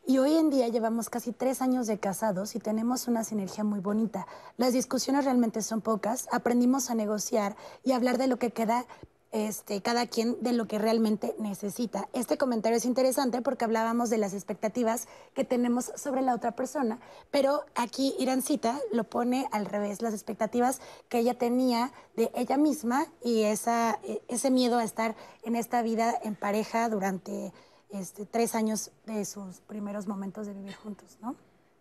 [0.06, 3.80] Y hoy en día llevamos casi tres años de casados y tenemos una sinergia muy
[3.80, 4.28] bonita.
[4.58, 8.86] Las discusiones realmente son pocas, aprendimos a negociar y hablar de lo que queda
[9.32, 12.08] este, cada quien de lo que realmente necesita.
[12.14, 17.00] Este comentario es interesante porque hablábamos de las expectativas que tenemos sobre la otra persona,
[17.32, 20.80] pero aquí Irancita lo pone al revés, las expectativas
[21.10, 25.82] que ella tenía de ella misma y esa, e, ese miedo a estar en esta
[25.82, 27.54] vida en pareja durante
[27.90, 31.36] este, tres años de sus primeros momentos de vivir juntos, ¿no?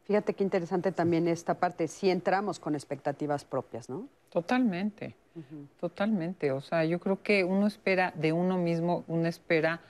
[0.06, 4.06] Fíjate qué interesante también esta parte, si entramos con expectativas propias, ¿no?
[4.30, 5.16] Totalmente,
[5.80, 6.52] totalmente.
[6.52, 9.80] O sea, yo creo que uno espera de uno mismo, uno espera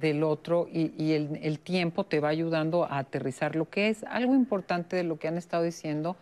[0.00, 3.56] del otro y, el, tiempo te va ayudando a aterrizar.
[3.56, 6.16] Lo que es algo importante de lo que han estado diciendo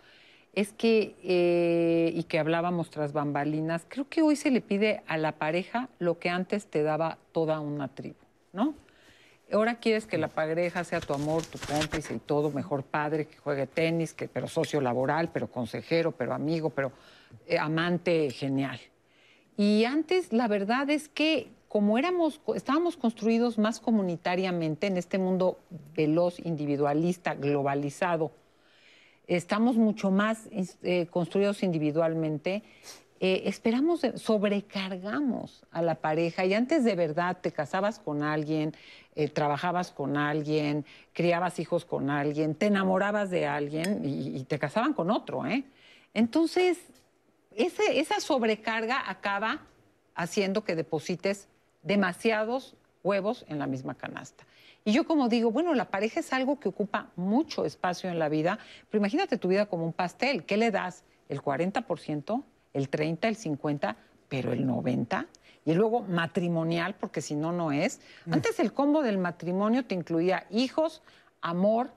[0.52, 5.18] es que, eh, y que hablábamos tras bambalinas, creo que hoy se le pide a
[5.18, 8.16] la pareja lo que antes te daba toda una tribu,
[8.52, 8.74] ¿no?
[9.52, 13.36] Ahora quieres que la pareja sea tu amor, tu cómplice y todo, mejor padre, que
[13.36, 16.90] juegue tenis, que, pero socio laboral, pero consejero, pero amigo, pero
[17.47, 18.81] eh, amante genial.
[19.56, 25.59] Y antes la verdad es que como éramos, estábamos construidos más comunitariamente en este mundo
[25.94, 28.32] veloz, individualista, globalizado,
[29.27, 30.48] estamos mucho más
[30.82, 32.62] eh, construidos individualmente,
[33.18, 38.74] eh, esperamos, sobrecargamos a la pareja y antes de verdad te casabas con alguien,
[39.14, 40.84] eh, trabajabas con alguien,
[41.14, 45.47] criabas hijos con alguien, te enamorabas de alguien y, te casaban con otro.
[45.47, 45.64] ¿eh?
[46.12, 46.78] Entonces,
[47.55, 49.62] esa sobrecarga acaba
[50.14, 51.48] haciendo que deposites
[51.82, 54.44] demasiados huevos en la misma canasta.
[54.84, 58.28] Y yo como digo, bueno, la pareja es algo que ocupa mucho espacio en la
[58.28, 58.59] vida,
[58.90, 60.44] pero imagínate tu vida como un pastel.
[60.44, 61.02] ¿Qué le das?
[61.28, 62.44] ¿El 40%?
[62.76, 63.18] ¿El 30%?
[63.22, 63.96] ¿El 50%?
[64.28, 65.26] ¿Pero el 90%?
[65.66, 68.00] y luego matrimonial, porque si no, no es.
[68.24, 68.34] Mm.
[68.34, 71.02] Antes el combo del matrimonio te incluía hijos,
[71.40, 71.90] amor,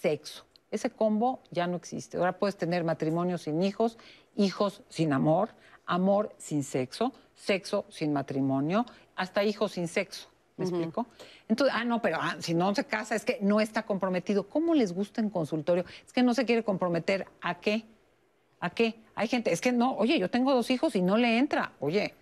[0.00, 0.44] sexo.
[0.70, 2.18] Ese combo ya no existe.
[2.18, 3.96] Ahora puedes tener matrimonio sin hijos,
[4.36, 5.50] hijos sin amor,
[5.86, 8.84] amor sin sexo, sexo sin matrimonio,
[9.16, 10.28] hasta hijos sin sexo.
[10.56, 11.06] ¿Me explico?
[11.48, 14.48] Entonces, ah, no, pero ah, si no se casa es que no está comprometido.
[14.48, 15.84] ¿Cómo les gusta en consultorio?
[16.06, 17.26] Es que no se quiere comprometer.
[17.40, 17.84] ¿A qué?
[18.64, 18.94] ¿A qué?
[19.14, 21.72] Hay gente, es que no, oye, yo tengo dos hijos y no le entra.
[21.80, 22.14] Oye,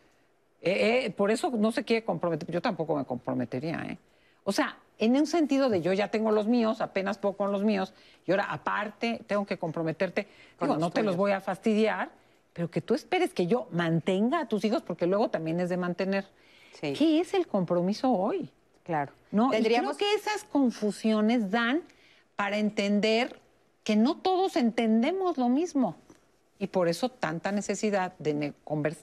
[0.61, 2.51] eh, eh, por eso no se quiere comprometer.
[2.51, 3.97] Yo tampoco me comprometería, ¿eh?
[4.43, 7.63] O sea, en un sentido de yo ya tengo los míos, apenas puedo con los
[7.63, 7.95] míos,
[8.27, 10.27] y ahora aparte tengo que comprometerte.
[10.61, 12.11] Digo, no te los voy a fastidiar,
[12.53, 15.77] pero que tú esperes que yo mantenga a tus hijos, porque luego también es de
[15.77, 16.27] mantener.
[16.81, 18.51] ¿Qué es el compromiso hoy?
[18.83, 19.13] Claro.
[19.31, 19.97] No, Tendríamos...
[19.97, 21.83] creo que esas confusiones dan
[22.35, 23.39] para entender
[23.85, 25.95] que no todos entendemos lo mismo.
[26.63, 28.55] Y por eso tanta necesidad de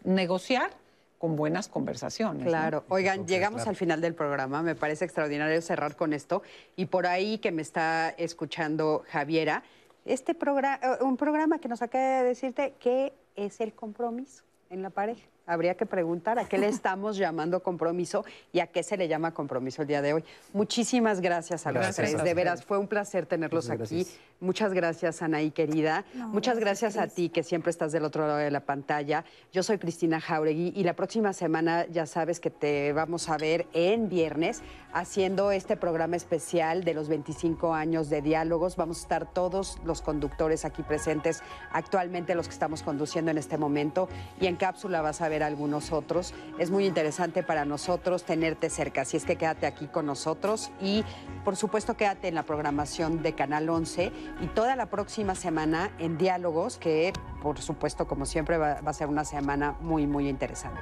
[0.05, 0.71] negociar
[1.17, 2.45] con buenas conversaciones.
[2.45, 2.49] ¿no?
[2.49, 2.85] Claro.
[2.87, 4.63] Oigan, llegamos al final del programa.
[4.63, 6.41] Me parece extraordinario cerrar con esto.
[6.77, 9.63] Y por ahí que me está escuchando Javiera,
[10.05, 14.89] este programa, un programa que nos acaba de decirte qué es el compromiso en la
[14.89, 15.27] pareja.
[15.49, 18.23] Habría que preguntar a qué le estamos llamando compromiso
[18.53, 20.23] y a qué se le llama compromiso el día de hoy.
[20.53, 22.23] Muchísimas gracias a los tres.
[22.23, 23.95] De veras, fue un placer tenerlos Muchas aquí.
[24.03, 24.19] gracias.
[24.39, 26.05] Muchas gracias, Anaí, querida.
[26.13, 29.25] No, Muchas gracias, gracias a ti, que siempre estás del otro lado de la pantalla.
[29.51, 33.65] Yo soy Cristina Jauregui y la próxima semana ya sabes que te vamos a ver
[33.73, 34.61] en viernes
[34.93, 38.75] haciendo este programa especial de los 25 años de diálogos.
[38.75, 43.57] Vamos a estar todos los conductores aquí presentes, actualmente los que estamos conduciendo en este
[43.57, 44.09] momento,
[44.39, 46.33] y en cápsula vas a ver algunos otros.
[46.57, 51.03] Es muy interesante para nosotros tenerte cerca, así es que quédate aquí con nosotros y
[51.43, 54.11] por supuesto quédate en la programación de Canal 11
[54.41, 59.07] y toda la próxima semana en diálogos, que por supuesto como siempre va, a ser
[59.07, 60.81] una semana muy, muy interesante.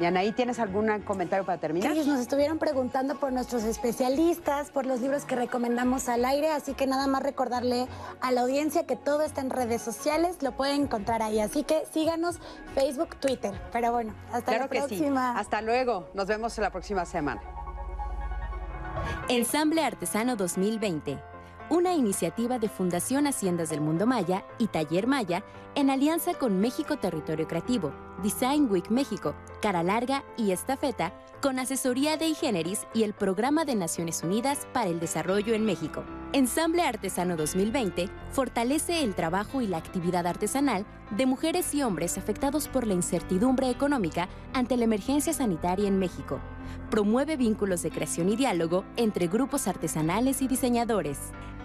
[0.00, 1.92] Y Anaí, ¿tienes algún comentario para terminar?
[1.92, 6.72] Ellos nos estuvieron preguntando por nuestros especialistas, por los libros que recomendamos al aire, así
[6.72, 7.86] que nada más recordarle
[8.22, 11.84] a la audiencia que todo está en redes sociales, lo pueden encontrar ahí, así que
[11.92, 12.38] síganos
[12.74, 13.52] Facebook, Twitter.
[13.72, 15.32] Pero bueno, hasta Claro la que próxima.
[15.34, 15.40] sí.
[15.40, 16.08] Hasta luego.
[16.14, 17.42] Nos vemos la próxima semana.
[19.28, 21.18] Ensamble Artesano 2020,
[21.68, 25.44] una iniciativa de Fundación Haciendas del Mundo Maya y Taller Maya
[25.74, 27.92] en alianza con México Territorio Creativo,
[28.22, 33.74] Design Week México, Cara Larga y Estafeta, con asesoría de Igeneris y el Programa de
[33.74, 36.04] Naciones Unidas para el Desarrollo en México.
[36.32, 42.68] Ensamble Artesano 2020 fortalece el trabajo y la actividad artesanal de mujeres y hombres afectados
[42.68, 46.40] por la incertidumbre económica ante la emergencia sanitaria en México.
[46.90, 51.18] Promueve vínculos de creación y diálogo entre grupos artesanales y diseñadores.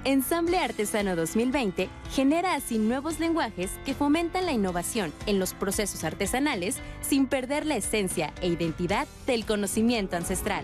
[0.06, 6.78] Ensamble Artesano 2020 genera así nuevos lenguajes que fomentan la innovación en los procesos artesanales
[7.02, 10.64] sin perder la esencia e identidad del conocimiento ancestral.